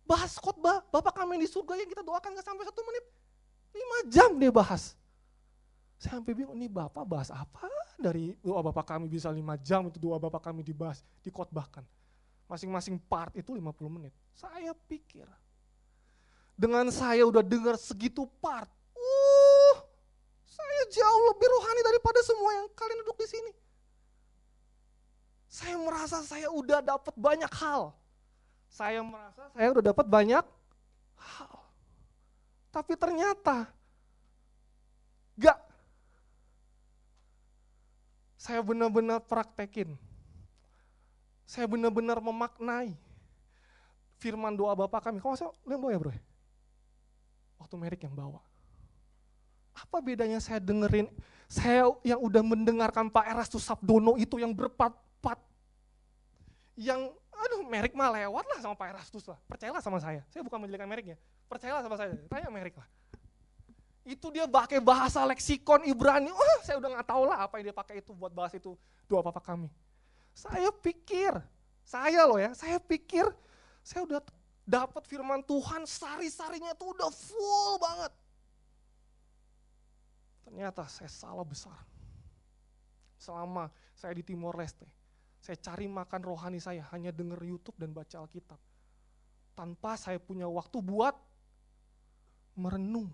Bahas 0.06 0.38
khotbah, 0.38 0.86
Bapak 0.94 1.18
kami 1.18 1.42
di 1.42 1.50
surga 1.50 1.74
yang 1.74 1.90
kita 1.90 2.06
doakan 2.06 2.38
gak 2.38 2.46
sampai 2.46 2.64
satu 2.64 2.80
menit. 2.86 3.04
5 3.74 4.14
jam 4.14 4.30
dia 4.38 4.54
bahas. 4.54 4.94
Saya 5.98 6.22
sampai 6.22 6.32
bingung, 6.38 6.54
ini 6.54 6.70
Bapak 6.70 7.02
bahas 7.02 7.28
apa 7.34 7.66
dari 7.98 8.36
doa 8.44 8.60
Bapak 8.62 8.86
kami 8.86 9.10
bisa 9.10 9.32
5 9.32 9.42
jam 9.60 9.88
itu 9.90 9.98
doa 9.98 10.16
Bapak 10.20 10.40
kami 10.48 10.62
dibahas, 10.62 11.02
dikhotbahkan. 11.26 11.82
Masing-masing 12.46 13.02
part 13.10 13.34
itu 13.34 13.50
50 13.50 13.62
menit. 13.90 14.14
Saya 14.30 14.70
pikir, 14.86 15.26
dengan 16.54 16.88
saya 16.94 17.26
udah 17.26 17.42
dengar 17.42 17.74
segitu 17.74 18.24
part, 18.38 18.70
uh, 18.94 19.76
saya 20.46 20.82
jauh 20.94 21.22
lebih 21.34 21.48
rohani 21.50 21.82
daripada 21.82 22.20
semua 22.22 22.50
yang 22.62 22.66
kalian 22.72 22.98
duduk 23.02 23.18
di 23.18 23.28
sini. 23.28 23.52
Saya 25.50 25.76
merasa 25.80 26.20
saya 26.22 26.48
udah 26.52 26.84
dapat 26.84 27.14
banyak 27.16 27.48
hal. 27.48 27.96
Saya 28.68 29.00
merasa 29.00 29.48
saya 29.56 29.68
udah 29.72 29.84
dapat 29.88 30.06
banyak 30.06 30.44
hal. 31.16 31.54
Tapi 32.68 32.92
ternyata 32.92 33.64
gak. 35.40 35.56
Saya 38.36 38.60
benar-benar 38.60 39.24
praktekin. 39.24 39.96
Saya 41.46 41.70
benar-benar 41.70 42.18
memaknai 42.18 42.98
firman 44.18 44.52
doa 44.58 44.74
Bapak 44.74 45.08
kami. 45.08 45.22
Kamu 45.22 45.38
masuk, 45.38 45.54
lihat 45.62 45.78
bawa 45.78 45.92
ya 45.94 45.98
bro? 46.02 46.12
Waktu 47.62 47.74
Merik 47.78 48.02
yang 48.02 48.12
bawa. 48.12 48.42
Apa 49.76 50.00
bedanya 50.00 50.40
saya 50.40 50.58
dengerin, 50.58 51.06
saya 51.46 51.86
yang 52.02 52.18
udah 52.18 52.42
mendengarkan 52.42 53.12
Pak 53.12 53.28
Erastus 53.28 53.62
Sabdono 53.68 54.16
itu 54.16 54.40
yang 54.40 54.56
berpat-pat, 54.56 55.36
yang 56.74 57.12
aduh 57.36 57.60
Merik 57.68 57.92
mah 57.92 58.08
lewat 58.08 58.44
lah 58.48 58.58
sama 58.64 58.72
Pak 58.72 58.96
Erastus 58.96 59.28
lah, 59.28 59.36
percayalah 59.44 59.84
sama 59.84 60.00
saya, 60.00 60.24
saya 60.32 60.40
bukan 60.40 60.64
menjelekan 60.64 60.88
Meriknya, 60.88 61.20
percayalah 61.44 61.84
sama 61.84 62.00
saya, 62.00 62.16
tanya 62.32 62.48
Merik 62.48 62.80
lah. 62.80 62.88
Itu 64.00 64.32
dia 64.32 64.48
pakai 64.48 64.80
bahasa 64.80 65.20
leksikon 65.28 65.84
Ibrani, 65.84 66.32
oh 66.32 66.58
saya 66.64 66.80
udah 66.80 66.96
nggak 66.96 67.08
tahu 67.12 67.22
lah 67.28 67.44
apa 67.44 67.60
yang 67.60 67.68
dia 67.68 67.76
pakai 67.76 68.00
itu 68.00 68.16
buat 68.16 68.32
bahas 68.32 68.56
itu 68.56 68.72
doa 69.04 69.20
papa 69.20 69.44
kami. 69.44 69.68
Saya 70.36 70.68
pikir, 70.68 71.32
saya 71.80 72.28
loh 72.28 72.36
ya, 72.36 72.52
saya 72.52 72.76
pikir 72.76 73.24
saya 73.80 74.04
udah 74.04 74.20
dapat 74.68 75.08
firman 75.08 75.40
Tuhan, 75.40 75.88
sari-sarinya 75.88 76.76
tuh 76.76 76.92
udah 76.92 77.08
full 77.08 77.80
banget. 77.80 78.12
Ternyata 80.44 80.84
saya 80.92 81.08
salah 81.08 81.46
besar. 81.46 81.80
Selama 83.16 83.72
saya 83.96 84.12
di 84.12 84.20
Timor 84.20 84.60
Leste, 84.60 84.84
saya 85.40 85.56
cari 85.56 85.88
makan 85.88 86.20
rohani 86.20 86.60
saya 86.60 86.84
hanya 86.92 87.16
denger 87.16 87.40
YouTube 87.40 87.80
dan 87.80 87.96
baca 87.96 88.20
Alkitab. 88.20 88.60
Tanpa 89.56 89.96
saya 89.96 90.20
punya 90.20 90.44
waktu 90.44 90.84
buat 90.84 91.16
merenung 92.60 93.08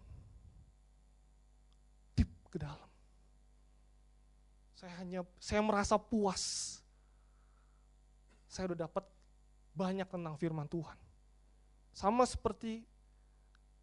deep 2.18 2.34
ke 2.50 2.58
dalam. 2.58 2.90
Saya 4.74 4.98
hanya 4.98 5.22
saya 5.38 5.62
merasa 5.62 5.94
puas. 5.94 6.82
Saya 8.53 8.68
udah 8.68 8.84
dapat 8.84 9.09
banyak 9.72 10.05
tentang 10.05 10.36
firman 10.36 10.68
Tuhan. 10.68 10.98
Sama 11.96 12.28
seperti 12.28 12.84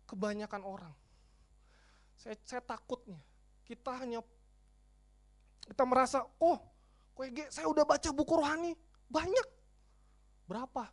kebanyakan 0.06 0.62
orang. 0.62 0.94
Saya, 2.14 2.38
saya 2.46 2.62
takutnya 2.62 3.18
kita 3.66 3.98
hanya 3.98 4.22
kita 5.66 5.86
merasa, 5.86 6.26
oh, 6.42 6.58
KG, 7.18 7.50
saya 7.54 7.70
udah 7.70 7.86
baca 7.86 8.10
buku 8.10 8.34
rohani, 8.34 8.74
banyak. 9.10 9.48
Berapa? 10.50 10.90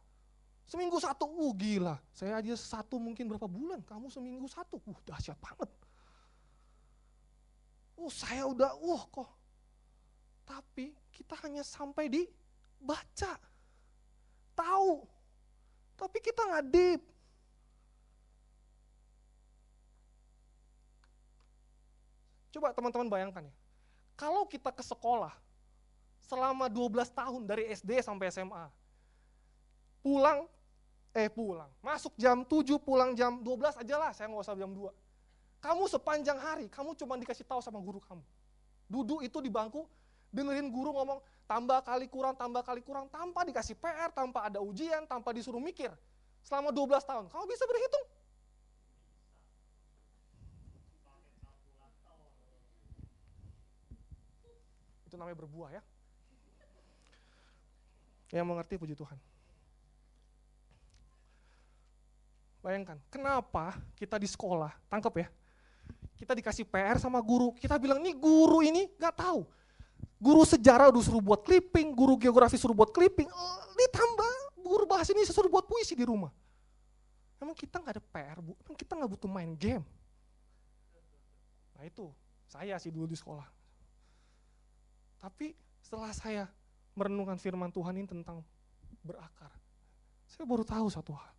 Seminggu 0.68 1.00
satu, 1.00 1.24
uh 1.24 1.52
gila. 1.56 1.96
Saya 2.12 2.40
aja 2.40 2.52
satu 2.56 3.00
mungkin 3.00 3.28
berapa 3.28 3.48
bulan, 3.48 3.80
kamu 3.84 4.12
seminggu 4.12 4.48
satu, 4.48 4.76
uh 4.84 4.98
dahsyat 5.08 5.36
banget. 5.40 5.70
Uh 7.96 8.12
saya 8.12 8.44
udah, 8.44 8.76
uh 8.76 9.02
kok. 9.08 9.30
Tapi 10.44 10.92
kita 11.12 11.36
hanya 11.44 11.64
sampai 11.64 12.12
di 12.12 12.28
baca, 12.76 13.40
tahu. 14.56 15.04
Tapi 16.00 16.18
kita 16.24 16.40
nggak 16.40 16.66
deep. 16.72 17.02
Coba 22.56 22.72
teman-teman 22.72 23.12
bayangkan 23.12 23.44
ya. 23.44 23.54
Kalau 24.16 24.48
kita 24.48 24.72
ke 24.72 24.80
sekolah 24.80 25.36
selama 26.24 26.66
12 26.72 27.12
tahun 27.12 27.42
dari 27.44 27.68
SD 27.70 28.00
sampai 28.00 28.32
SMA. 28.32 28.66
Pulang, 30.00 30.48
eh 31.12 31.28
pulang. 31.28 31.68
Masuk 31.84 32.16
jam 32.16 32.42
7, 32.42 32.80
pulang 32.80 33.12
jam 33.12 33.44
12 33.44 33.76
aja 33.76 33.96
lah, 34.00 34.10
saya 34.16 34.26
nggak 34.32 34.42
usah 34.42 34.56
jam 34.56 34.72
2. 34.72 34.88
Kamu 35.60 35.84
sepanjang 35.90 36.38
hari, 36.38 36.66
kamu 36.72 36.96
cuma 36.96 37.20
dikasih 37.20 37.44
tahu 37.44 37.60
sama 37.60 37.76
guru 37.82 38.00
kamu. 38.00 38.22
Duduk 38.86 39.20
itu 39.20 39.38
di 39.42 39.50
bangku, 39.50 39.84
dengerin 40.36 40.68
guru 40.68 40.92
ngomong 40.92 41.24
tambah 41.48 41.80
kali 41.80 42.06
kurang, 42.12 42.36
tambah 42.36 42.60
kali 42.60 42.84
kurang, 42.84 43.08
tanpa 43.08 43.48
dikasih 43.48 43.72
PR, 43.80 44.12
tanpa 44.12 44.44
ada 44.44 44.60
ujian, 44.60 45.08
tanpa 45.08 45.32
disuruh 45.32 45.62
mikir. 45.62 45.88
Selama 46.44 46.68
12 46.68 47.00
tahun, 47.02 47.24
kamu 47.32 47.44
bisa 47.48 47.64
berhitung? 47.64 48.06
Itu 55.08 55.16
namanya 55.16 55.38
berbuah 55.40 55.70
ya. 55.72 55.82
Yang 58.34 58.46
mengerti 58.46 58.74
puji 58.76 58.94
Tuhan. 58.98 59.16
Bayangkan, 62.60 62.98
kenapa 63.08 63.78
kita 63.94 64.18
di 64.18 64.26
sekolah, 64.26 64.74
tangkap 64.90 65.14
ya, 65.14 65.30
kita 66.18 66.34
dikasih 66.34 66.66
PR 66.66 66.98
sama 66.98 67.22
guru, 67.22 67.54
kita 67.54 67.78
bilang, 67.78 68.02
nih 68.02 68.10
guru 68.18 68.58
ini 68.66 68.90
gak 68.98 69.22
tahu. 69.22 69.46
Guru 70.16 70.48
sejarah 70.48 70.88
udah 70.88 71.02
suruh 71.04 71.20
buat 71.20 71.44
clipping, 71.44 71.92
guru 71.92 72.16
geografi 72.16 72.56
suruh 72.56 72.72
buat 72.72 72.88
clipping, 72.88 73.28
eh, 73.28 73.60
ditambah 73.76 74.32
guru 74.64 74.88
bahasa 74.88 75.12
ini 75.12 75.28
suruh 75.28 75.52
buat 75.52 75.68
puisi 75.68 75.92
di 75.92 76.08
rumah. 76.08 76.32
Emang 77.36 77.52
kita 77.52 77.76
gak 77.84 78.00
ada 78.00 78.02
PR, 78.02 78.40
Bu? 78.40 78.56
Emang 78.64 78.76
kita 78.80 78.96
gak 78.96 79.10
butuh 79.12 79.28
main 79.28 79.52
game? 79.52 79.84
Nah 81.76 81.84
itu, 81.84 82.08
saya 82.48 82.80
sih 82.80 82.88
dulu 82.88 83.04
di 83.04 83.16
sekolah. 83.18 83.44
Tapi 85.20 85.52
setelah 85.84 86.10
saya 86.16 86.48
merenungkan 86.96 87.36
firman 87.36 87.68
Tuhan 87.68 88.00
ini 88.00 88.08
tentang 88.08 88.40
berakar, 89.04 89.52
saya 90.24 90.48
baru 90.48 90.64
tahu 90.64 90.88
satu 90.88 91.12
hal. 91.12 91.32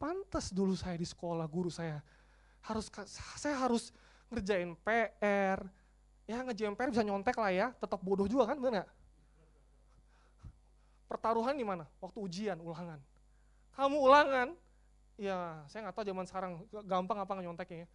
Pantas 0.00 0.48
dulu 0.48 0.72
saya 0.72 0.96
di 0.96 1.04
sekolah, 1.04 1.44
guru 1.44 1.68
saya 1.68 2.00
harus 2.64 2.88
saya 3.36 3.56
harus 3.60 3.92
ngerjain 4.32 4.72
PR, 4.80 5.60
ya 6.28 6.44
ngerjain 6.44 6.76
PR 6.76 6.92
bisa 6.92 7.02
nyontek 7.02 7.34
lah 7.40 7.50
ya, 7.50 7.66
tetap 7.80 8.04
bodoh 8.04 8.28
juga 8.28 8.52
kan, 8.52 8.60
benar 8.60 8.84
Pertaruhan 11.08 11.56
di 11.56 11.64
mana? 11.64 11.88
Waktu 12.04 12.20
ujian, 12.20 12.60
ulangan. 12.60 13.00
Kamu 13.72 13.96
ulangan, 13.96 14.52
ya 15.16 15.64
saya 15.64 15.88
nggak 15.88 15.96
tahu 15.96 16.04
zaman 16.04 16.24
sekarang 16.28 16.52
gampang 16.84 17.16
apa 17.24 17.32
nyonteknya 17.40 17.84
ya. 17.84 17.88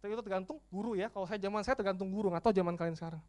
Tapi 0.00 0.16
itu 0.16 0.24
tergantung 0.24 0.58
guru 0.72 0.96
ya, 0.96 1.12
kalau 1.12 1.28
saya 1.28 1.36
zaman 1.36 1.60
saya 1.60 1.76
tergantung 1.76 2.08
guru, 2.08 2.32
nggak 2.32 2.42
tahu 2.42 2.56
zaman 2.56 2.74
kalian 2.74 2.96
sekarang 2.96 3.22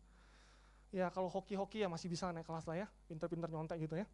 Ya 0.93 1.09
kalau 1.09 1.27
hoki-hoki 1.27 1.83
ya 1.83 1.89
masih 1.89 2.07
bisa 2.07 2.31
naik 2.31 2.47
kelas 2.47 2.63
lah 2.63 2.85
ya, 2.85 2.87
pinter-pinter 3.11 3.49
nyontek 3.51 3.81
gitu 3.81 3.99
ya. 3.99 4.07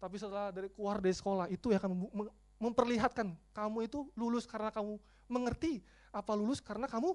Tapi 0.00 0.16
setelah 0.16 0.48
dari 0.48 0.72
keluar 0.72 1.02
dari 1.02 1.12
sekolah 1.12 1.50
itu 1.52 1.74
ya 1.74 1.82
akan 1.82 2.08
memperlihatkan 2.56 3.36
kamu 3.52 3.90
itu 3.90 4.06
lulus 4.16 4.48
karena 4.48 4.72
kamu 4.72 4.96
mengerti, 5.28 5.82
apa 6.14 6.32
lulus 6.32 6.62
karena 6.62 6.88
kamu 6.88 7.12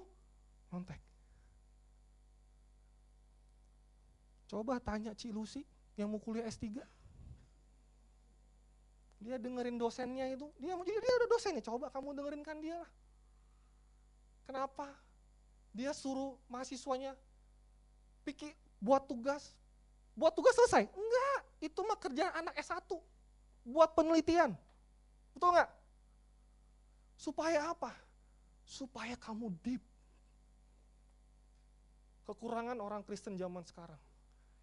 nyontek. 0.70 1.00
Coba 4.52 4.76
tanya 4.76 5.16
Ci 5.16 5.32
Lucy 5.32 5.64
yang 5.96 6.12
mau 6.12 6.20
kuliah 6.20 6.44
S3. 6.44 6.76
Dia 9.24 9.40
dengerin 9.40 9.80
dosennya 9.80 10.28
itu, 10.28 10.44
dia 10.60 10.76
mau 10.76 10.84
jadi 10.84 11.00
dia 11.00 11.14
udah 11.24 11.28
dosennya, 11.32 11.64
coba 11.64 11.88
kamu 11.88 12.12
dengerin 12.20 12.44
kan 12.44 12.60
dia 12.60 12.76
lah. 12.76 12.90
Kenapa? 14.44 14.92
Dia 15.72 15.96
suruh 15.96 16.36
mahasiswanya 16.52 17.16
pikir 18.28 18.52
buat 18.76 19.08
tugas. 19.08 19.56
Buat 20.12 20.36
tugas 20.36 20.52
selesai? 20.52 20.84
Enggak, 20.84 21.40
itu 21.64 21.80
mah 21.88 21.96
kerjaan 21.96 22.44
anak 22.44 22.52
S1. 22.60 22.92
Buat 23.64 23.96
penelitian. 23.96 24.52
Betul 25.32 25.56
enggak? 25.56 25.72
Supaya 27.16 27.72
apa? 27.72 27.96
Supaya 28.68 29.16
kamu 29.16 29.48
deep. 29.64 29.80
Kekurangan 32.28 32.76
orang 32.84 33.00
Kristen 33.00 33.40
zaman 33.40 33.64
sekarang 33.64 34.11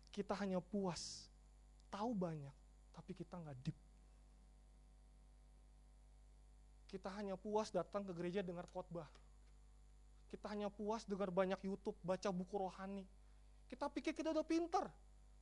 kita 0.10 0.34
hanya 0.38 0.58
puas, 0.58 1.30
tahu 1.94 2.14
banyak, 2.14 2.54
tapi 2.94 3.12
kita 3.14 3.38
nggak 3.38 3.58
deep. 3.62 3.78
Kita 6.90 7.10
hanya 7.14 7.38
puas 7.38 7.70
datang 7.70 8.02
ke 8.02 8.12
gereja 8.18 8.42
dengar 8.42 8.66
khotbah. 8.74 9.06
Kita 10.30 10.50
hanya 10.50 10.74
puas 10.74 11.06
dengar 11.06 11.30
banyak 11.30 11.62
YouTube, 11.62 11.98
baca 12.02 12.30
buku 12.34 12.56
rohani. 12.58 13.06
Kita 13.70 13.86
pikir 13.90 14.18
kita 14.18 14.34
udah 14.34 14.46
pinter. 14.46 14.90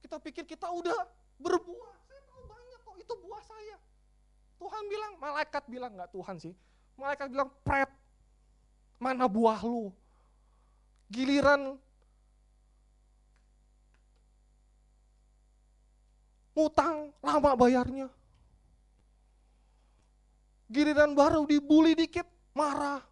Kita 0.03 0.19
pikir 0.19 0.43
kita 0.43 0.67
udah 0.67 1.07
berbuah. 1.39 1.95
Saya 2.03 2.21
tahu 2.27 2.43
banyak 2.51 2.79
kok, 2.83 2.95
itu 2.99 3.13
buah 3.23 3.43
saya. 3.47 3.77
Tuhan 4.59 4.83
bilang, 4.91 5.13
malaikat 5.23 5.63
bilang, 5.71 5.91
nggak 5.95 6.11
Tuhan 6.11 6.35
sih. 6.35 6.53
Malaikat 6.99 7.27
bilang, 7.31 7.49
pret, 7.63 7.91
mana 8.99 9.31
buah 9.31 9.63
lu? 9.63 9.95
Giliran 11.07 11.79
Utang, 16.57 17.13
lama 17.21 17.53
bayarnya. 17.53 18.09
Giliran 20.73 21.13
baru 21.13 21.45
dibully 21.45 21.93
dikit, 21.93 22.25
marah. 22.57 23.05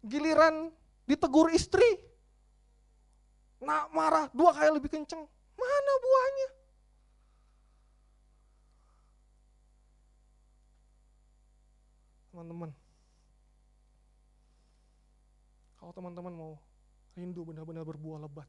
Giliran 0.00 0.72
ditegur 1.04 1.52
istri, 1.52 2.00
nak 3.60 3.92
marah 3.92 4.32
dua 4.32 4.56
kali 4.56 4.80
lebih 4.80 4.88
kenceng. 4.88 5.20
Mana 5.60 5.92
buahnya? 6.00 6.48
Teman-teman, 12.32 12.70
kalau 15.76 15.92
teman-teman 15.92 16.32
mau 16.32 16.52
rindu 17.12 17.44
benar-benar 17.44 17.84
berbuah 17.84 18.24
lebat, 18.24 18.48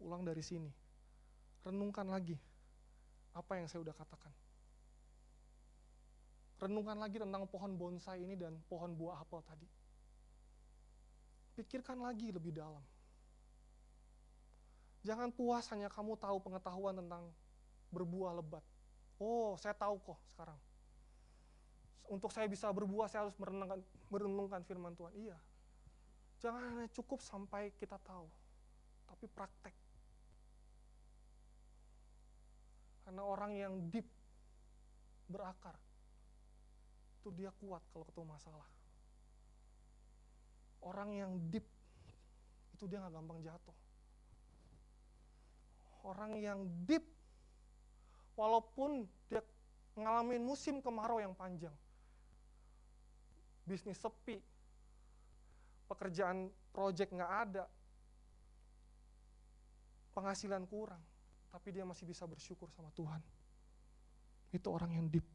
pulang 0.00 0.26
dari 0.26 0.42
sini, 0.42 0.79
renungkan 1.64 2.08
lagi 2.08 2.36
apa 3.36 3.60
yang 3.60 3.66
saya 3.70 3.84
sudah 3.84 3.96
katakan. 3.96 4.32
Renungkan 6.60 7.00
lagi 7.00 7.16
tentang 7.16 7.48
pohon 7.48 7.72
bonsai 7.72 8.20
ini 8.20 8.36
dan 8.36 8.60
pohon 8.68 8.92
buah 8.92 9.24
apel 9.24 9.40
tadi. 9.44 9.68
Pikirkan 11.56 12.04
lagi 12.04 12.28
lebih 12.28 12.52
dalam. 12.52 12.84
Jangan 15.00 15.32
puas 15.32 15.64
hanya 15.72 15.88
kamu 15.88 16.20
tahu 16.20 16.36
pengetahuan 16.44 16.92
tentang 16.92 17.32
berbuah 17.88 18.36
lebat. 18.36 18.64
Oh, 19.16 19.56
saya 19.56 19.72
tahu 19.72 19.96
kok 20.04 20.20
sekarang. 20.36 20.56
Untuk 22.10 22.28
saya 22.34 22.44
bisa 22.50 22.68
berbuah, 22.68 23.08
saya 23.08 23.24
harus 23.24 23.36
merenungkan, 23.40 23.80
merenungkan 24.12 24.60
firman 24.68 24.92
Tuhan. 24.92 25.12
Iya. 25.16 25.38
Jangan 26.40 26.60
hanya 26.60 26.88
cukup 26.92 27.20
sampai 27.20 27.72
kita 27.76 28.00
tahu, 28.00 28.28
tapi 29.08 29.28
praktek. 29.28 29.76
Karena 33.10 33.26
orang 33.26 33.58
yang 33.58 33.74
deep 33.90 34.06
berakar, 35.26 35.74
itu 37.18 37.34
dia 37.34 37.50
kuat 37.58 37.82
kalau 37.90 38.06
ketemu 38.06 38.38
masalah. 38.38 38.70
Orang 40.78 41.10
yang 41.18 41.34
deep, 41.50 41.66
itu 42.70 42.86
dia 42.86 43.02
nggak 43.02 43.10
gampang 43.10 43.42
jatuh. 43.42 43.74
Orang 46.06 46.38
yang 46.38 46.62
deep, 46.86 47.02
walaupun 48.38 49.02
dia 49.26 49.42
ngalamin 49.98 50.46
musim 50.46 50.78
kemarau 50.78 51.18
yang 51.18 51.34
panjang, 51.34 51.74
bisnis 53.66 53.98
sepi, 53.98 54.38
pekerjaan 55.90 56.46
project 56.70 57.10
nggak 57.10 57.32
ada, 57.42 57.66
penghasilan 60.14 60.62
kurang, 60.70 61.02
tapi 61.50 61.74
dia 61.74 61.82
masih 61.82 62.06
bisa 62.06 62.24
bersyukur 62.24 62.70
sama 62.70 62.88
Tuhan. 62.94 63.18
Itu 64.54 64.70
orang 64.70 64.94
yang 64.94 65.06
deep. 65.10 65.26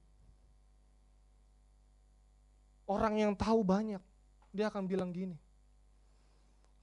Orang 2.87 3.17
yang 3.19 3.33
tahu 3.35 3.65
banyak, 3.65 4.01
dia 4.53 4.69
akan 4.69 4.85
bilang 4.85 5.09
gini, 5.09 5.35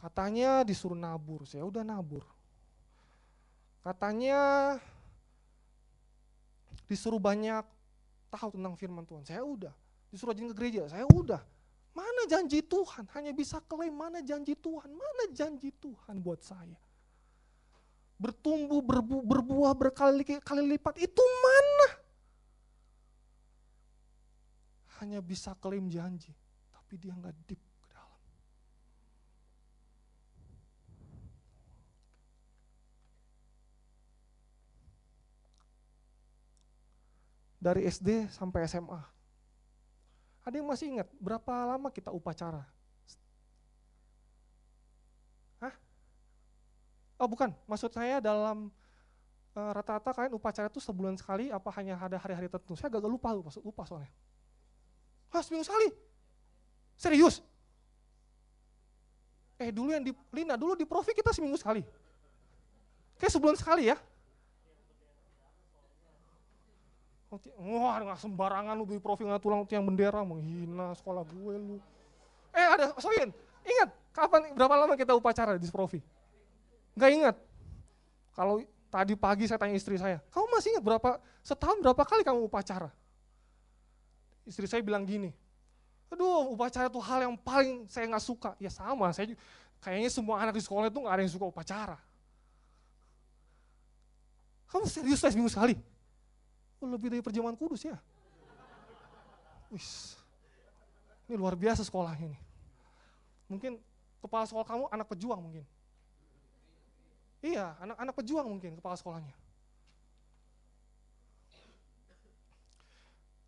katanya 0.02 0.66
disuruh 0.66 0.98
nabur, 0.98 1.46
saya 1.46 1.62
udah 1.62 1.86
nabur. 1.86 2.26
Katanya 3.86 4.38
disuruh 6.90 7.22
banyak 7.22 7.62
tahu 8.34 8.58
tentang 8.58 8.74
firman 8.74 9.06
Tuhan, 9.06 9.22
saya 9.22 9.46
udah. 9.46 9.70
Disuruh 10.10 10.34
rajin 10.34 10.50
ke 10.50 10.56
gereja, 10.58 10.90
saya 10.90 11.06
udah. 11.06 11.38
Mana 11.94 12.26
janji 12.26 12.64
Tuhan? 12.64 13.06
Hanya 13.14 13.30
bisa 13.30 13.62
klaim 13.62 13.94
mana 13.94 14.24
janji 14.24 14.58
Tuhan? 14.58 14.90
Mana 14.90 15.24
janji 15.30 15.70
Tuhan 15.76 16.18
buat 16.18 16.40
saya? 16.42 16.76
Bertumbuh, 18.22 18.78
berbu, 18.78 19.26
berbuah 19.26 19.74
berkali-kali 19.74 20.62
lipat, 20.78 20.94
itu 21.02 21.22
mana? 21.42 21.88
Hanya 25.02 25.18
bisa 25.18 25.58
klaim 25.58 25.90
janji, 25.90 26.30
tapi 26.70 26.94
dia 26.94 27.10
nggak 27.18 27.34
deep 27.50 27.58
ke 27.58 27.88
dalam. 27.90 28.22
Dari 37.58 37.82
SD 37.90 38.30
sampai 38.30 38.70
SMA. 38.70 39.02
Ada 40.46 40.58
yang 40.62 40.70
masih 40.70 40.86
ingat 40.94 41.10
berapa 41.18 41.50
lama 41.74 41.90
kita 41.90 42.14
upacara? 42.14 42.62
Oh 47.22 47.30
bukan, 47.30 47.54
maksud 47.70 47.94
saya 47.94 48.18
dalam 48.18 48.66
uh, 49.54 49.70
rata-rata 49.70 50.10
kalian 50.10 50.34
upacara 50.34 50.66
itu 50.66 50.82
sebulan 50.82 51.14
sekali 51.14 51.54
apa 51.54 51.70
hanya 51.78 51.94
ada 51.94 52.18
hari-hari 52.18 52.50
tertentu? 52.50 52.74
Saya 52.74 52.90
agak 52.90 53.06
lupa, 53.06 53.30
lupa, 53.30 53.54
lupa 53.62 53.86
soalnya. 53.86 54.10
Hah 55.30 55.38
seminggu 55.38 55.62
sekali? 55.62 55.94
Serius? 56.98 57.38
Eh 59.54 59.70
dulu 59.70 59.94
yang 59.94 60.02
di 60.02 60.10
Lina, 60.34 60.58
dulu 60.58 60.74
di 60.74 60.82
Profi 60.82 61.14
kita 61.14 61.30
seminggu 61.30 61.54
sekali. 61.54 61.86
Kayak 63.22 63.38
sebulan 63.38 63.54
sekali 63.54 63.86
ya. 63.86 63.96
Wah 67.62 68.02
nggak 68.02 68.18
sembarangan 68.18 68.74
lu 68.74 68.82
di 68.82 68.98
Profi 68.98 69.22
nggak 69.22 69.38
tulang 69.38 69.62
tiang 69.70 69.86
bendera 69.86 70.26
menghina 70.26 70.90
sekolah 70.98 71.22
gue 71.22 71.54
lu. 71.54 71.78
Eh 72.50 72.66
ada, 72.66 72.98
Soin, 72.98 73.30
ingat 73.62 73.94
kapan 74.10 74.50
berapa 74.58 74.74
lama 74.74 74.98
kita 74.98 75.14
upacara 75.14 75.54
di 75.54 75.70
Profi? 75.70 76.02
Nggak 76.96 77.10
ingat. 77.12 77.36
Kalau 78.32 78.60
tadi 78.88 79.12
pagi 79.16 79.44
saya 79.48 79.60
tanya 79.60 79.76
istri 79.76 79.96
saya, 79.96 80.20
kamu 80.32 80.46
masih 80.52 80.68
ingat 80.76 80.84
berapa, 80.84 81.10
setahun 81.40 81.78
berapa 81.80 82.02
kali 82.04 82.22
kamu 82.24 82.44
upacara? 82.48 82.92
Istri 84.44 84.66
saya 84.68 84.82
bilang 84.84 85.04
gini, 85.08 85.32
aduh 86.12 86.52
upacara 86.52 86.90
itu 86.90 87.00
hal 87.00 87.24
yang 87.24 87.36
paling 87.40 87.88
saya 87.88 88.08
nggak 88.08 88.24
suka. 88.24 88.50
Ya 88.60 88.68
sama, 88.68 89.12
saya 89.16 89.32
kayaknya 89.80 90.10
semua 90.12 90.40
anak 90.40 90.56
di 90.56 90.62
sekolah 90.64 90.92
itu 90.92 90.98
nggak 91.00 91.14
ada 91.14 91.22
yang 91.24 91.32
suka 91.32 91.46
upacara. 91.48 91.96
Kamu 94.72 94.88
serius 94.88 95.20
saya 95.20 95.32
seminggu 95.36 95.52
sekali? 95.52 95.76
Oh, 96.80 96.88
lebih 96.88 97.12
dari 97.12 97.20
perjamuan 97.20 97.52
kudus 97.52 97.84
ya? 97.84 98.00
Wis, 99.68 100.16
ini 101.28 101.36
luar 101.36 101.56
biasa 101.56 101.84
sekolahnya 101.84 102.32
ini. 102.32 102.40
Mungkin 103.52 103.76
kepala 104.24 104.48
sekolah 104.48 104.64
kamu 104.64 104.84
anak 104.88 105.06
pejuang 105.12 105.40
mungkin. 105.40 105.64
Iya, 107.42 107.74
anak-anak 107.82 108.14
pejuang 108.22 108.46
mungkin 108.46 108.78
kepala 108.78 108.94
sekolahnya. 108.94 109.34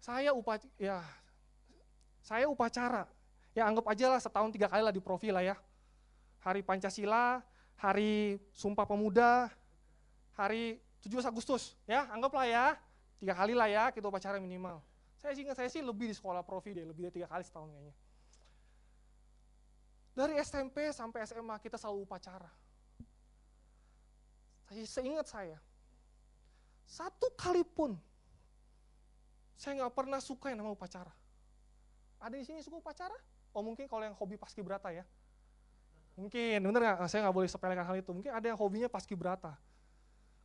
Saya 0.03 0.35
upacara, 0.35 0.69
ya, 0.77 1.01
saya 2.21 2.45
upacara, 2.51 3.09
ya 3.57 3.65
anggap 3.65 3.87
aja 3.89 4.13
lah 4.13 4.21
setahun 4.21 4.53
tiga 4.53 4.69
kali 4.69 4.83
lah 4.85 4.93
di 4.93 5.01
profil 5.01 5.33
lah 5.39 5.47
ya. 5.47 5.57
hari 6.45 6.61
Pancasila, 6.61 7.41
hari 7.81 8.37
Sumpah 8.53 8.85
Pemuda, 8.85 9.49
hari 10.37 10.77
17 11.01 11.25
Agustus, 11.25 11.73
ya 11.89 12.05
anggaplah 12.13 12.45
ya, 12.45 12.77
tiga 13.17 13.33
kali 13.33 13.57
lah 13.57 13.65
ya 13.65 13.89
kita 13.89 14.13
upacara 14.13 14.37
minimal. 14.37 14.85
Saya 15.17 15.33
sih 15.33 15.49
saya 15.57 15.73
sih 15.73 15.81
lebih 15.81 16.13
di 16.13 16.13
sekolah 16.13 16.45
profi 16.45 16.77
deh, 16.77 16.85
lebih 16.85 17.09
dari 17.09 17.25
tiga 17.25 17.29
kali 17.33 17.49
setahun 17.49 17.73
kayaknya. 17.73 17.97
Dari 20.13 20.35
SMP 20.45 20.93
sampai 20.93 21.25
SMA 21.25 21.57
kita 21.65 21.81
selalu 21.81 22.05
upacara. 22.05 22.53
Saya 24.69 24.87
seingat 24.89 25.27
saya, 25.29 25.59
satu 26.89 27.33
kali 27.37 27.65
pun 27.65 27.97
saya 29.55 29.81
nggak 29.81 29.95
pernah 29.95 30.19
suka 30.19 30.51
yang 30.51 30.65
nama 30.65 30.73
upacara. 30.73 31.13
Ada 32.19 32.35
di 32.41 32.45
sini 32.45 32.65
suka 32.65 32.81
upacara? 32.81 33.15
Oh 33.55 33.63
mungkin 33.63 33.87
kalau 33.87 34.03
yang 34.03 34.17
hobi 34.17 34.35
paski 34.35 34.65
berata 34.65 34.91
ya. 34.91 35.05
Mungkin, 36.15 36.63
bener 36.63 36.81
nggak? 36.81 37.11
Saya 37.11 37.27
nggak 37.27 37.37
boleh 37.37 37.49
sepelekan 37.51 37.87
hal 37.87 37.97
itu. 37.99 38.11
Mungkin 38.15 38.31
ada 38.31 38.47
yang 38.47 38.59
hobinya 38.59 38.87
paski 38.87 39.19
berata. 39.19 39.55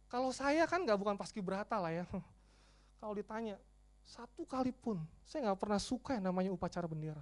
Kalau 0.09 0.33
saya 0.33 0.65
kan 0.65 0.81
nggak 0.81 0.97
bukan 0.97 1.15
paski 1.17 1.41
berata 1.41 1.77
lah 1.77 1.93
ya. 1.93 2.05
Kalau 2.99 3.13
ditanya, 3.13 3.55
satu 4.05 4.41
kali 4.49 4.73
pun 4.73 4.97
saya 5.21 5.49
nggak 5.49 5.59
pernah 5.61 5.77
suka 5.77 6.17
yang 6.17 6.25
namanya 6.25 6.49
upacara 6.49 6.89
bendera. 6.89 7.21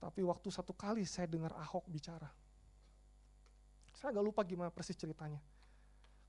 Tapi 0.00 0.24
waktu 0.24 0.48
satu 0.48 0.72
kali 0.72 1.04
saya 1.04 1.28
dengar 1.28 1.52
Ahok 1.60 1.84
bicara, 1.84 2.32
saya 4.00 4.16
nggak 4.16 4.26
lupa 4.32 4.40
gimana 4.48 4.72
persis 4.72 4.96
ceritanya. 4.96 5.36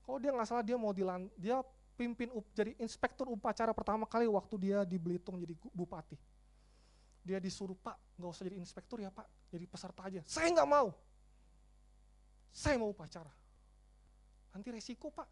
Kalau 0.04 0.20
dia 0.20 0.28
nggak 0.28 0.44
salah 0.44 0.60
dia 0.60 0.76
mau 0.76 0.92
dilan, 0.92 1.32
dia 1.40 1.64
pimpin 1.96 2.28
up, 2.36 2.44
jadi 2.52 2.76
inspektur 2.76 3.32
upacara 3.32 3.72
pertama 3.72 4.04
kali 4.04 4.28
waktu 4.28 4.54
dia 4.60 4.84
di 4.84 5.00
Belitung 5.00 5.40
jadi 5.40 5.56
bupati. 5.72 6.20
Dia 7.24 7.40
disuruh 7.40 7.78
Pak, 7.80 8.20
nggak 8.20 8.28
usah 8.28 8.44
jadi 8.44 8.60
inspektur 8.60 9.00
ya 9.00 9.08
Pak, 9.08 9.24
jadi 9.48 9.64
peserta 9.64 10.04
aja. 10.04 10.20
Saya 10.28 10.52
nggak 10.52 10.68
mau. 10.68 10.92
Saya 12.52 12.76
mau 12.76 12.92
upacara. 12.92 13.32
Nanti 14.52 14.68
resiko 14.68 15.08
Pak. 15.08 15.28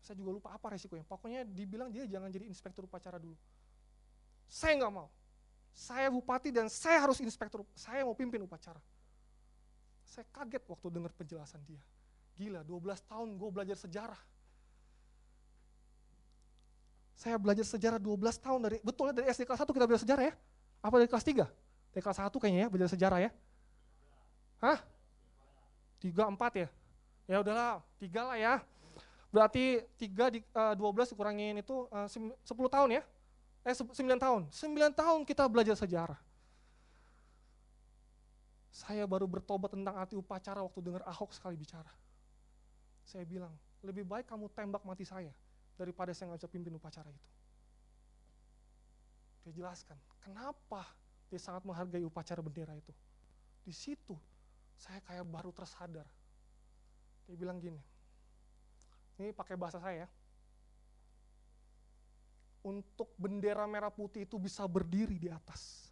Saya 0.00 0.16
juga 0.16 0.40
lupa 0.40 0.56
apa 0.56 0.72
resikonya. 0.72 1.04
Pokoknya 1.04 1.44
dibilang 1.44 1.92
dia 1.92 2.08
jangan 2.08 2.32
jadi 2.32 2.48
inspektur 2.48 2.88
upacara 2.88 3.20
dulu. 3.20 3.36
Saya 4.48 4.80
nggak 4.80 4.94
mau. 4.94 5.12
Saya 5.76 6.08
bupati 6.08 6.48
dan 6.48 6.72
saya 6.72 7.04
harus 7.04 7.20
inspektur. 7.20 7.60
Saya 7.76 8.08
mau 8.08 8.16
pimpin 8.16 8.40
upacara. 8.40 8.80
Saya 10.08 10.24
kaget 10.32 10.64
waktu 10.64 10.88
dengar 10.88 11.12
penjelasan 11.12 11.60
dia. 11.68 11.80
Gila, 12.40 12.64
12 12.64 13.04
tahun 13.04 13.28
gue 13.36 13.50
belajar 13.52 13.76
sejarah. 13.76 14.20
Saya 17.18 17.36
belajar 17.36 17.66
sejarah 17.66 17.98
12 18.00 18.16
tahun 18.40 18.60
dari, 18.62 18.76
betul 18.80 19.10
ya 19.10 19.14
dari 19.14 19.26
SD 19.28 19.44
kelas 19.44 19.60
1 19.66 19.74
kita 19.74 19.84
belajar 19.84 20.02
sejarah 20.06 20.24
ya? 20.32 20.34
Apa 20.80 20.94
dari 21.02 21.10
kelas 21.10 21.26
3? 21.26 21.44
Dari 21.92 22.02
kelas 22.02 22.18
1 22.24 22.30
kayaknya 22.30 22.60
ya, 22.64 22.68
belajar 22.70 22.90
sejarah 22.94 23.18
ya? 23.20 23.30
Hah? 24.62 24.78
3, 25.98 26.14
4 26.14 26.62
ya? 26.62 26.68
Ya 27.26 27.36
udahlah, 27.42 27.82
3 27.98 28.22
lah 28.22 28.36
ya. 28.38 28.54
Berarti 29.28 29.82
3 29.98 30.34
di 30.34 30.40
uh, 30.56 30.72
12 30.78 31.12
dikurangin 31.12 31.60
itu 31.60 31.84
uh, 31.90 32.08
10 32.08 32.46
tahun 32.48 32.88
ya? 32.96 33.02
Eh 33.66 33.74
9 33.74 33.92
tahun. 34.16 34.48
9 34.48 34.94
tahun 34.94 35.20
kita 35.26 35.44
belajar 35.50 35.76
sejarah. 35.76 36.16
Saya 38.78 39.10
baru 39.10 39.26
bertobat 39.26 39.74
tentang 39.74 39.98
arti 39.98 40.14
upacara 40.14 40.62
waktu 40.62 40.78
dengar 40.78 41.02
Ahok 41.02 41.34
sekali 41.34 41.58
bicara. 41.58 41.90
Saya 43.02 43.26
bilang, 43.26 43.50
lebih 43.82 44.06
baik 44.06 44.30
kamu 44.30 44.46
tembak 44.54 44.86
mati 44.86 45.02
saya 45.02 45.34
daripada 45.74 46.14
saya 46.14 46.30
bisa 46.30 46.46
pimpin 46.46 46.78
upacara 46.78 47.10
itu. 47.10 47.28
Dia 49.42 49.52
jelaskan, 49.58 49.98
kenapa 50.22 50.86
dia 51.26 51.42
sangat 51.42 51.66
menghargai 51.66 52.06
upacara 52.06 52.38
bendera 52.38 52.78
itu. 52.78 52.94
Di 53.66 53.74
situ 53.74 54.14
saya 54.78 55.02
kayak 55.02 55.26
baru 55.26 55.50
tersadar. 55.50 56.06
Dia 57.26 57.34
bilang 57.34 57.58
gini, 57.58 57.82
ini 59.18 59.34
pakai 59.34 59.58
bahasa 59.58 59.82
saya 59.82 60.06
ya. 60.06 60.08
Untuk 62.62 63.10
bendera 63.18 63.66
merah 63.66 63.90
putih 63.90 64.22
itu 64.22 64.38
bisa 64.38 64.62
berdiri 64.70 65.18
di 65.18 65.26
atas. 65.26 65.90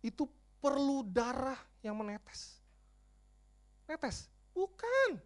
Itu 0.00 0.24
perlu 0.60 1.06
darah 1.06 1.58
yang 1.84 1.94
menetes. 1.96 2.58
Netes? 3.86 4.26
Bukan. 4.50 5.20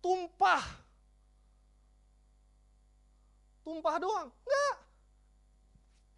Tumpah. 0.00 0.64
Tumpah 3.60 3.96
doang? 4.00 4.28
Enggak. 4.32 4.76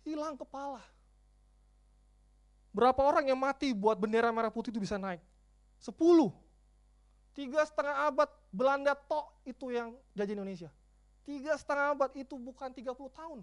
Hilang 0.02 0.34
kepala. 0.38 0.82
Berapa 2.72 3.04
orang 3.04 3.28
yang 3.28 3.36
mati 3.36 3.76
buat 3.76 4.00
bendera 4.00 4.32
merah 4.32 4.48
putih 4.48 4.72
itu 4.72 4.80
bisa 4.80 4.96
naik? 4.96 5.20
Sepuluh. 5.76 6.32
Tiga 7.36 7.60
setengah 7.64 8.08
abad 8.08 8.28
Belanda 8.48 8.96
tok 8.96 9.28
itu 9.44 9.72
yang 9.72 9.92
jajah 10.16 10.32
Indonesia. 10.32 10.70
Tiga 11.24 11.56
setengah 11.56 11.92
abad 11.96 12.10
itu 12.16 12.34
bukan 12.36 12.72
30 12.72 12.92
tahun. 13.12 13.40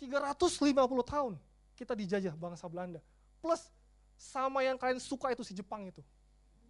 350 0.00 0.76
tahun 1.04 1.32
kita 1.76 1.92
dijajah 1.96 2.34
bangsa 2.36 2.68
Belanda. 2.68 3.00
Plus 3.40 3.72
sama 4.20 4.60
yang 4.60 4.76
kalian 4.76 5.00
suka 5.00 5.32
itu 5.32 5.40
si 5.44 5.56
Jepang 5.56 5.88
itu. 5.88 6.04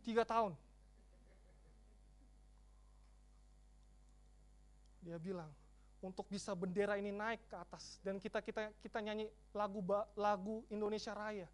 Tiga 0.07 0.23
tahun. 0.23 0.55
Dia 5.03 5.19
bilang, 5.19 5.51
untuk 6.01 6.25
bisa 6.31 6.57
bendera 6.57 6.97
ini 6.97 7.13
naik 7.13 7.45
ke 7.51 7.57
atas 7.59 8.01
dan 8.01 8.17
kita 8.17 8.41
kita 8.41 8.73
kita 8.81 8.99
nyanyi 9.05 9.29
lagu 9.53 9.85
lagu 10.17 10.65
Indonesia 10.73 11.13
Raya 11.13 11.49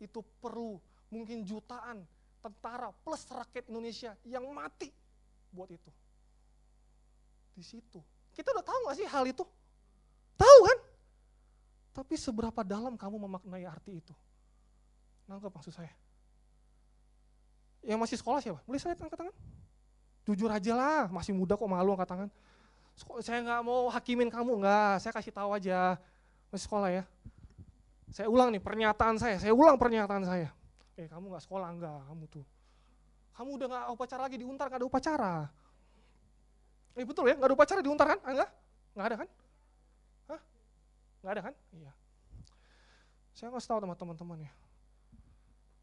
itu 0.00 0.24
perlu 0.40 0.80
mungkin 1.12 1.44
jutaan 1.44 2.00
tentara 2.40 2.90
plus 3.04 3.22
rakyat 3.28 3.68
Indonesia 3.68 4.16
yang 4.24 4.48
mati 4.48 4.88
buat 5.52 5.68
itu. 5.68 5.90
Di 7.52 7.60
situ. 7.60 8.00
Kita 8.32 8.48
udah 8.48 8.64
tahu 8.64 8.78
gak 8.88 8.96
sih 8.96 9.06
hal 9.06 9.24
itu? 9.28 9.44
Tahu 10.40 10.58
kan? 10.64 10.78
Tapi 11.92 12.14
seberapa 12.16 12.64
dalam 12.64 12.96
kamu 12.96 13.28
memaknai 13.28 13.68
arti 13.68 14.00
itu? 14.00 14.14
Nangkep 15.26 15.52
maksud 15.52 15.74
saya. 15.74 15.92
Yang 17.82 17.98
masih 17.98 18.16
sekolah 18.22 18.40
siapa? 18.42 18.60
Boleh 18.62 18.78
saya 18.78 18.94
angkat 18.94 19.18
tangan? 19.18 19.36
Jujur 20.22 20.50
aja 20.50 20.72
lah, 20.74 21.02
masih 21.10 21.34
muda 21.34 21.58
kok 21.58 21.66
malu 21.66 21.98
angkat 21.98 22.08
tangan 22.08 22.30
saya 23.22 23.38
nggak 23.42 23.60
mau 23.64 23.88
hakimin 23.88 24.28
kamu, 24.28 24.62
nggak, 24.62 24.94
saya 25.02 25.12
kasih 25.16 25.32
tahu 25.32 25.50
aja. 25.56 25.96
Masih 26.52 26.64
sekolah 26.68 26.88
ya. 26.92 27.04
Saya 28.12 28.28
ulang 28.28 28.52
nih 28.52 28.60
pernyataan 28.60 29.16
saya, 29.16 29.40
saya 29.40 29.56
ulang 29.56 29.80
pernyataan 29.80 30.24
saya. 30.28 30.52
Eh 31.00 31.08
kamu 31.08 31.32
nggak 31.32 31.44
sekolah 31.48 31.68
nggak, 31.80 32.00
kamu 32.12 32.24
tuh. 32.28 32.44
Kamu 33.32 33.50
udah 33.56 33.66
nggak 33.72 33.84
upacara 33.96 34.20
lagi 34.28 34.36
di 34.36 34.44
Untar, 34.44 34.68
nggak 34.68 34.80
ada 34.84 34.88
upacara. 34.88 35.32
Eh 36.92 37.04
betul 37.08 37.24
ya, 37.32 37.34
nggak 37.40 37.48
ada 37.48 37.56
upacara 37.56 37.80
di 37.80 37.88
Untar 37.88 38.06
kan? 38.12 38.18
Ah, 38.20 38.32
enggak? 38.36 38.50
Nggak 38.92 39.06
ada 39.08 39.16
kan? 39.16 39.28
Hah? 40.28 40.40
Nggak 41.24 41.32
ada 41.32 41.42
kan? 41.42 41.54
Iya. 41.72 41.92
Saya 43.32 43.48
nggak 43.48 43.64
tahu 43.64 43.78
teman-teman 43.96 44.38
ya. 44.44 44.52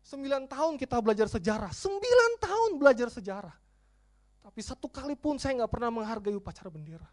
Sembilan 0.10 0.50
tahun 0.50 0.74
kita 0.82 0.98
belajar 1.06 1.30
sejarah, 1.30 1.70
sembilan 1.70 2.32
tahun 2.42 2.72
belajar 2.82 3.14
sejarah 3.14 3.70
tapi 4.50 4.66
satu 4.66 4.90
kali 4.90 5.14
pun 5.14 5.38
saya 5.38 5.62
nggak 5.62 5.72
pernah 5.72 5.94
menghargai 5.94 6.34
upacara 6.34 6.74
bendera. 6.74 7.06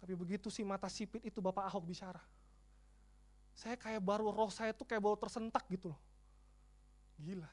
Tapi 0.00 0.16
begitu 0.16 0.48
si 0.48 0.64
mata 0.64 0.88
sipit 0.88 1.20
itu 1.28 1.44
Bapak 1.44 1.68
Ahok 1.68 1.84
bicara. 1.92 2.24
Saya 3.52 3.76
kayak 3.76 4.00
baru 4.00 4.32
roh 4.32 4.48
saya 4.48 4.72
tuh 4.72 4.88
kayak 4.88 5.04
baru 5.04 5.12
tersentak 5.20 5.68
gitu 5.68 5.92
loh. 5.92 6.00
Gila. 7.20 7.52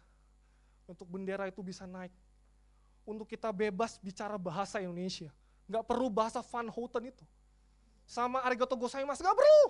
Untuk 0.87 1.11
bendera 1.11 1.45
itu 1.51 1.59
bisa 1.59 1.83
naik. 1.83 2.15
Untuk 3.03 3.27
kita 3.27 3.51
bebas 3.51 3.99
bicara 3.99 4.39
bahasa 4.39 4.79
Indonesia. 4.79 5.29
Nggak 5.67 5.83
perlu 5.83 6.07
bahasa 6.07 6.39
Van 6.39 6.71
Houten 6.71 7.11
itu. 7.11 7.27
Sama 8.07 8.41
arigato 8.41 8.79
gozaimasu, 8.79 9.21
nggak 9.21 9.37
perlu. 9.37 9.61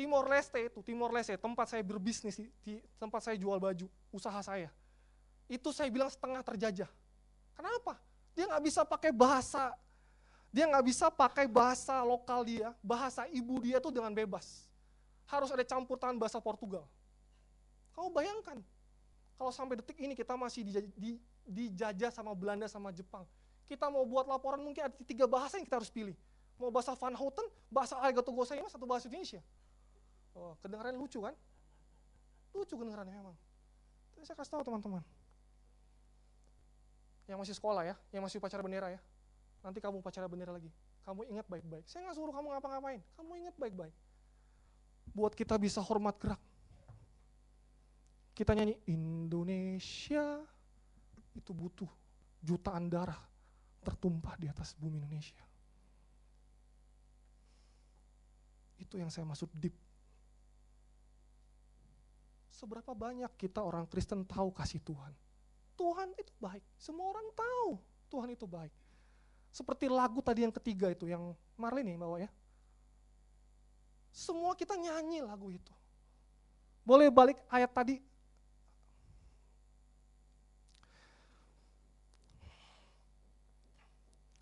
Timor 0.00 0.24
Leste 0.32 0.56
itu, 0.64 0.80
Timor 0.80 1.12
Leste, 1.12 1.36
tempat 1.36 1.68
saya 1.68 1.84
berbisnis, 1.84 2.40
di 2.64 2.80
tempat 2.96 3.20
saya 3.20 3.36
jual 3.36 3.60
baju, 3.60 3.84
usaha 4.08 4.40
saya 4.40 4.72
itu 5.50 5.74
saya 5.74 5.90
bilang 5.90 6.06
setengah 6.06 6.46
terjajah. 6.46 6.86
Kenapa? 7.58 7.98
Dia 8.38 8.46
nggak 8.46 8.62
bisa 8.62 8.86
pakai 8.86 9.10
bahasa, 9.10 9.74
dia 10.54 10.70
nggak 10.70 10.86
bisa 10.86 11.10
pakai 11.10 11.50
bahasa 11.50 11.98
lokal 12.06 12.46
dia, 12.46 12.70
bahasa 12.78 13.26
ibu 13.34 13.58
dia 13.58 13.82
tuh 13.82 13.90
dengan 13.90 14.14
bebas. 14.14 14.70
Harus 15.26 15.50
ada 15.50 15.66
campur 15.66 15.98
tangan 15.98 16.22
bahasa 16.22 16.38
Portugal. 16.38 16.86
Kamu 17.98 18.14
bayangkan, 18.14 18.62
kalau 19.34 19.50
sampai 19.50 19.82
detik 19.82 19.98
ini 19.98 20.14
kita 20.14 20.38
masih 20.38 20.62
dijajah, 20.62 20.90
di, 20.94 21.18
dijajah 21.42 22.14
sama 22.14 22.30
Belanda 22.30 22.70
sama 22.70 22.94
Jepang. 22.94 23.26
Kita 23.66 23.90
mau 23.90 24.06
buat 24.06 24.30
laporan 24.30 24.62
mungkin 24.62 24.86
ada 24.86 24.94
tiga 25.02 25.26
bahasa 25.26 25.58
yang 25.58 25.66
kita 25.66 25.82
harus 25.82 25.90
pilih. 25.90 26.14
Mau 26.62 26.70
bahasa 26.70 26.94
Van 26.94 27.14
Houten, 27.18 27.46
bahasa 27.66 27.98
Arigato 27.98 28.30
Gozaimasu, 28.30 28.70
satu 28.70 28.86
bahasa 28.86 29.10
Indonesia. 29.10 29.42
Oh, 30.40 30.56
kedengaran 30.64 30.96
lucu 30.96 31.20
kan? 31.20 31.36
Lucu 32.56 32.72
kedengarannya 32.72 33.12
memang. 33.12 33.36
Tapi 34.16 34.24
saya 34.24 34.36
kasih 34.40 34.56
tahu 34.56 34.64
teman-teman, 34.64 35.04
yang 37.28 37.38
masih 37.38 37.52
sekolah 37.52 37.84
ya, 37.84 37.94
yang 38.10 38.24
masih 38.24 38.40
upacara 38.40 38.64
bendera 38.64 38.88
ya. 38.90 39.00
Nanti 39.60 39.78
kamu 39.78 40.00
upacara 40.00 40.24
bendera 40.26 40.56
lagi. 40.56 40.72
Kamu 41.04 41.28
ingat 41.28 41.46
baik-baik. 41.46 41.84
Saya 41.84 42.08
nggak 42.08 42.16
suruh 42.16 42.32
kamu 42.32 42.56
ngapa-ngapain. 42.56 43.00
Kamu 43.20 43.30
ingat 43.36 43.56
baik-baik. 43.60 43.94
buat 45.10 45.34
kita 45.34 45.58
bisa 45.58 45.82
hormat 45.82 46.14
gerak. 46.22 46.38
Kita 48.30 48.54
nyanyi 48.54 48.78
Indonesia 48.88 50.40
itu 51.34 51.50
butuh 51.50 51.90
jutaan 52.40 52.88
darah 52.88 53.18
tertumpah 53.82 54.38
di 54.38 54.46
atas 54.48 54.72
bumi 54.78 55.02
Indonesia. 55.02 55.42
Itu 58.80 58.96
yang 58.96 59.12
saya 59.12 59.28
maksud 59.28 59.50
deep. 59.52 59.89
Seberapa 62.60 62.92
banyak 62.92 63.32
kita 63.40 63.64
orang 63.64 63.88
Kristen 63.88 64.28
tahu 64.28 64.52
kasih 64.52 64.84
Tuhan? 64.84 65.16
Tuhan 65.80 66.12
itu 66.12 66.28
baik. 66.36 66.60
Semua 66.76 67.08
orang 67.08 67.24
tahu 67.32 67.80
Tuhan 68.12 68.36
itu 68.36 68.44
baik. 68.44 68.68
Seperti 69.48 69.88
lagu 69.88 70.20
tadi 70.20 70.44
yang 70.44 70.52
ketiga 70.52 70.92
itu, 70.92 71.08
yang 71.08 71.32
Marlin 71.56 71.88
nih 71.88 71.96
bawa 71.96 72.20
ya. 72.20 72.28
Semua 74.12 74.52
kita 74.52 74.76
nyanyi 74.76 75.24
lagu 75.24 75.48
itu. 75.48 75.72
Boleh 76.84 77.08
balik 77.08 77.40
ayat 77.48 77.72
tadi. 77.72 77.96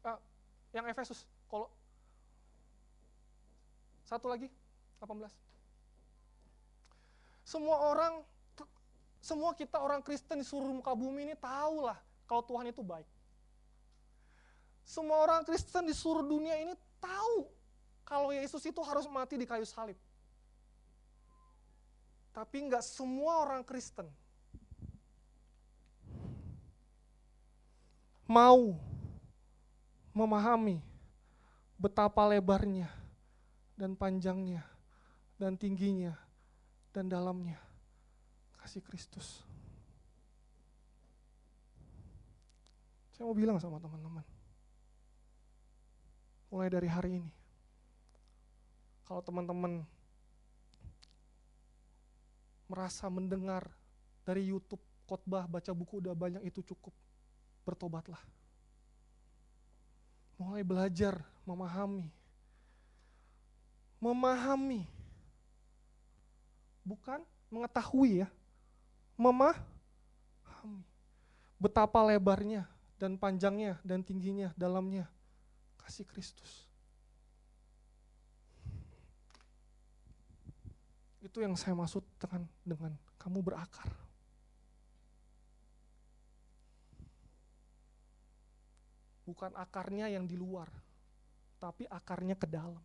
Uh, 0.02 0.18
yang 0.74 0.90
Efesus, 0.90 1.22
kalau 1.46 1.70
satu 4.02 4.26
lagi, 4.26 4.50
18. 4.98 5.30
Semua 7.48 7.80
orang, 7.80 8.20
semua 9.24 9.56
kita 9.56 9.80
orang 9.80 10.04
Kristen 10.04 10.36
di 10.36 10.44
seluruh 10.44 10.68
muka 10.68 10.92
bumi 10.92 11.32
ini 11.32 11.32
tahulah 11.32 11.96
kalau 12.28 12.44
Tuhan 12.44 12.68
itu 12.68 12.84
baik. 12.84 13.08
Semua 14.84 15.24
orang 15.24 15.48
Kristen 15.48 15.88
di 15.88 15.96
seluruh 15.96 16.28
dunia 16.28 16.60
ini 16.60 16.76
tahu 17.00 17.48
kalau 18.04 18.36
Yesus 18.36 18.60
itu 18.68 18.76
harus 18.84 19.08
mati 19.08 19.40
di 19.40 19.48
kayu 19.48 19.64
salib. 19.64 19.96
Tapi 22.36 22.68
nggak 22.68 22.84
semua 22.84 23.48
orang 23.48 23.64
Kristen 23.64 24.12
mau 28.28 28.76
memahami 30.12 30.84
betapa 31.80 32.28
lebarnya 32.28 32.92
dan 33.72 33.96
panjangnya 33.96 34.60
dan 35.40 35.56
tingginya 35.56 36.27
dan 36.98 37.06
dalamnya 37.06 37.54
kasih 38.58 38.82
Kristus. 38.82 39.46
Saya 43.14 43.22
mau 43.22 43.38
bilang 43.38 43.62
sama 43.62 43.78
teman-teman, 43.78 44.26
mulai 46.50 46.66
dari 46.66 46.90
hari 46.90 47.22
ini. 47.22 47.30
Kalau 49.06 49.22
teman-teman 49.22 49.86
merasa 52.66 53.06
mendengar 53.06 53.70
dari 54.26 54.50
YouTube 54.50 54.82
khotbah 55.06 55.46
baca 55.46 55.70
buku 55.70 56.02
udah 56.02 56.18
banyak 56.18 56.42
itu 56.50 56.66
cukup. 56.66 56.90
Bertobatlah. 57.62 58.20
Mulai 60.34 60.66
belajar 60.66 61.22
memahami. 61.46 62.10
Memahami. 64.02 64.97
Bukan 66.88 67.20
mengetahui 67.52 68.24
ya. 68.24 68.28
Memahami. 69.20 69.60
Betapa 71.60 72.00
lebarnya 72.00 72.64
dan 72.96 73.20
panjangnya 73.20 73.76
dan 73.84 74.00
tingginya 74.00 74.56
dalamnya 74.56 75.04
kasih 75.84 76.08
Kristus. 76.08 76.64
Itu 81.20 81.44
yang 81.44 81.58
saya 81.58 81.76
maksud 81.76 82.06
dengan 82.16 82.46
dengan 82.62 82.92
kamu 83.20 83.42
berakar. 83.42 83.90
Bukan 89.28 89.52
akarnya 89.60 90.08
yang 90.08 90.24
di 90.24 90.40
luar, 90.40 90.72
tapi 91.60 91.84
akarnya 91.84 92.32
ke 92.32 92.48
dalam. 92.48 92.80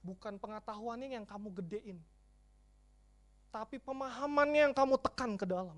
Bukan 0.00 0.40
pengetahuannya 0.40 1.12
yang 1.12 1.28
kamu 1.28 1.52
gedein, 1.60 2.00
tapi 3.50 3.76
pemahamannya 3.82 4.70
yang 4.70 4.74
kamu 4.74 4.96
tekan 4.96 5.34
ke 5.36 5.44
dalam. 5.44 5.76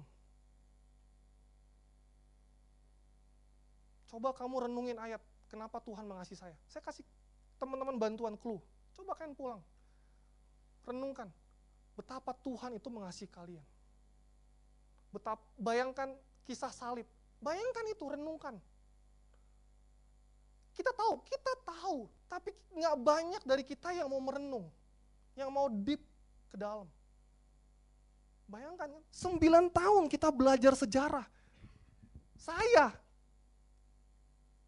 Coba 4.12 4.36
kamu 4.36 4.68
renungin 4.68 5.00
ayat, 5.00 5.24
kenapa 5.48 5.80
Tuhan 5.80 6.04
mengasihi 6.04 6.36
saya. 6.36 6.56
Saya 6.68 6.84
kasih 6.84 7.02
teman-teman 7.56 7.96
bantuan 7.96 8.36
clue. 8.36 8.60
Coba 8.92 9.16
kalian 9.16 9.32
pulang. 9.32 9.64
Renungkan, 10.84 11.32
betapa 11.96 12.36
Tuhan 12.44 12.76
itu 12.76 12.92
mengasihi 12.92 13.32
kalian. 13.32 13.64
Betapa, 15.08 15.40
bayangkan 15.56 16.12
kisah 16.44 16.68
salib. 16.68 17.08
Bayangkan 17.40 17.84
itu, 17.88 18.04
renungkan. 18.04 18.60
Kita 20.72 20.90
tahu, 20.96 21.20
kita 21.28 21.52
tahu, 21.68 22.08
tapi 22.28 22.50
nggak 22.72 22.96
banyak 22.96 23.42
dari 23.44 23.64
kita 23.64 23.92
yang 23.92 24.08
mau 24.08 24.20
merenung, 24.24 24.66
yang 25.36 25.52
mau 25.52 25.68
deep 25.68 26.00
ke 26.48 26.56
dalam. 26.56 26.88
Bayangkan, 28.48 28.88
sembilan 29.12 29.68
tahun 29.72 30.08
kita 30.08 30.28
belajar 30.32 30.72
sejarah. 30.76 31.24
Saya 32.36 32.92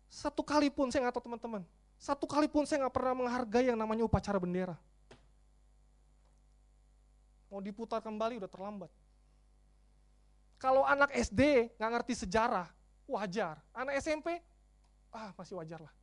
satu 0.09 0.47
kali 0.47 0.71
pun, 0.71 0.93
saya 0.93 1.09
nggak 1.09 1.17
tahu 1.19 1.27
teman-teman, 1.27 1.63
satu 1.99 2.29
kali 2.29 2.47
pun 2.47 2.63
saya 2.69 2.87
nggak 2.87 2.95
pernah 2.95 3.15
menghargai 3.19 3.67
yang 3.73 3.81
namanya 3.81 4.07
upacara 4.07 4.39
bendera. 4.39 4.77
Mau 7.49 7.59
diputar 7.65 8.05
kembali 8.05 8.39
udah 8.39 8.51
terlambat. 8.51 8.91
Kalau 10.61 10.87
anak 10.87 11.11
SD 11.13 11.75
nggak 11.77 11.91
ngerti 11.99 12.15
sejarah, 12.25 12.71
wajar. 13.11 13.61
Anak 13.75 14.01
SMP, 14.01 14.39
ah 15.15 15.31
masih 15.39 15.55
wajar 15.55 15.79
lah. 15.79 15.95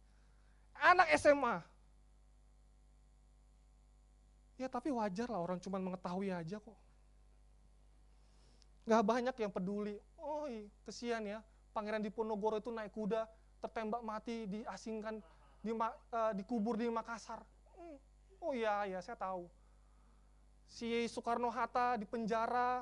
Anak 0.82 1.12
SMA, 1.20 1.62
ya 4.56 4.72
tapi 4.72 4.90
wajar 4.90 5.28
lah 5.28 5.44
orang 5.44 5.60
cuma 5.60 5.78
mengetahui 5.78 6.32
aja 6.32 6.58
kok. 6.58 6.80
Nggak 8.88 9.04
banyak 9.04 9.36
yang 9.36 9.52
peduli. 9.52 10.00
Oh 10.18 10.48
kesian 10.88 11.28
ya, 11.28 11.44
Pangeran 11.76 12.02
Diponegoro 12.02 12.58
itu 12.58 12.72
naik 12.72 12.96
kuda, 12.96 13.28
tertembak 13.62 14.02
mati, 14.02 14.50
diasingkan, 14.50 15.22
di, 15.62 15.72
uh, 15.74 16.32
dikubur 16.34 16.78
di 16.78 16.90
Makassar. 16.90 17.42
Hmm. 17.78 17.98
Oh 18.42 18.54
iya, 18.54 18.90
ya 18.90 19.00
saya 19.02 19.18
tahu. 19.18 19.46
Si 20.66 20.88
Soekarno 21.12 21.52
Hatta 21.52 22.00
di 22.00 22.08
penjara, 22.08 22.82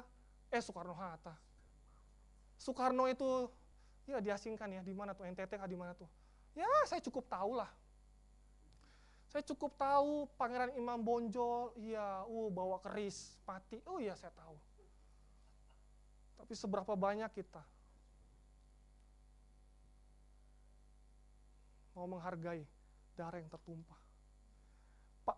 eh 0.53 0.61
Soekarno 0.61 0.93
Hatta. 0.93 1.35
Soekarno 2.59 3.07
itu 3.07 3.49
ya 4.09 4.19
diasingkan 4.19 4.67
ya 4.73 4.81
di 4.83 4.91
mana 4.91 5.13
tuh 5.13 5.25
NTT 5.27 5.57
di 5.69 5.77
mana 5.77 5.95
tuh? 5.95 6.09
Ya 6.57 6.69
saya 6.85 7.01
cukup 7.03 7.25
tahu 7.29 7.57
lah. 7.57 7.69
Saya 9.29 9.45
cukup 9.45 9.77
tahu 9.77 10.25
Pangeran 10.41 10.73
Imam 10.73 10.97
Bonjol, 10.97 11.69
iya, 11.77 12.25
uh 12.25 12.49
bawa 12.49 12.81
keris, 12.81 13.37
mati. 13.45 13.77
Oh 13.85 14.01
iya 14.01 14.17
saya 14.17 14.33
tahu. 14.33 14.57
Tapi 16.41 16.53
seberapa 16.57 16.97
banyak 16.97 17.29
kita 17.29 17.61
mau 21.93 22.07
menghargai 22.09 22.63
darah 23.13 23.43
yang 23.43 23.51
tertumpah. 23.51 23.99
Pak, 25.27 25.37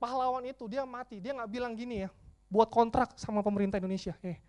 pahlawan 0.00 0.48
itu 0.48 0.64
dia 0.64 0.88
mati, 0.88 1.20
dia 1.20 1.36
nggak 1.36 1.52
bilang 1.52 1.76
gini 1.76 2.08
ya, 2.08 2.10
buat 2.48 2.72
kontrak 2.72 3.20
sama 3.20 3.44
pemerintah 3.44 3.76
Indonesia, 3.76 4.16
eh, 4.24 4.40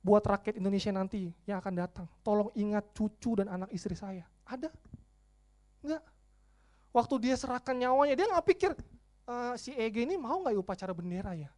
buat 0.00 0.24
rakyat 0.24 0.56
Indonesia 0.56 0.88
nanti 0.88 1.28
yang 1.44 1.60
akan 1.60 1.74
datang, 1.76 2.06
tolong 2.24 2.48
ingat 2.56 2.96
cucu 2.96 3.36
dan 3.36 3.52
anak 3.52 3.68
istri 3.76 3.92
saya. 3.92 4.24
Ada? 4.48 4.72
Enggak. 5.84 6.02
Waktu 6.88 7.14
dia 7.20 7.36
serahkan 7.36 7.76
nyawanya, 7.76 8.16
dia 8.16 8.26
nggak 8.26 8.46
pikir 8.48 8.72
e, 9.28 9.34
si 9.60 9.76
EG 9.76 10.08
ini 10.08 10.16
mau 10.16 10.40
nggak 10.40 10.56
ya 10.56 10.60
upacara 10.64 10.92
bendera 10.96 11.36
ya? 11.36 11.52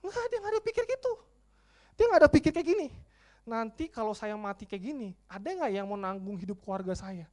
Enggak, 0.00 0.24
dia 0.32 0.38
nggak 0.40 0.52
ada 0.56 0.62
pikir 0.64 0.84
gitu. 0.88 1.12
Dia 1.94 2.04
nggak 2.08 2.20
ada 2.24 2.30
pikir 2.32 2.50
kayak 2.56 2.68
gini. 2.72 2.88
Nanti 3.46 3.86
kalau 3.92 4.16
saya 4.16 4.34
mati 4.34 4.64
kayak 4.64 4.82
gini, 4.90 5.12
ada 5.28 5.44
nggak 5.44 5.70
yang 5.70 5.86
mau 5.86 6.00
nanggung 6.00 6.40
hidup 6.40 6.58
keluarga 6.64 6.96
saya? 6.96 7.28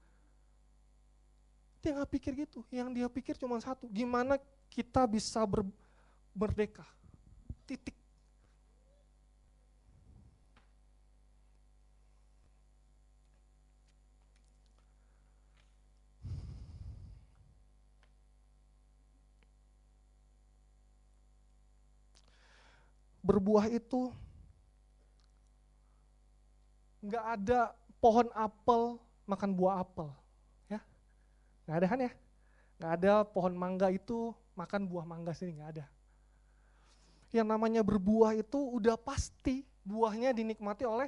Dia 1.80 1.96
nggak 1.96 2.12
pikir 2.20 2.32
gitu. 2.44 2.60
Yang 2.70 2.88
dia 3.00 3.08
pikir 3.08 3.36
cuma 3.40 3.58
satu, 3.64 3.88
gimana 3.88 4.36
kita 4.68 5.08
bisa 5.08 5.42
ber. 5.48 5.64
Titik. 7.64 8.03
Berbuah 23.24 23.72
itu 23.72 24.12
nggak 27.04 27.26
ada 27.40 27.72
pohon 28.04 28.28
apel 28.36 29.00
makan 29.24 29.56
buah 29.56 29.80
apel. 29.80 30.12
Nggak 31.64 31.78
ada 31.80 31.88
kan 31.88 32.00
ya? 32.04 32.12
Gak 32.84 32.92
ada 33.00 33.24
pohon 33.24 33.56
mangga 33.56 33.88
itu 33.88 34.36
makan 34.60 34.84
buah 34.84 35.08
mangga 35.08 35.32
sini, 35.32 35.56
gak 35.56 35.80
ada. 35.80 35.86
Yang 37.32 37.48
namanya 37.48 37.82
berbuah 37.82 38.36
itu 38.36 38.60
udah 38.60 39.00
pasti 39.00 39.64
buahnya 39.88 40.36
dinikmati 40.36 40.84
oleh 40.84 41.08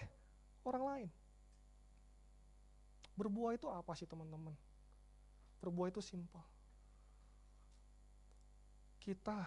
orang 0.64 0.84
lain. 0.88 1.10
Berbuah 3.20 3.60
itu 3.60 3.68
apa 3.68 3.92
sih 4.00 4.08
teman-teman? 4.08 4.56
Berbuah 5.60 5.92
itu 5.92 6.00
simpel. 6.00 6.40
Kita 9.04 9.46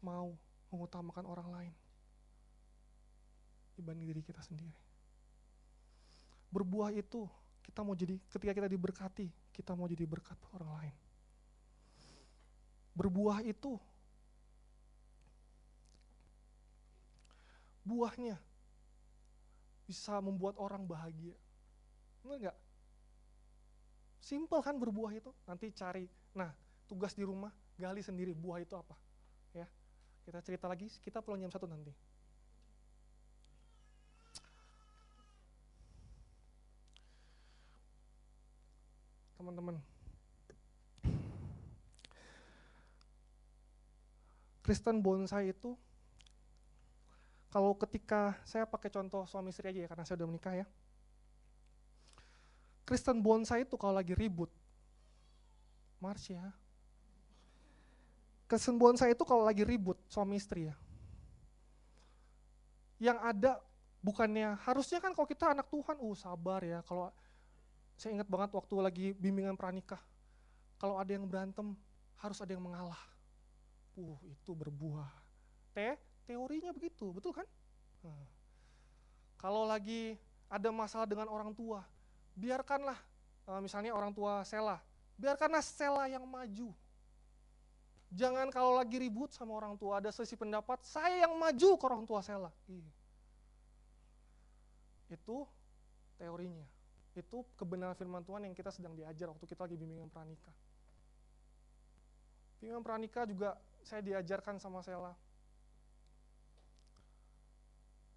mau 0.00 0.38
mengutamakan 0.74 1.22
orang 1.30 1.48
lain 1.54 1.74
dibanding 3.78 4.10
diri 4.10 4.22
kita 4.22 4.42
sendiri. 4.42 4.74
Berbuah 6.50 6.90
itu 6.94 7.26
kita 7.62 7.86
mau 7.86 7.94
jadi 7.94 8.18
ketika 8.30 8.52
kita 8.54 8.68
diberkati, 8.70 9.30
kita 9.54 9.78
mau 9.78 9.86
jadi 9.86 10.06
berkat 10.06 10.38
orang 10.54 10.70
lain. 10.82 10.94
Berbuah 12.94 13.42
itu 13.42 13.78
buahnya 17.82 18.38
bisa 19.84 20.18
membuat 20.22 20.56
orang 20.56 20.86
bahagia. 20.86 21.34
Benar 22.22 22.36
nggak? 22.40 22.58
Simpel 24.24 24.60
kan 24.64 24.80
berbuah 24.80 25.12
itu. 25.12 25.30
Nanti 25.44 25.68
cari. 25.76 26.08
Nah, 26.32 26.48
tugas 26.88 27.12
di 27.12 27.26
rumah 27.26 27.52
gali 27.76 28.00
sendiri 28.00 28.32
buah 28.32 28.64
itu 28.64 28.72
apa. 28.72 28.96
Ya, 30.24 30.32
kita 30.32 30.40
cerita 30.40 30.66
lagi. 30.72 30.88
Kita 31.04 31.20
pulang 31.20 31.44
jam 31.44 31.52
satu 31.52 31.68
nanti. 31.68 31.92
Teman-teman, 39.36 39.76
Kristen 44.64 45.04
bonsai 45.04 45.52
itu 45.52 45.76
kalau 47.52 47.76
ketika 47.76 48.32
saya 48.48 48.64
pakai 48.64 48.88
contoh 48.88 49.28
suami 49.28 49.52
istri 49.52 49.68
aja 49.68 49.84
ya 49.84 49.88
karena 49.92 50.08
saya 50.08 50.24
udah 50.24 50.28
menikah 50.32 50.56
ya. 50.56 50.66
Kristen 52.88 53.20
bonsai 53.20 53.68
itu 53.68 53.76
kalau 53.76 54.00
lagi 54.00 54.16
ribut, 54.16 54.48
Mars 56.00 56.24
ya. 58.44 58.48
Kristen 58.50 58.76
bonsai 58.76 59.16
itu 59.16 59.24
kalau 59.24 59.42
lagi 59.48 59.64
ribut 59.64 59.96
suami 60.12 60.36
istri 60.36 60.68
ya. 60.68 60.76
Yang 63.00 63.18
ada 63.24 63.52
bukannya 64.04 64.60
harusnya 64.68 65.00
kan 65.00 65.16
kalau 65.16 65.24
kita 65.24 65.50
anak 65.50 65.66
Tuhan, 65.72 65.96
uh 65.96 66.16
sabar 66.16 66.60
ya. 66.60 66.84
Kalau 66.84 67.08
saya 67.96 68.20
ingat 68.20 68.28
banget 68.28 68.52
waktu 68.52 68.74
lagi 68.84 69.06
bimbingan 69.16 69.56
pranikah, 69.56 70.00
kalau 70.76 71.00
ada 71.00 71.08
yang 71.08 71.24
berantem 71.24 71.72
harus 72.20 72.38
ada 72.40 72.52
yang 72.52 72.62
mengalah 72.62 73.00
uh 73.96 74.18
itu 74.28 74.52
berbuah. 74.52 75.10
Te, 75.74 75.98
teorinya 76.28 76.70
begitu, 76.70 77.10
betul 77.10 77.34
kan? 77.34 77.46
Nah, 78.04 78.26
kalau 79.40 79.66
lagi 79.66 80.20
ada 80.46 80.70
masalah 80.70 81.08
dengan 81.08 81.26
orang 81.26 81.50
tua, 81.56 81.82
biarkanlah 82.36 82.98
uh, 83.48 83.60
misalnya 83.62 83.90
orang 83.94 84.14
tua 84.14 84.42
Sela, 84.46 84.78
biarkanlah 85.18 85.62
Sela 85.62 86.04
yang 86.06 86.22
maju. 86.22 86.70
Jangan 88.14 88.46
kalau 88.54 88.78
lagi 88.78 89.02
ribut 89.02 89.34
sama 89.34 89.58
orang 89.58 89.74
tua, 89.74 89.98
ada 89.98 90.14
sesi 90.14 90.38
pendapat, 90.38 90.78
saya 90.86 91.26
yang 91.26 91.34
maju 91.34 91.70
ke 91.74 91.84
orang 91.84 92.06
tua 92.06 92.22
Sela. 92.22 92.54
Iya. 92.70 92.90
Itu 95.10 95.42
teorinya. 96.14 96.62
Itu 97.18 97.42
kebenaran 97.58 97.98
firman 97.98 98.22
Tuhan 98.22 98.46
yang 98.46 98.54
kita 98.54 98.70
sedang 98.70 98.94
diajar 98.94 99.34
waktu 99.34 99.42
kita 99.50 99.66
lagi 99.66 99.74
bimbingan 99.74 100.06
pranikah. 100.14 100.54
Bimbingan 102.62 102.86
pranikah 102.86 103.26
juga 103.26 103.58
saya 103.82 103.98
diajarkan 104.06 104.62
sama 104.62 104.78
Sela. 104.86 105.10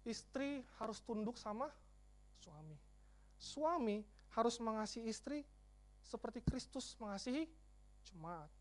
Istri 0.06 0.62
harus 0.78 1.02
tunduk 1.02 1.34
sama 1.34 1.74
suami. 2.38 2.78
Suami 3.34 4.06
harus 4.38 4.62
mengasihi 4.62 5.10
istri 5.10 5.42
seperti 6.06 6.38
Kristus 6.46 6.94
mengasihi 7.02 7.50
jemaat. 8.06 8.57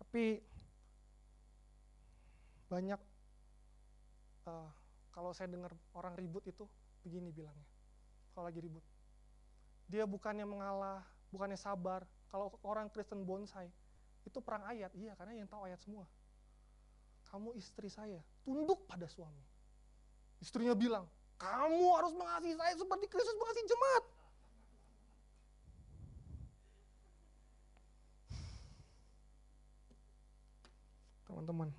Tapi 0.00 0.40
banyak 2.70 3.00
uh, 4.48 4.70
kalau 5.10 5.30
saya 5.34 5.50
dengar 5.50 5.74
orang 5.92 6.16
ribut 6.16 6.42
itu 6.48 6.64
begini 7.04 7.28
bilangnya. 7.34 7.68
Kalau 8.32 8.46
lagi 8.48 8.62
ribut. 8.62 8.82
Dia 9.90 10.06
bukannya 10.06 10.46
mengalah, 10.46 11.02
bukannya 11.34 11.58
sabar. 11.58 12.06
Kalau 12.30 12.54
orang 12.62 12.86
Kristen 12.94 13.26
bonsai, 13.26 13.66
itu 14.22 14.38
perang 14.38 14.62
ayat, 14.70 14.94
iya 14.94 15.18
karena 15.18 15.42
yang 15.42 15.50
tahu 15.50 15.66
ayat 15.66 15.82
semua. 15.82 16.06
Kamu 17.26 17.58
istri 17.58 17.90
saya, 17.90 18.22
tunduk 18.46 18.86
pada 18.86 19.10
suami. 19.10 19.42
Istrinya 20.38 20.78
bilang, 20.78 21.10
kamu 21.42 21.84
harus 21.98 22.14
mengasihi 22.14 22.54
saya 22.54 22.74
seperti 22.78 23.06
Kristus 23.10 23.34
mengasihi 23.34 23.66
jemaat. 23.66 24.04
Teman-teman, 31.30 31.70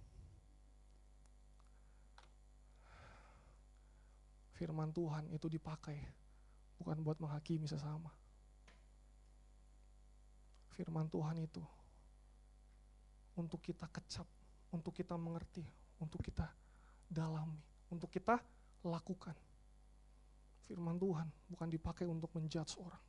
firman 4.56 4.96
Tuhan 4.96 5.28
itu 5.28 5.52
dipakai 5.52 6.00
bukan 6.80 7.04
buat 7.04 7.20
menghakimi 7.20 7.68
sesama. 7.68 8.08
Firman 10.72 11.12
Tuhan 11.12 11.36
itu 11.44 11.60
untuk 13.36 13.60
kita 13.60 13.92
kecap, 13.92 14.24
untuk 14.72 14.96
kita 14.96 15.20
mengerti, 15.20 15.68
untuk 16.00 16.24
kita 16.24 16.48
dalami, 17.12 17.60
untuk 17.92 18.08
kita 18.08 18.40
lakukan. 18.88 19.36
Firman 20.64 20.96
Tuhan 20.96 21.28
bukan 21.52 21.68
dipakai 21.68 22.08
untuk 22.08 22.32
menjudge 22.40 22.80
orang. 22.80 23.04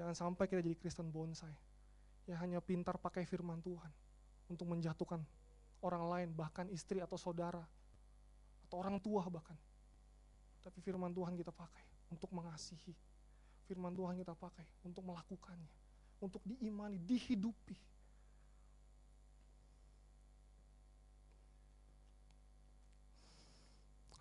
Jangan 0.00 0.16
sampai 0.16 0.48
kita 0.48 0.64
jadi 0.64 0.80
Kristen 0.80 1.12
bonsai. 1.12 1.67
Ya 2.28 2.36
hanya 2.44 2.60
pintar 2.60 3.00
pakai 3.00 3.24
firman 3.24 3.64
Tuhan 3.64 3.88
untuk 4.52 4.68
menjatuhkan 4.68 5.24
orang 5.80 6.04
lain, 6.12 6.28
bahkan 6.36 6.68
istri 6.68 7.00
atau 7.00 7.16
saudara, 7.16 7.64
atau 8.68 8.76
orang 8.76 9.00
tua 9.00 9.24
bahkan. 9.32 9.56
Tapi 10.60 10.78
firman 10.84 11.16
Tuhan 11.16 11.32
kita 11.40 11.50
pakai 11.50 12.12
untuk 12.12 12.28
mengasihi. 12.36 12.92
Firman 13.64 13.96
Tuhan 13.96 14.20
kita 14.20 14.36
pakai 14.36 14.68
untuk 14.84 15.08
melakukannya 15.08 15.78
untuk 16.18 16.42
diimani, 16.42 16.98
dihidupi. 16.98 17.78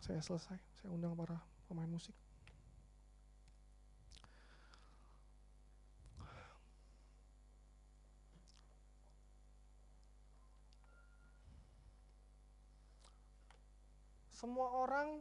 Saya 0.01 0.23
selesai, 0.23 0.55
saya 0.79 0.89
undang 0.93 1.17
para 1.19 1.35
pemain 1.67 1.89
musik. 1.89 2.15
Semua 14.38 14.69
orang, 14.69 15.18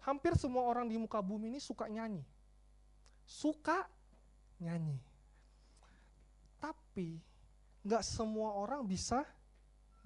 hampir 0.00 0.32
semua 0.40 0.64
orang 0.64 0.88
di 0.88 0.96
muka 0.96 1.20
bumi 1.20 1.52
ini 1.52 1.60
suka 1.60 1.84
nyanyi. 1.92 2.24
Suka 3.28 3.84
nyanyi. 4.64 4.96
Tapi 6.56 7.20
nggak 7.84 8.00
semua 8.00 8.56
orang 8.56 8.80
bisa 8.88 9.28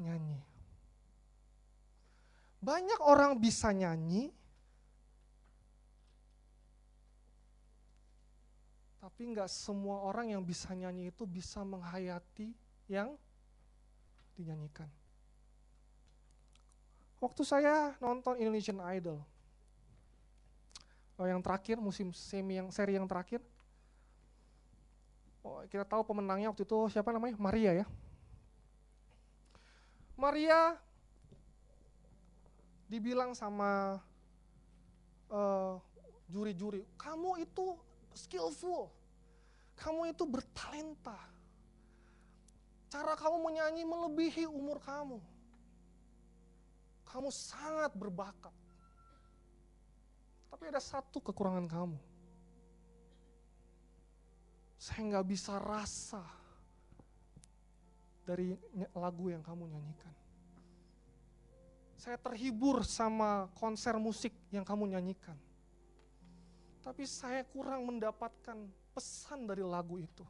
nyanyi. 0.03 0.43
Banyak 2.59 3.01
orang 3.07 3.39
bisa 3.39 3.71
nyanyi, 3.71 4.35
tapi 8.99 9.23
nggak 9.31 9.49
semua 9.49 10.05
orang 10.11 10.35
yang 10.35 10.43
bisa 10.43 10.75
nyanyi 10.75 11.15
itu 11.15 11.23
bisa 11.23 11.63
menghayati 11.63 12.51
yang 12.91 13.15
dinyanyikan. 14.35 14.91
Waktu 17.21 17.43
saya 17.45 17.95
nonton 18.01 18.41
Indonesian 18.41 18.81
Idol, 18.97 19.21
oh 21.21 21.27
yang 21.29 21.45
terakhir 21.45 21.77
musim 21.77 22.17
semi 22.17 22.57
yang 22.57 22.73
seri 22.73 22.97
yang 22.97 23.05
terakhir, 23.05 23.45
Oh, 25.41 25.65
kita 25.73 25.89
tahu 25.89 26.05
pemenangnya 26.05 26.53
waktu 26.53 26.69
itu 26.69 26.79
siapa 26.93 27.17
namanya? 27.17 27.33
Maria 27.41 27.73
ya. 27.73 27.87
Maria 30.21 30.77
dibilang 32.85 33.33
sama 33.33 33.97
uh, 35.33 35.81
juri-juri, 36.29 36.85
kamu 37.01 37.41
itu 37.41 37.73
skillful, 38.13 38.93
kamu 39.81 40.13
itu 40.13 40.29
bertalenta. 40.29 41.17
Cara 42.93 43.17
kamu 43.17 43.41
menyanyi 43.41 43.89
melebihi 43.89 44.45
umur 44.45 44.77
kamu. 44.83 45.17
Kamu 47.11 47.29
sangat 47.35 47.91
berbakat. 47.99 48.55
Tapi 50.51 50.65
ada 50.67 50.83
satu 50.83 51.23
kekurangan 51.23 51.71
kamu 51.71 51.99
Saya 54.81 55.01
nggak 55.13 55.27
bisa 55.29 55.61
rasa 55.61 56.25
dari 58.25 58.57
lagu 58.97 59.29
yang 59.29 59.45
kamu 59.45 59.69
nyanyikan. 59.69 60.15
Saya 62.01 62.17
terhibur 62.17 62.81
sama 62.81 63.53
konser 63.61 64.01
musik 64.01 64.33
yang 64.49 64.65
kamu 64.65 64.97
nyanyikan. 64.97 65.37
Tapi 66.81 67.05
saya 67.05 67.45
kurang 67.45 67.85
mendapatkan 67.85 68.57
pesan 68.97 69.45
dari 69.45 69.61
lagu 69.61 70.01
itu. 70.01 70.25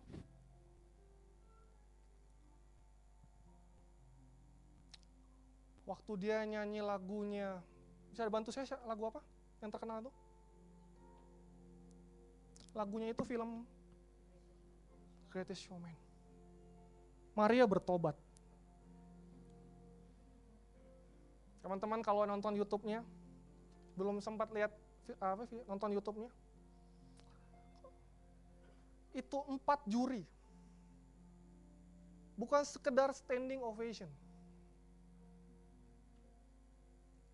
Waktu 5.91 6.13
dia 6.23 6.47
nyanyi 6.47 6.87
lagunya, 6.87 7.59
bisa 8.15 8.31
bantu 8.31 8.55
saya 8.55 8.79
lagu 8.87 9.11
apa 9.11 9.19
yang 9.59 9.75
terkenal 9.75 9.99
itu? 10.07 10.13
Lagunya 12.79 13.11
itu 13.11 13.27
film 13.27 13.67
Greatest 15.35 15.67
Showman. 15.67 15.91
Maria 17.35 17.67
bertobat. 17.67 18.15
Teman-teman 21.59 22.07
kalau 22.07 22.23
nonton 22.23 22.55
YouTube-nya, 22.55 23.03
belum 23.99 24.23
sempat 24.23 24.55
lihat 24.55 24.71
apa 25.19 25.43
nonton 25.67 25.91
YouTube-nya, 25.91 26.31
itu 29.11 29.39
empat 29.51 29.83
juri, 29.91 30.23
bukan 32.39 32.63
sekedar 32.63 33.11
standing 33.11 33.59
ovation. 33.59 34.07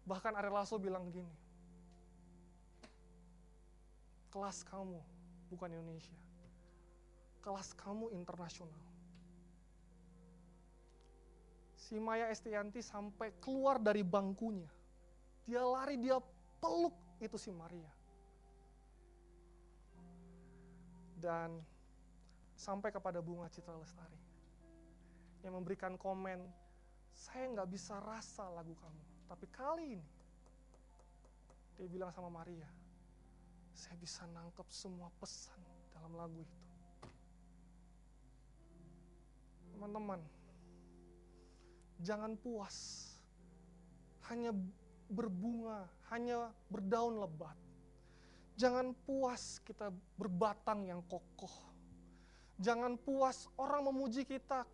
Bahkan 0.07 0.39
Ariel 0.39 0.55
Lasso 0.55 0.79
bilang 0.79 1.11
gini, 1.11 1.35
kelas 4.31 4.63
kamu 4.63 5.03
bukan 5.51 5.69
Indonesia, 5.75 6.15
kelas 7.43 7.75
kamu 7.75 8.15
internasional. 8.15 8.87
Si 11.75 11.99
Maya 11.99 12.31
Estianti 12.31 12.83
sampai 12.83 13.35
keluar 13.43 13.83
dari 13.83 14.07
bangkunya. 14.07 14.71
Dia 15.47 15.63
lari, 15.63 15.99
dia 15.99 16.19
peluk 16.59 16.95
itu 17.23 17.39
si 17.39 17.51
Maria. 17.55 17.91
Dan 21.19 21.63
sampai 22.59 22.91
kepada 22.91 23.23
Bunga 23.23 23.47
Citra 23.51 23.79
Lestari. 23.79 24.19
Yang 25.47 25.55
memberikan 25.55 25.95
komen, 25.95 26.43
saya 27.15 27.47
nggak 27.55 27.71
bisa 27.71 28.03
rasa 28.03 28.51
lagu 28.51 28.75
kamu. 28.75 29.16
Tapi 29.27 29.47
kali 29.51 29.99
ini, 29.99 30.09
dia 31.77 31.87
bilang 31.91 32.15
sama 32.15 32.31
Maria, 32.31 32.67
saya 33.75 33.99
bisa 33.99 34.23
nangkep 34.31 34.67
semua 34.71 35.11
pesan 35.19 35.59
dalam 35.93 36.15
lagu 36.15 36.39
itu. 36.39 36.59
Teman-teman, 39.77 40.23
jangan 42.01 42.33
puas 42.41 43.11
hanya 44.33 44.55
berbunga, 45.11 45.87
hanya 46.11 46.51
berdaun 46.71 47.21
lebat. 47.21 47.55
Jangan 48.57 48.97
puas 49.05 49.61
kita 49.69 49.93
berbatang 50.17 50.89
yang 50.89 51.05
kokoh. 51.05 51.53
Jangan 52.57 52.97
puas 52.97 53.53
orang 53.61 53.93
memuji 53.93 54.25
kita 54.25 54.65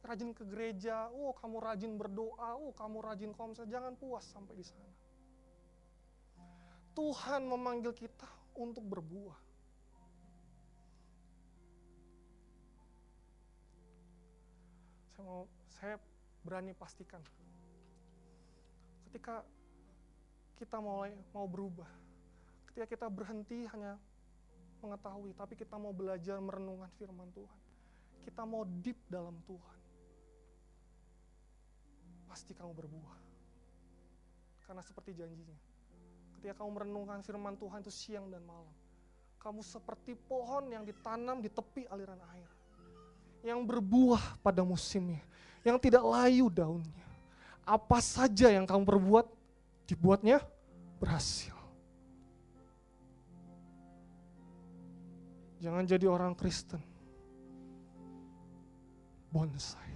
rajin 0.00 0.32
ke 0.32 0.44
gereja, 0.48 1.08
oh 1.12 1.36
kamu 1.36 1.56
rajin 1.60 1.92
berdoa, 2.00 2.56
oh 2.56 2.72
kamu 2.72 2.98
rajin 3.04 3.32
komsel, 3.36 3.68
jangan 3.68 3.94
puas 3.96 4.24
sampai 4.28 4.56
di 4.56 4.64
sana. 4.64 4.90
Tuhan 6.96 7.46
memanggil 7.46 7.94
kita 7.94 8.28
untuk 8.58 8.82
berbuah. 8.84 9.38
Saya 15.14 15.22
mau 15.24 15.44
saya 15.68 15.96
berani 16.40 16.72
pastikan 16.72 17.20
ketika 19.10 19.42
kita 20.54 20.78
mulai 20.78 21.10
mau 21.34 21.50
berubah, 21.50 21.88
ketika 22.70 22.86
kita 22.86 23.06
berhenti 23.10 23.66
hanya 23.74 23.98
mengetahui, 24.80 25.34
tapi 25.34 25.58
kita 25.58 25.76
mau 25.76 25.92
belajar 25.92 26.38
merenungkan 26.40 26.88
firman 26.94 27.28
Tuhan. 27.34 27.60
Kita 28.22 28.46
mau 28.46 28.62
deep 28.64 28.96
dalam 29.08 29.34
Tuhan. 29.48 29.79
Pasti 32.30 32.54
kamu 32.54 32.70
berbuah. 32.70 33.18
Karena 34.70 34.82
seperti 34.86 35.18
janjinya. 35.18 35.58
Ketika 36.38 36.62
kamu 36.62 36.70
merenungkan 36.78 37.18
firman 37.26 37.58
Tuhan 37.58 37.82
itu 37.82 37.90
siang 37.90 38.30
dan 38.30 38.46
malam. 38.46 38.70
Kamu 39.42 39.66
seperti 39.66 40.14
pohon 40.14 40.70
yang 40.70 40.86
ditanam 40.86 41.42
di 41.42 41.50
tepi 41.50 41.90
aliran 41.90 42.22
air. 42.30 42.48
Yang 43.42 43.60
berbuah 43.66 44.38
pada 44.38 44.62
musimnya 44.62 45.20
yang 45.64 45.76
tidak 45.76 46.04
layu 46.04 46.48
daunnya. 46.48 47.08
Apa 47.64 48.00
saja 48.00 48.48
yang 48.50 48.64
kamu 48.64 48.82
perbuat, 48.88 49.26
dibuatnya 49.84 50.40
berhasil. 50.98 51.54
Jangan 55.60 55.84
jadi 55.84 56.08
orang 56.08 56.32
Kristen. 56.32 56.80
Bonsai. 59.28 59.92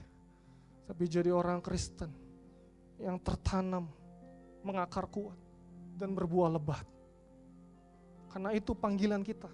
Tapi 0.84 1.04
jadi 1.08 1.32
orang 1.32 1.64
Kristen 1.64 2.23
yang 2.98 3.18
tertanam, 3.18 3.90
mengakar 4.62 5.06
kuat, 5.10 5.36
dan 5.98 6.14
berbuah 6.14 6.54
lebat. 6.54 6.86
Karena 8.30 8.50
itu 8.54 8.74
panggilan 8.74 9.22
kita. 9.22 9.50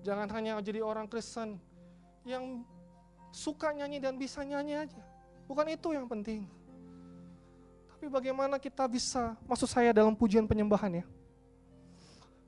Jangan 0.00 0.28
hanya 0.32 0.58
jadi 0.64 0.80
orang 0.80 1.06
Kristen 1.06 1.60
yang 2.24 2.64
suka 3.30 3.70
nyanyi 3.70 4.02
dan 4.02 4.16
bisa 4.16 4.42
nyanyi 4.42 4.88
aja. 4.88 5.02
Bukan 5.46 5.66
itu 5.70 5.94
yang 5.94 6.10
penting. 6.10 6.48
Tapi 7.90 8.06
bagaimana 8.08 8.56
kita 8.56 8.88
bisa, 8.88 9.36
maksud 9.44 9.68
saya 9.68 9.92
dalam 9.92 10.16
pujian 10.16 10.48
penyembahan 10.48 11.04
ya. 11.04 11.06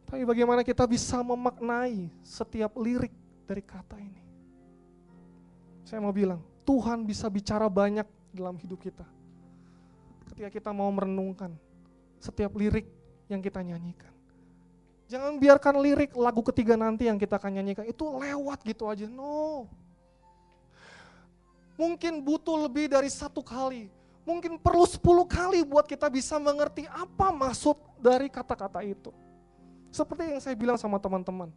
Tapi 0.09 0.25
bagaimana 0.29 0.61
kita 0.65 0.85
bisa 0.89 1.21
memaknai 1.21 2.09
setiap 2.25 2.73
lirik 2.77 3.13
dari 3.49 3.61
kata 3.65 3.97
ini. 4.01 4.23
Saya 5.85 6.01
mau 6.01 6.13
bilang, 6.13 6.41
Tuhan 6.63 7.03
bisa 7.07 7.27
bicara 7.27 7.67
banyak 7.67 8.07
dalam 8.31 8.57
hidup 8.59 8.81
kita. 8.81 9.05
Ketika 10.33 10.49
kita 10.49 10.71
mau 10.71 10.89
merenungkan 10.89 11.53
setiap 12.23 12.55
lirik 12.55 12.87
yang 13.27 13.43
kita 13.43 13.61
nyanyikan. 13.61 14.11
Jangan 15.11 15.37
biarkan 15.37 15.77
lirik 15.83 16.17
lagu 16.17 16.41
ketiga 16.49 16.79
nanti 16.79 17.05
yang 17.11 17.21
kita 17.21 17.37
akan 17.37 17.61
nyanyikan 17.61 17.85
itu 17.85 18.05
lewat 18.07 18.65
gitu 18.65 18.89
aja. 18.89 19.05
No, 19.05 19.69
Mungkin 21.77 22.21
butuh 22.23 22.69
lebih 22.69 22.87
dari 22.89 23.09
satu 23.09 23.41
kali. 23.41 23.89
Mungkin 24.23 24.55
perlu 24.61 24.87
sepuluh 24.87 25.27
kali 25.27 25.67
buat 25.67 25.83
kita 25.83 26.07
bisa 26.07 26.39
mengerti 26.39 26.87
apa 26.87 27.35
maksud 27.35 27.75
dari 27.99 28.31
kata-kata 28.31 28.87
itu. 28.87 29.11
Seperti 29.91 30.31
yang 30.31 30.41
saya 30.41 30.55
bilang 30.55 30.79
sama 30.79 31.03
teman-teman. 31.03 31.51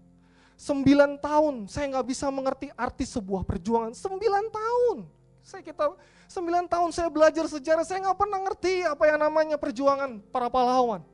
Sembilan 0.55 1.19
tahun 1.19 1.67
saya 1.67 1.91
nggak 1.91 2.07
bisa 2.07 2.31
mengerti 2.31 2.71
arti 2.79 3.03
sebuah 3.03 3.43
perjuangan. 3.43 3.91
Sembilan 3.91 4.45
tahun. 4.47 4.97
Saya 5.45 5.61
kita 5.61 5.93
sembilan 6.25 6.65
tahun 6.65 6.89
saya 6.89 7.11
belajar 7.11 7.45
sejarah, 7.45 7.85
saya 7.85 8.01
nggak 8.01 8.17
pernah 8.17 8.39
ngerti 8.49 8.81
apa 8.81 9.03
yang 9.05 9.19
namanya 9.21 9.61
perjuangan 9.61 10.17
para 10.33 10.49
pahlawan. 10.49 11.05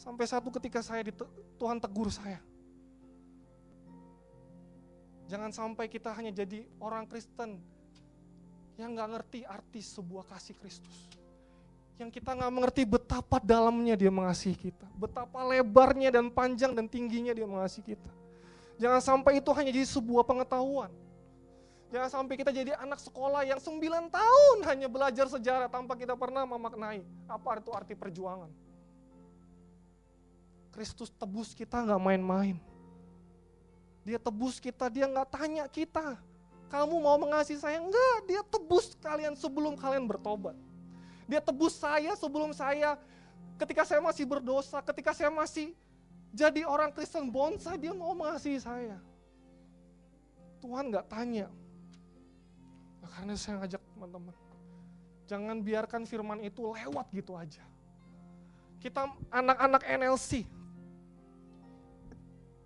Sampai 0.00 0.24
satu 0.24 0.48
ketika 0.48 0.80
saya 0.80 1.04
di, 1.04 1.12
Tuhan 1.60 1.76
tegur 1.76 2.08
saya. 2.08 2.40
Jangan 5.28 5.52
sampai 5.52 5.86
kita 5.92 6.08
hanya 6.16 6.32
jadi 6.32 6.64
orang 6.80 7.04
Kristen 7.04 7.60
yang 8.80 8.96
nggak 8.96 9.10
ngerti 9.18 9.40
arti 9.44 9.80
sebuah 9.84 10.24
kasih 10.32 10.56
Kristus. 10.56 11.21
Yang 12.00 12.20
kita 12.20 12.32
nggak 12.32 12.52
mengerti 12.52 12.82
betapa 12.88 13.36
dalamnya 13.38 13.94
dia 13.94 14.08
mengasihi 14.08 14.56
kita. 14.56 14.88
Betapa 14.96 15.44
lebarnya 15.44 16.08
dan 16.08 16.32
panjang 16.32 16.72
dan 16.72 16.88
tingginya 16.88 17.32
dia 17.36 17.44
mengasihi 17.44 17.94
kita. 17.94 18.10
Jangan 18.80 19.00
sampai 19.00 19.38
itu 19.38 19.50
hanya 19.54 19.70
jadi 19.70 19.86
sebuah 19.86 20.24
pengetahuan. 20.26 20.90
Jangan 21.92 22.08
sampai 22.08 22.34
kita 22.40 22.50
jadi 22.50 22.72
anak 22.80 23.04
sekolah 23.04 23.44
yang 23.44 23.60
sembilan 23.60 24.08
tahun 24.08 24.58
hanya 24.64 24.88
belajar 24.88 25.28
sejarah 25.28 25.68
tanpa 25.68 25.92
kita 25.92 26.16
pernah 26.16 26.48
memaknai 26.48 27.04
apa 27.28 27.60
itu 27.60 27.70
arti 27.70 27.92
perjuangan. 27.92 28.48
Kristus 30.72 31.12
tebus 31.12 31.52
kita 31.52 31.84
nggak 31.84 32.00
main-main. 32.00 32.56
Dia 34.08 34.16
tebus 34.16 34.56
kita, 34.56 34.88
dia 34.88 35.04
nggak 35.04 35.28
tanya 35.28 35.68
kita 35.68 36.16
kamu 36.72 37.04
mau 37.04 37.20
mengasihi 37.20 37.60
saya? 37.60 37.76
Enggak, 37.84 38.16
dia 38.24 38.40
tebus 38.48 38.96
kalian 38.96 39.36
sebelum 39.36 39.76
kalian 39.76 40.08
bertobat. 40.08 40.56
Dia 41.30 41.40
tebus 41.40 41.78
saya 41.78 42.12
sebelum 42.18 42.50
saya, 42.52 42.98
ketika 43.60 43.86
saya 43.86 44.00
masih 44.02 44.24
berdosa, 44.26 44.82
ketika 44.82 45.14
saya 45.14 45.30
masih 45.30 45.74
jadi 46.32 46.64
orang 46.64 46.88
Kristen 46.90 47.28
bonsai, 47.28 47.76
dia 47.76 47.92
mau 47.92 48.16
mengasihi 48.16 48.56
saya. 48.56 48.96
Tuhan 50.64 50.88
nggak 50.88 51.06
tanya. 51.10 51.50
Nah, 53.04 53.10
karena 53.12 53.34
saya 53.36 53.60
ngajak 53.60 53.82
teman-teman, 53.92 54.34
jangan 55.28 55.56
biarkan 55.60 56.02
firman 56.08 56.38
itu 56.40 56.62
lewat 56.62 57.10
gitu 57.12 57.36
aja. 57.36 57.66
Kita 58.80 59.06
anak-anak 59.30 59.82
NLC, 59.86 60.42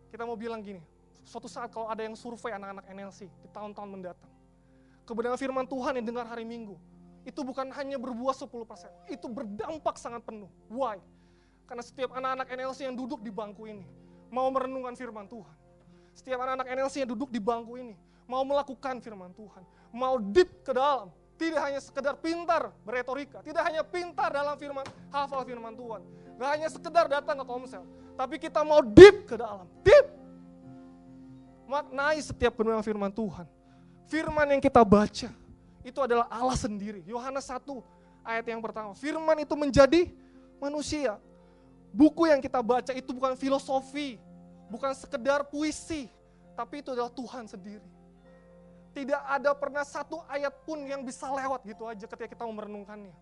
Kita 0.06 0.24
mau 0.24 0.38
bilang 0.38 0.64
gini, 0.64 0.80
suatu 1.28 1.44
saat 1.44 1.68
kalau 1.68 1.92
ada 1.92 2.00
yang 2.00 2.16
survei 2.16 2.56
anak-anak 2.56 2.88
NLC 2.88 3.28
di 3.28 3.48
tahun-tahun 3.52 3.90
mendatang, 3.90 4.32
kebenaran 5.04 5.36
firman 5.36 5.68
Tuhan 5.68 6.00
yang 6.00 6.06
dengar 6.08 6.24
hari 6.24 6.48
Minggu, 6.48 6.80
itu 7.26 7.40
bukan 7.42 7.74
hanya 7.74 7.98
berbuah 7.98 8.32
10%, 8.38 9.10
itu 9.10 9.26
berdampak 9.26 9.98
sangat 9.98 10.22
penuh. 10.22 10.46
Why? 10.70 11.02
Karena 11.66 11.82
setiap 11.82 12.14
anak-anak 12.14 12.46
NLC 12.46 12.86
yang 12.86 12.94
duduk 12.94 13.18
di 13.26 13.34
bangku 13.34 13.66
ini, 13.66 13.82
mau 14.30 14.46
merenungkan 14.54 14.94
firman 14.94 15.26
Tuhan. 15.26 15.56
Setiap 16.14 16.38
anak-anak 16.38 16.70
NLC 16.70 17.02
yang 17.02 17.10
duduk 17.10 17.34
di 17.34 17.42
bangku 17.42 17.74
ini, 17.74 17.98
mau 18.30 18.46
melakukan 18.46 19.02
firman 19.02 19.34
Tuhan. 19.34 19.66
Mau 19.90 20.22
deep 20.22 20.62
ke 20.62 20.70
dalam, 20.70 21.10
tidak 21.34 21.60
hanya 21.66 21.80
sekedar 21.82 22.14
pintar 22.14 22.70
beretorika, 22.86 23.42
tidak 23.42 23.62
hanya 23.66 23.82
pintar 23.82 24.30
dalam 24.30 24.54
firman, 24.54 24.86
hafal 25.10 25.42
firman 25.42 25.74
Tuhan. 25.74 26.00
Gak 26.36 26.50
hanya 26.52 26.68
sekedar 26.70 27.10
datang 27.10 27.36
ke 27.42 27.44
komsel, 27.44 27.82
tapi 28.14 28.38
kita 28.38 28.62
mau 28.62 28.80
deep 28.86 29.26
ke 29.26 29.34
dalam, 29.34 29.66
deep. 29.82 30.06
Maknai 31.66 32.22
setiap 32.22 32.54
kebenaran 32.54 32.86
firman 32.86 33.10
Tuhan. 33.10 33.50
Firman 34.06 34.46
yang 34.54 34.62
kita 34.62 34.86
baca, 34.86 35.28
itu 35.86 36.02
adalah 36.02 36.26
Allah 36.26 36.58
sendiri. 36.58 37.06
Yohanes 37.06 37.46
1 37.46 37.62
ayat 38.26 38.42
yang 38.50 38.58
pertama. 38.58 38.90
Firman 38.98 39.38
itu 39.38 39.54
menjadi 39.54 40.10
manusia. 40.58 41.14
Buku 41.94 42.26
yang 42.26 42.42
kita 42.42 42.58
baca 42.58 42.90
itu 42.90 43.14
bukan 43.14 43.38
filosofi, 43.38 44.18
bukan 44.66 44.90
sekedar 44.92 45.46
puisi, 45.46 46.10
tapi 46.58 46.82
itu 46.82 46.90
adalah 46.90 47.08
Tuhan 47.14 47.46
sendiri. 47.46 47.86
Tidak 48.92 49.22
ada 49.30 49.54
pernah 49.54 49.86
satu 49.86 50.26
ayat 50.26 50.52
pun 50.66 50.82
yang 50.82 51.06
bisa 51.06 51.30
lewat 51.30 51.62
gitu 51.62 51.86
aja 51.86 52.04
ketika 52.04 52.34
kita 52.34 52.44
merenungkannya. 52.44 53.14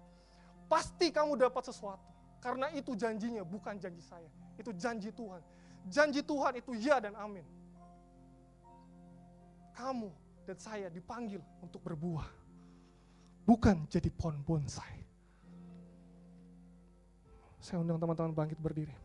Pasti 0.67 1.13
kamu 1.13 1.37
dapat 1.37 1.69
sesuatu. 1.69 2.03
Karena 2.41 2.73
itu 2.73 2.97
janjinya, 2.97 3.45
bukan 3.45 3.77
janji 3.77 4.01
saya. 4.01 4.29
Itu 4.57 4.73
janji 4.73 5.13
Tuhan. 5.13 5.43
Janji 5.85 6.25
Tuhan 6.25 6.53
itu 6.57 6.73
ya 6.81 6.97
dan 7.03 7.13
amin. 7.19 7.45
Kamu 9.75 10.09
dan 10.49 10.57
saya 10.57 10.89
dipanggil 10.89 11.43
untuk 11.61 11.83
berbuah. 11.85 12.44
Bukan 13.45 13.85
jadi 13.93 14.09
pohon 14.09 14.41
bonsai. 14.41 15.05
Saya 17.61 17.81
undang 17.81 18.01
teman-teman 18.01 18.33
bangkit 18.33 18.61
berdiri. 18.61 19.04